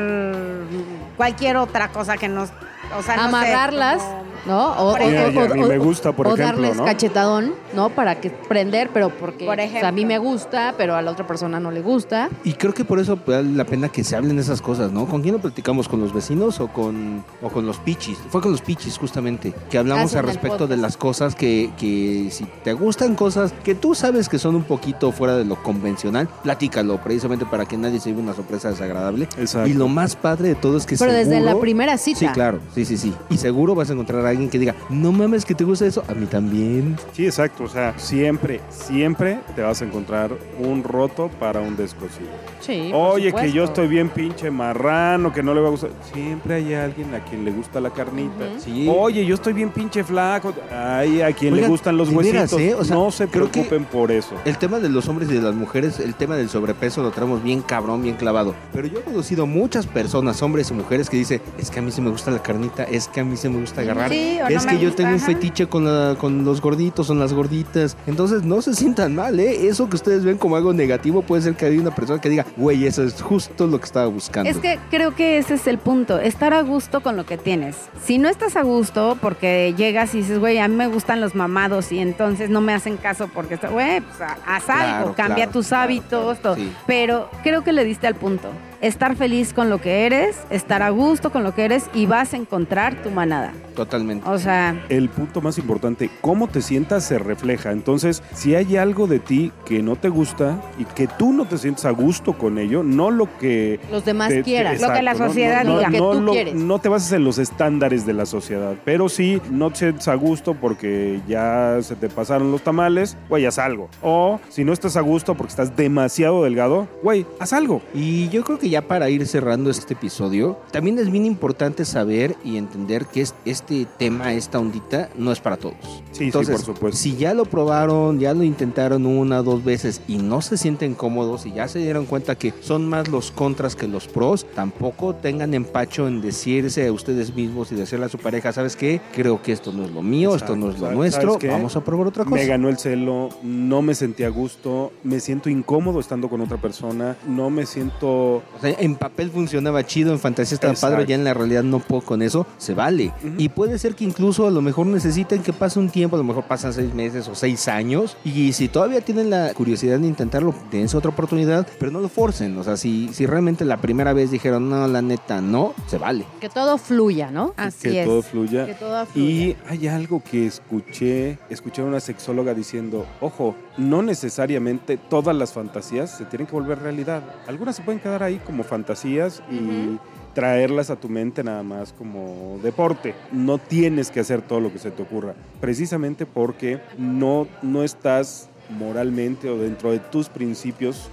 cualquier 1.16 1.56
otra 1.56 1.88
cosa 1.88 2.16
que 2.16 2.28
nos... 2.28 2.50
O 2.98 3.02
sea, 3.02 3.16
no 3.16 3.22
sé, 3.24 3.28
Amarrarlas, 3.28 4.02
como- 4.02 4.31
¿no? 4.46 4.72
O, 4.72 4.92
Por 4.92 5.02
o- 5.02 5.06
Mira, 5.06 5.26
o- 5.26 5.30
y 5.30 5.38
a 5.38 5.42
o- 5.44 5.54
mí 5.54 5.62
o- 5.62 5.68
me 5.68 5.78
gusta, 5.78 6.12
por 6.12 6.26
o 6.28 6.34
ejemplo, 6.34 6.60
darles 6.62 6.76
¿no? 6.76 6.84
cachetadón, 6.84 7.52
¿no? 7.74 7.90
Para 7.90 8.20
que 8.20 8.30
prender, 8.30 8.90
pero 8.92 9.10
porque 9.10 9.44
Por 9.46 9.54
o 9.54 9.56
sea, 9.56 9.64
a 9.64 9.66
ejemplo. 9.66 9.92
mí 9.92 10.04
me 10.04 10.18
gusta, 10.18 10.74
pero 10.76 10.94
a 10.96 11.02
la 11.02 11.10
otra 11.10 11.26
persona 11.26 11.60
no 11.60 11.70
le 11.70 11.80
gusta. 11.80 12.28
Y 12.44 12.54
creo 12.54 12.74
que 12.74 12.84
por 12.84 12.98
eso 12.98 13.18
vale 13.26 13.50
la 13.52 13.64
pena 13.64 13.88
que 13.88 14.04
se 14.04 14.16
hablen 14.16 14.38
esas 14.38 14.60
cosas, 14.62 14.92
¿no? 14.92 15.06
¿Con 15.06 15.22
quién 15.22 15.34
lo 15.34 15.40
platicamos? 15.40 15.88
¿Con 15.88 16.00
los 16.00 16.12
vecinos 16.12 16.60
o 16.60 16.68
con, 16.68 17.24
o 17.42 17.48
con 17.50 17.66
los 17.66 17.78
pichis? 17.78 18.18
Fue 18.30 18.40
con 18.40 18.50
los 18.52 18.60
pichis, 18.62 18.98
justamente, 18.98 19.52
que 19.70 19.78
hablamos 19.78 20.14
al 20.14 20.24
respecto 20.26 20.66
de 20.66 20.76
las 20.76 20.96
cosas 20.96 21.34
que, 21.34 21.70
que 21.78 22.28
si 22.30 22.44
te 22.64 22.72
gustan 22.72 23.14
cosas 23.14 23.52
que 23.64 23.74
tú 23.74 23.94
sabes 23.94 24.28
que 24.28 24.38
son 24.38 24.54
un 24.56 24.64
poquito 24.64 25.12
fuera 25.12 25.36
de 25.36 25.44
lo 25.44 25.56
convencional, 25.62 26.28
platícalo, 26.42 26.98
precisamente 27.02 27.46
para 27.46 27.64
que 27.66 27.76
nadie 27.76 28.00
se 28.00 28.10
lleve 28.10 28.22
una 28.22 28.34
sorpresa 28.34 28.70
desagradable. 28.70 29.28
Exacto. 29.38 29.68
Y 29.68 29.74
lo 29.74 29.88
más 29.88 30.16
padre 30.16 30.48
de 30.48 30.54
todo 30.54 30.76
es 30.76 30.86
que 30.86 30.96
Pero 30.96 31.12
desde 31.12 31.38
la 31.40 31.46
seguro- 31.48 31.60
primera 31.60 31.98
cita. 31.98 32.18
Sí, 32.18 32.26
claro, 32.28 32.58
sí, 32.74 32.84
sí, 32.84 32.96
sí. 32.96 33.12
Y 33.30 33.38
seguro 33.38 33.74
vas 33.74 33.90
a 33.90 33.92
encontrar 33.92 34.24
a 34.26 34.31
alguien 34.32 34.50
que 34.50 34.58
diga, 34.58 34.74
no 34.90 35.12
mames 35.12 35.44
que 35.44 35.54
te 35.54 35.64
gusta 35.64 35.86
eso, 35.86 36.02
a 36.08 36.14
mí 36.14 36.26
también. 36.26 36.96
Sí, 37.12 37.26
exacto. 37.26 37.64
O 37.64 37.68
sea, 37.68 37.98
siempre, 37.98 38.60
siempre 38.70 39.40
te 39.54 39.62
vas 39.62 39.80
a 39.82 39.84
encontrar 39.84 40.32
un 40.58 40.82
roto 40.82 41.30
para 41.40 41.60
un 41.60 41.76
descosido. 41.76 42.28
Sí, 42.60 42.88
por 42.90 43.12
Oye, 43.12 43.32
que 43.32 43.52
yo 43.52 43.64
estoy 43.64 43.88
bien 43.88 44.08
pinche 44.08 44.50
marrano, 44.50 45.32
que 45.32 45.42
no 45.42 45.54
le 45.54 45.60
va 45.60 45.68
a 45.68 45.70
gustar. 45.70 45.90
Siempre 46.12 46.54
hay 46.54 46.74
alguien 46.74 47.14
a 47.14 47.24
quien 47.24 47.44
le 47.44 47.50
gusta 47.50 47.80
la 47.80 47.90
carnita. 47.90 48.44
Sí. 48.58 48.88
Oye, 48.88 49.24
yo 49.24 49.34
estoy 49.34 49.52
bien 49.52 49.70
pinche 49.70 50.04
flaco. 50.04 50.54
Ay, 50.70 51.22
a 51.22 51.32
quien 51.32 51.56
le 51.56 51.66
gustan 51.66 51.96
los 51.96 52.14
veras, 52.14 52.52
huesitos. 52.52 52.60
¿eh? 52.60 52.74
O 52.74 52.84
sea, 52.84 52.96
no 52.96 53.10
se 53.10 53.26
preocupen 53.26 53.84
por 53.84 54.10
eso. 54.10 54.34
El 54.44 54.58
tema 54.58 54.78
de 54.78 54.88
los 54.88 55.08
hombres 55.08 55.30
y 55.30 55.34
de 55.34 55.42
las 55.42 55.54
mujeres, 55.54 56.00
el 56.00 56.14
tema 56.14 56.36
del 56.36 56.48
sobrepeso 56.48 57.02
lo 57.02 57.10
traemos 57.10 57.42
bien 57.42 57.62
cabrón, 57.62 58.02
bien 58.02 58.16
clavado. 58.16 58.54
Pero 58.72 58.88
yo 58.88 58.98
he 58.98 59.02
conocido 59.02 59.46
muchas 59.46 59.86
personas, 59.86 60.42
hombres 60.42 60.70
y 60.70 60.74
mujeres, 60.74 61.10
que 61.10 61.16
dicen, 61.16 61.40
es 61.58 61.70
que 61.70 61.78
a 61.80 61.82
mí 61.82 61.90
se 61.90 62.00
me 62.00 62.10
gusta 62.10 62.30
la 62.30 62.42
carnita, 62.42 62.84
es 62.84 63.08
que 63.08 63.20
a 63.20 63.24
mí 63.24 63.36
se 63.36 63.48
me 63.48 63.60
gusta 63.60 63.80
agarrar. 63.82 64.10
Sí, 64.10 64.21
Sí, 64.22 64.40
o 64.40 64.46
es 64.48 64.64
no 64.64 64.70
que 64.70 64.78
yo 64.78 64.88
gusta, 64.88 65.02
tengo 65.02 65.14
un 65.14 65.20
fetiche 65.20 65.66
con, 65.66 65.84
la- 65.84 66.14
con 66.18 66.44
los 66.44 66.60
gorditos, 66.60 67.06
son 67.06 67.18
las 67.18 67.32
gorditas. 67.32 67.96
Entonces 68.06 68.42
no 68.44 68.62
se 68.62 68.74
sientan 68.74 69.14
mal, 69.14 69.38
¿eh? 69.40 69.68
Eso 69.68 69.88
que 69.88 69.96
ustedes 69.96 70.24
ven 70.24 70.38
como 70.38 70.56
algo 70.56 70.72
negativo 70.72 71.22
puede 71.22 71.42
ser 71.42 71.54
que 71.54 71.66
haya 71.66 71.80
una 71.80 71.94
persona 71.94 72.20
que 72.20 72.28
diga, 72.28 72.46
güey, 72.56 72.86
eso 72.86 73.02
es 73.02 73.20
justo 73.20 73.66
lo 73.66 73.78
que 73.78 73.84
estaba 73.86 74.06
buscando. 74.06 74.50
Es 74.50 74.58
que 74.58 74.78
creo 74.90 75.14
que 75.14 75.38
ese 75.38 75.54
es 75.54 75.66
el 75.66 75.78
punto, 75.78 76.18
estar 76.18 76.54
a 76.54 76.62
gusto 76.62 77.02
con 77.02 77.16
lo 77.16 77.26
que 77.26 77.38
tienes. 77.38 77.76
Si 78.04 78.18
no 78.18 78.28
estás 78.28 78.56
a 78.56 78.62
gusto 78.62 79.16
porque 79.20 79.74
llegas 79.76 80.14
y 80.14 80.18
dices, 80.18 80.38
güey, 80.38 80.58
a 80.58 80.68
mí 80.68 80.74
me 80.76 80.86
gustan 80.88 81.20
los 81.20 81.34
mamados 81.34 81.92
y 81.92 81.98
entonces 81.98 82.50
no 82.50 82.60
me 82.60 82.72
hacen 82.74 82.96
caso 82.96 83.28
porque, 83.32 83.54
está- 83.54 83.68
güey, 83.68 84.00
pues 84.00 84.20
ha- 84.20 84.36
haz 84.46 84.64
Claro, 84.64 84.96
algo, 84.98 85.14
cambia 85.14 85.34
claro, 85.36 85.50
tus 85.52 85.72
hábitos, 85.72 86.38
claro, 86.38 86.40
todo. 86.42 86.54
sí. 86.56 86.72
Pero 86.86 87.28
creo 87.42 87.62
que 87.64 87.72
le 87.72 87.84
diste 87.84 88.06
al 88.06 88.14
punto. 88.14 88.48
Estar 88.82 89.14
feliz 89.16 89.52
con 89.52 89.70
lo 89.70 89.80
que 89.80 90.06
eres, 90.06 90.36
estar 90.50 90.82
a 90.82 90.90
gusto 90.90 91.30
con 91.30 91.44
lo 91.44 91.54
que 91.54 91.64
eres 91.64 91.84
y 91.94 92.06
vas 92.06 92.34
a 92.34 92.36
encontrar 92.36 93.00
tu 93.02 93.10
manada. 93.10 93.52
Totalmente. 93.76 94.28
O 94.28 94.38
sea, 94.38 94.84
El 94.90 95.08
punto 95.08 95.40
más 95.40 95.56
importante, 95.56 96.10
cómo 96.20 96.48
te 96.48 96.60
sientas 96.60 97.04
se 97.04 97.18
refleja. 97.18 97.70
Entonces, 97.70 98.22
si 98.34 98.54
hay 98.56 98.76
algo 98.76 99.06
de 99.06 99.20
ti 99.20 99.52
que 99.64 99.82
no 99.82 99.94
te 99.96 100.08
gusta 100.08 100.60
y 100.78 100.84
que 100.84 101.06
tú 101.06 101.32
no 101.32 101.46
te 101.46 101.58
sientes 101.58 101.84
a 101.84 101.90
gusto 101.90 102.32
con 102.36 102.58
ello, 102.58 102.82
no 102.82 103.10
lo 103.12 103.28
que 103.38 103.78
Los 103.90 104.04
demás 104.04 104.28
te- 104.30 104.42
quieran. 104.42 104.74
Lo 104.80 104.92
que 104.92 105.00
la 105.02 105.12
exacto, 105.12 105.28
sociedad 105.32 105.64
no, 105.64 105.78
diga. 105.78 105.90
No, 105.90 105.98
Lo 105.98 106.10
que 106.10 106.16
tú 106.18 106.22
lo- 106.24 106.32
quieres. 106.32 106.54
no 106.56 106.78
te 106.80 106.88
bases 106.88 107.12
en 107.12 107.24
los 107.24 107.38
estándares 107.38 108.04
de 108.04 108.12
la 108.14 108.26
sociedad, 108.26 108.74
pero 108.84 109.08
sí 109.08 109.40
no 109.50 109.70
te 109.70 109.76
sientes 109.78 110.08
a 110.08 110.14
gusto 110.16 110.54
porque 110.54 111.20
ya 111.28 111.78
se 111.82 111.94
te 111.94 112.08
pasaron 112.08 112.50
los 112.50 112.62
tamales, 112.62 113.16
güey, 113.28 113.46
haz 113.46 113.58
algo. 113.60 113.88
O 114.02 114.40
si 114.50 114.64
no 114.64 114.72
estás 114.72 114.96
a 114.96 115.00
gusto 115.02 115.34
porque 115.36 115.50
estás 115.52 115.76
demasiado 115.76 116.42
delgado, 116.44 116.88
güey, 117.02 117.24
haz 117.38 117.52
algo. 117.52 117.80
Y 117.94 118.28
yo 118.28 118.42
creo 118.42 118.58
que 118.58 118.71
ya 118.72 118.82
para 118.88 119.08
ir 119.10 119.26
cerrando 119.26 119.70
este 119.70 119.94
episodio, 119.94 120.58
también 120.70 120.98
es 120.98 121.10
bien 121.10 121.24
importante 121.24 121.84
saber 121.84 122.36
y 122.44 122.56
entender 122.56 123.06
que 123.06 123.20
es- 123.22 123.34
este 123.44 123.86
tema, 123.98 124.32
esta 124.34 124.58
ondita, 124.58 125.08
no 125.16 125.30
es 125.32 125.40
para 125.40 125.56
todos. 125.56 125.76
Sí, 126.12 126.24
Entonces, 126.24 126.56
sí, 126.58 126.64
por 126.66 126.74
supuesto. 126.74 126.98
Si 126.98 127.16
ya 127.16 127.32
lo 127.34 127.44
probaron, 127.44 128.18
ya 128.18 128.34
lo 128.34 128.42
intentaron 128.42 129.06
una, 129.06 129.42
dos 129.42 129.64
veces 129.64 130.00
y 130.08 130.16
no 130.16 130.42
se 130.42 130.56
sienten 130.56 130.94
cómodos 130.94 131.46
y 131.46 131.52
ya 131.52 131.68
se 131.68 131.78
dieron 131.78 132.06
cuenta 132.06 132.34
que 132.36 132.52
son 132.60 132.88
más 132.88 133.08
los 133.08 133.30
contras 133.30 133.76
que 133.76 133.86
los 133.88 134.08
pros, 134.08 134.46
tampoco 134.54 135.14
tengan 135.14 135.54
empacho 135.54 136.08
en 136.08 136.20
decirse 136.20 136.86
a 136.86 136.92
ustedes 136.92 137.34
mismos 137.34 137.70
y 137.72 137.74
decirle 137.76 138.06
a 138.06 138.08
su 138.08 138.18
pareja, 138.18 138.52
¿sabes 138.52 138.74
qué? 138.76 139.00
Creo 139.14 139.40
que 139.42 139.52
esto 139.52 139.72
no 139.72 139.84
es 139.84 139.90
lo 139.90 140.02
mío, 140.02 140.34
esto 140.34 140.56
no 140.56 140.70
es 140.70 140.78
lo 140.80 140.90
nuestro, 140.92 141.38
vamos 141.48 141.76
a 141.76 141.84
probar 141.84 142.06
otra 142.08 142.24
cosa. 142.24 142.34
Me 142.36 142.46
ganó 142.46 142.68
el 142.68 142.78
celo, 142.78 143.28
no 143.42 143.82
me 143.82 143.94
sentí 143.94 144.24
a 144.24 144.28
gusto, 144.30 144.92
me 145.04 145.20
siento 145.20 145.50
incómodo 145.50 146.00
estando 146.00 146.28
con 146.28 146.40
otra 146.40 146.56
persona, 146.56 147.16
no 147.26 147.50
me 147.50 147.66
siento... 147.66 148.42
O 148.62 148.64
sea, 148.64 148.76
en 148.78 148.94
papel 148.94 149.28
funcionaba 149.28 149.84
chido, 149.84 150.12
en 150.12 150.20
fantasía 150.20 150.54
estaba 150.54 150.72
Exacto. 150.72 150.94
padre, 150.94 151.08
ya 151.08 151.16
en 151.16 151.24
la 151.24 151.34
realidad 151.34 151.64
no 151.64 151.80
puedo 151.80 152.02
con 152.02 152.22
eso, 152.22 152.46
se 152.58 152.74
vale. 152.74 153.12
Y 153.36 153.48
puede 153.48 153.76
ser 153.76 153.96
que 153.96 154.04
incluso 154.04 154.46
a 154.46 154.52
lo 154.52 154.62
mejor 154.62 154.86
necesiten 154.86 155.42
que 155.42 155.52
pase 155.52 155.80
un 155.80 155.90
tiempo, 155.90 156.14
a 156.14 156.18
lo 156.20 156.24
mejor 156.24 156.44
pasan 156.44 156.72
seis 156.72 156.94
meses 156.94 157.26
o 157.26 157.34
seis 157.34 157.66
años, 157.66 158.16
y 158.24 158.52
si 158.52 158.68
todavía 158.68 159.00
tienen 159.00 159.30
la 159.30 159.52
curiosidad 159.52 159.98
de 159.98 160.06
intentarlo, 160.06 160.54
dense 160.70 160.96
otra 160.96 161.10
oportunidad, 161.10 161.66
pero 161.80 161.90
no 161.90 161.98
lo 161.98 162.08
forcen. 162.08 162.56
O 162.56 162.62
sea, 162.62 162.76
si, 162.76 163.12
si 163.12 163.26
realmente 163.26 163.64
la 163.64 163.78
primera 163.78 164.12
vez 164.12 164.30
dijeron, 164.30 164.70
no, 164.70 164.86
la 164.86 165.02
neta, 165.02 165.40
no, 165.40 165.74
se 165.88 165.98
vale. 165.98 166.24
Que 166.38 166.48
todo 166.48 166.78
fluya, 166.78 167.32
¿no? 167.32 167.54
así 167.56 167.88
que 167.88 168.02
es. 168.02 168.06
todo 168.06 168.22
fluya. 168.22 168.66
Que 168.66 168.74
todo 168.74 169.06
fluya. 169.06 169.28
Y 169.28 169.56
hay 169.68 169.88
algo 169.88 170.22
que 170.22 170.46
escuché, 170.46 171.40
escuché 171.50 171.82
a 171.82 171.84
una 171.84 171.98
sexóloga 171.98 172.54
diciendo, 172.54 173.06
ojo, 173.20 173.56
no 173.76 174.02
necesariamente 174.02 174.98
todas 174.98 175.34
las 175.34 175.52
fantasías 175.52 176.16
se 176.16 176.26
tienen 176.26 176.46
que 176.46 176.52
volver 176.52 176.78
realidad. 176.78 177.24
Algunas 177.48 177.74
se 177.74 177.82
pueden 177.82 178.00
quedar 178.00 178.22
ahí 178.22 178.38
como 178.38 178.51
fantasías 178.62 179.42
y 179.50 179.98
traerlas 180.34 180.90
a 180.90 180.96
tu 180.96 181.08
mente 181.08 181.42
nada 181.42 181.62
más 181.62 181.92
como 181.92 182.58
deporte. 182.62 183.14
No 183.32 183.58
tienes 183.58 184.10
que 184.10 184.20
hacer 184.20 184.42
todo 184.42 184.60
lo 184.60 184.72
que 184.72 184.78
se 184.78 184.90
te 184.90 185.02
ocurra, 185.02 185.34
precisamente 185.60 186.26
porque 186.26 186.80
no, 186.98 187.46
no 187.62 187.82
estás 187.82 188.48
moralmente 188.70 189.48
o 189.48 189.58
dentro 189.58 189.90
de 189.90 189.98
tus 189.98 190.28
principios, 190.28 191.08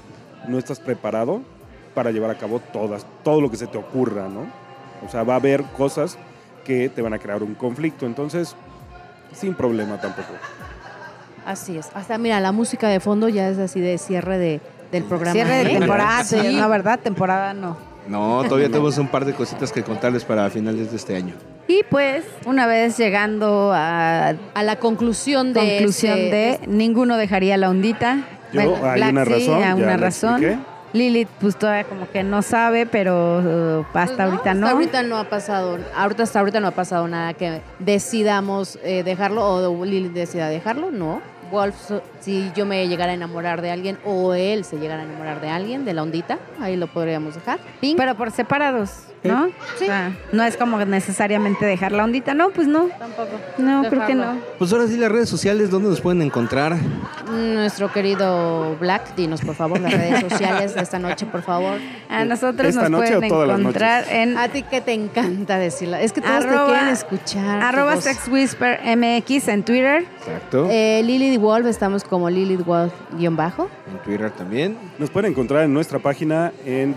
no 0.47 0.57
estás 0.57 0.79
preparado 0.79 1.41
para 1.93 2.11
llevar 2.11 2.31
a 2.31 2.37
cabo 2.37 2.59
todas, 2.59 3.05
todo 3.23 3.41
lo 3.41 3.49
que 3.49 3.57
se 3.57 3.67
te 3.67 3.77
ocurra, 3.77 4.27
¿no? 4.29 4.47
O 5.05 5.09
sea, 5.09 5.23
va 5.23 5.33
a 5.33 5.37
haber 5.37 5.63
cosas 5.77 6.17
que 6.65 6.89
te 6.89 7.01
van 7.01 7.13
a 7.13 7.19
crear 7.19 7.41
un 7.43 7.55
conflicto. 7.55 8.05
Entonces, 8.05 8.55
sin 9.33 9.53
problema 9.53 9.99
tampoco. 9.99 10.29
Así 11.45 11.77
es. 11.77 11.89
Hasta 11.93 12.17
mira, 12.17 12.39
la 12.39 12.51
música 12.51 12.89
de 12.89 12.99
fondo 12.99 13.29
ya 13.29 13.49
es 13.49 13.57
así 13.57 13.79
de 13.79 13.97
cierre 13.97 14.37
de, 14.37 14.61
del 14.91 15.03
programa. 15.03 15.33
Cierre 15.33 15.63
de 15.63 15.71
¿eh? 15.73 15.79
temporada, 15.79 16.23
Sí. 16.23 16.39
sí. 16.39 16.55
no, 16.55 16.69
¿verdad? 16.69 16.99
Temporada 16.99 17.53
no. 17.53 17.77
No, 18.07 18.43
todavía 18.45 18.67
tenemos 18.69 18.97
un 18.97 19.07
par 19.07 19.23
de 19.23 19.33
cositas 19.33 19.71
que 19.71 19.83
contarles 19.83 20.25
para 20.25 20.49
finales 20.49 20.89
de 20.89 20.97
este 20.97 21.15
año. 21.15 21.35
Y 21.67 21.83
pues, 21.91 22.23
una 22.47 22.65
vez 22.65 22.97
llegando 22.97 23.71
a 23.71 24.29
A 24.55 24.63
la 24.63 24.77
conclusión 24.77 25.53
de 25.53 25.59
conclusión 25.77 26.17
este- 26.17 26.35
de 26.35 26.67
ninguno 26.67 27.17
dejaría 27.17 27.55
la 27.57 27.69
ondita. 27.69 28.23
Yo, 28.51 28.61
hay 28.83 29.01
una 29.03 29.25
sí, 29.25 29.31
razón, 29.31 29.63
hay 29.63 29.73
una 29.73 29.97
razón. 29.97 30.65
Lilith, 30.91 31.27
pues 31.39 31.55
todavía 31.55 31.83
como 31.83 32.09
que 32.09 32.23
no 32.23 32.41
sabe, 32.41 32.87
pero 32.87 33.81
uh, 33.81 33.85
hasta 33.93 34.15
Pues 34.15 34.17
no, 34.17 34.23
ahorita 34.23 34.53
no. 34.55 34.65
Hasta 34.65 34.75
ahorita 34.75 35.03
no 35.03 35.17
ha 35.17 35.23
pasado, 35.25 35.77
ahorita 35.95 36.23
hasta 36.23 36.39
ahorita 36.39 36.59
no 36.61 36.67
ha 36.67 36.71
pasado 36.71 37.07
nada 37.07 37.35
que 37.35 37.61
decidamos 37.77 38.79
eh, 38.83 39.03
dejarlo 39.03 39.45
o 39.45 39.85
Lili 39.85 40.09
decida 40.09 40.49
dejarlo, 40.49 40.89
no. 40.89 41.21
Wolf, 41.49 41.91
si 42.19 42.51
yo 42.55 42.65
me 42.65 42.87
llegara 42.87 43.11
a 43.11 43.15
enamorar 43.15 43.61
de 43.61 43.71
alguien 43.71 43.97
o 44.05 44.33
él 44.33 44.63
se 44.65 44.77
llegara 44.77 45.01
a 45.01 45.05
enamorar 45.05 45.41
de 45.41 45.49
alguien, 45.49 45.85
de 45.85 45.93
la 45.93 46.03
ondita, 46.03 46.39
ahí 46.59 46.75
lo 46.75 46.87
podríamos 46.87 47.35
dejar. 47.35 47.59
Pero 47.81 48.15
por 48.15 48.31
separados, 48.31 49.03
¿no? 49.23 49.47
Sí. 49.77 49.83
O 49.83 49.87
sea, 49.87 50.11
no 50.31 50.43
es 50.43 50.55
como 50.57 50.83
necesariamente 50.85 51.65
dejar 51.65 51.91
la 51.91 52.03
ondita, 52.03 52.33
no, 52.33 52.49
pues 52.51 52.67
no. 52.67 52.87
tampoco. 52.97 53.29
No, 53.57 53.83
creo 53.89 54.05
que 54.05 54.15
no. 54.15 54.37
Pues 54.57 54.71
ahora 54.73 54.87
sí, 54.87 54.97
las 54.97 55.11
redes 55.11 55.29
sociales, 55.29 55.69
¿dónde 55.69 55.89
nos 55.89 56.01
pueden 56.01 56.21
encontrar? 56.21 56.77
Nuestro 57.31 57.91
querido 57.91 58.75
Black, 58.79 59.15
dinos 59.15 59.41
por 59.41 59.55
favor 59.55 59.79
las 59.79 59.91
redes 59.93 60.21
sociales 60.29 60.73
de 60.75 60.81
esta 60.81 60.99
noche, 60.99 61.25
por 61.25 61.41
favor. 61.41 61.77
A 62.09 62.25
nosotros 62.25 62.69
¿Esta 62.69 62.89
nos 62.89 63.01
pueden 63.01 63.23
encontrar 63.23 64.05
en 64.09 64.37
A 64.37 64.47
ti 64.47 64.63
que 64.63 64.81
te 64.81 64.93
encanta 64.93 65.57
decirla. 65.57 66.01
Es 66.01 66.11
que 66.13 66.21
todos 66.21 66.45
Arroba- 66.45 66.65
te 66.65 66.71
quieren 66.71 66.87
escuchar. 66.89 67.61
arroba. 67.61 67.97
Sex 67.99 68.27
Whisper 68.29 68.79
MX 68.95 69.47
en 69.49 69.63
Twitter. 69.63 70.05
Exacto. 70.19 70.67
Eh, 70.71 71.01
Lilith 71.03 71.39
Wolf, 71.39 71.67
estamos 71.67 72.03
como 72.03 72.29
Lilith 72.29 72.65
Wolf-bajo. 72.65 73.69
en 73.91 73.97
Twitter 74.03 74.31
también. 74.31 74.77
Nos 74.97 75.09
pueden 75.09 75.31
encontrar 75.31 75.63
en 75.63 75.73
nuestra 75.73 75.99
página 75.99 76.51
en 76.65 76.93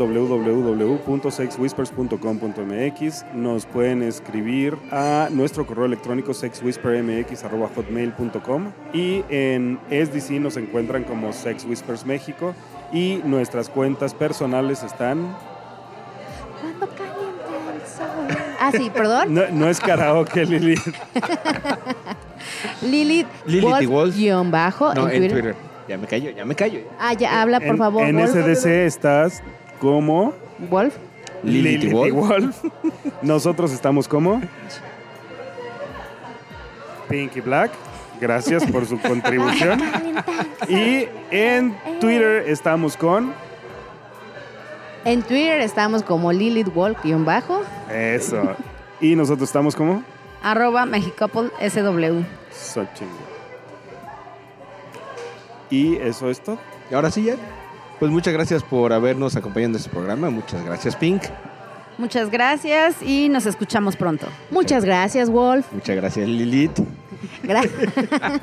www.sexwhispers.com.mx. 2.16 3.24
Nos 3.34 3.66
pueden 3.66 4.02
escribir 4.02 4.76
a 4.90 5.28
nuestro 5.30 5.64
correo 5.66 5.84
electrónico 5.86 6.32
sexwhispermx.hotmail.com 6.34 8.72
y 8.92 9.24
en 9.28 9.78
SDC 9.90 10.30
nos 10.40 10.56
encuentran 10.56 11.04
como 11.04 11.32
Sex 11.32 11.64
Whispers 11.64 12.04
México 12.06 12.54
y 12.92 13.20
nuestras 13.24 13.68
cuentas 13.68 14.14
personales 14.14 14.82
están... 14.82 15.36
Cuando 16.60 16.88
calienta 16.88 17.14
el 17.74 17.80
sol. 17.88 18.06
Ah, 18.60 18.70
sí, 18.72 18.90
perdón. 18.90 19.34
No, 19.34 19.42
no 19.50 19.68
es 19.68 19.80
karaoke, 19.80 20.44
Lili. 20.46 20.74
Lilith, 22.82 23.26
Lilith 23.46 23.82
y 23.82 23.86
Wolf. 23.86 24.16
guion 24.16 24.50
bajo 24.50 24.92
No, 24.94 25.08
en 25.08 25.14
en 25.14 25.20
Twitter. 25.30 25.42
Twitter. 25.42 25.54
Ya 25.88 25.98
me 25.98 26.06
callo, 26.06 26.30
ya 26.30 26.44
me 26.44 26.54
callo. 26.54 26.80
Ah, 26.98 27.12
ya 27.14 27.42
habla, 27.42 27.58
por 27.60 27.68
En- 27.70 27.78
favor. 27.78 28.06
En 28.06 28.16
Wolf. 28.16 28.30
SDC 28.30 28.66
estás 28.86 29.42
como... 29.80 30.32
Wolf. 30.70 30.94
Lilith 31.42 31.92
Wolf. 31.92 32.12
Wolf. 32.14 32.64
Nosotros 33.22 33.72
estamos 33.72 34.06
como 34.08 34.40
Pinky 37.08 37.40
Black. 37.40 37.72
Gracias 38.20 38.64
por 38.66 38.86
su 38.86 38.98
contribución. 39.00 39.80
Y 40.68 41.08
en 41.32 41.76
Twitter 42.00 42.44
estamos 42.46 42.96
con 42.96 43.32
En 45.04 45.22
Twitter 45.22 45.60
estamos 45.60 46.04
como 46.04 46.32
Lilith 46.32 46.72
Wolf 46.72 47.02
guion 47.02 47.24
bajo. 47.24 47.62
eso. 47.90 48.54
Y 49.00 49.16
nosotros 49.16 49.48
estamos 49.48 49.74
como 49.74 50.04
Arroba 50.42 50.86
Mexicouple 50.86 51.50
SW. 51.68 52.22
So 52.52 52.86
chingo. 52.94 53.12
Y 55.68 55.96
eso 55.96 56.30
es 56.30 56.40
todo. 56.40 56.58
Y 56.90 56.94
ahora 56.94 57.10
sí 57.10 57.24
ya. 57.24 57.34
Pues 58.02 58.10
muchas 58.10 58.32
gracias 58.34 58.64
por 58.64 58.92
habernos 58.92 59.36
acompañado 59.36 59.70
en 59.70 59.76
este 59.76 59.88
programa. 59.88 60.28
Muchas 60.28 60.64
gracias, 60.64 60.96
Pink. 60.96 61.22
Muchas 61.98 62.32
gracias 62.32 63.00
y 63.00 63.28
nos 63.28 63.46
escuchamos 63.46 63.94
pronto. 63.94 64.26
Muchas 64.50 64.84
gracias, 64.84 65.30
Wolf. 65.30 65.64
Muchas 65.72 65.94
gracias, 65.94 66.26
Lilith. 66.28 66.80
Gra- 67.44 67.62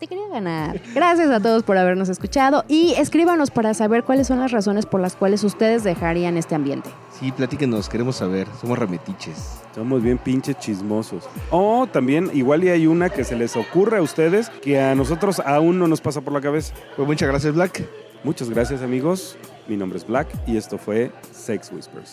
Te 0.00 0.06
quería 0.06 0.26
ganar. 0.32 0.80
Gracias 0.94 1.28
a 1.30 1.38
todos 1.40 1.64
por 1.64 1.76
habernos 1.76 2.08
escuchado 2.08 2.64
y 2.66 2.94
escríbanos 2.96 3.50
para 3.50 3.74
saber 3.74 4.04
cuáles 4.04 4.28
son 4.28 4.40
las 4.40 4.52
razones 4.52 4.86
por 4.86 5.02
las 5.02 5.16
cuales 5.16 5.44
ustedes 5.44 5.84
dejarían 5.84 6.38
este 6.38 6.54
ambiente. 6.54 6.88
Sí, 7.20 7.32
platíquenos, 7.32 7.90
queremos 7.90 8.16
saber. 8.16 8.46
Somos 8.58 8.78
remetiches. 8.78 9.60
Somos 9.74 10.02
bien 10.02 10.16
pinches 10.16 10.58
chismosos. 10.58 11.28
O 11.50 11.86
también, 11.92 12.30
igual 12.32 12.64
y 12.64 12.70
hay 12.70 12.86
una 12.86 13.10
que 13.10 13.22
se 13.24 13.36
les 13.36 13.54
ocurre 13.54 13.98
a 13.98 14.02
ustedes 14.02 14.48
que 14.48 14.80
a 14.80 14.94
nosotros 14.94 15.42
aún 15.44 15.78
no 15.78 15.88
nos 15.88 16.00
pasa 16.00 16.22
por 16.22 16.32
la 16.32 16.40
cabeza. 16.40 16.72
Pues 16.96 17.06
muchas 17.06 17.28
gracias, 17.28 17.52
Black. 17.54 17.82
Muchas 18.22 18.50
gracias, 18.50 18.82
amigos. 18.82 19.36
Mi 19.66 19.76
nombre 19.76 19.98
es 19.98 20.06
Black 20.06 20.28
y 20.46 20.56
esto 20.56 20.76
fue 20.76 21.10
Sex 21.32 21.72
Whispers. 21.72 22.12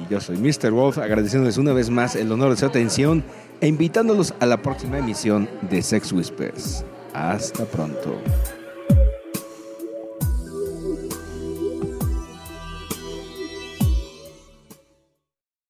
Y 0.00 0.10
yo 0.10 0.20
soy 0.20 0.38
Mr. 0.38 0.70
Wolf, 0.70 0.98
agradeciéndoles 0.98 1.58
una 1.58 1.72
vez 1.72 1.90
más 1.90 2.16
el 2.16 2.32
honor 2.32 2.50
de 2.50 2.56
su 2.56 2.64
atención 2.64 3.22
e 3.60 3.68
invitándolos 3.68 4.34
a 4.40 4.46
la 4.46 4.62
próxima 4.62 4.98
emisión 4.98 5.48
de 5.68 5.82
Sex 5.82 6.12
Whispers. 6.12 6.84
Hasta 7.12 7.66
pronto. 7.66 8.18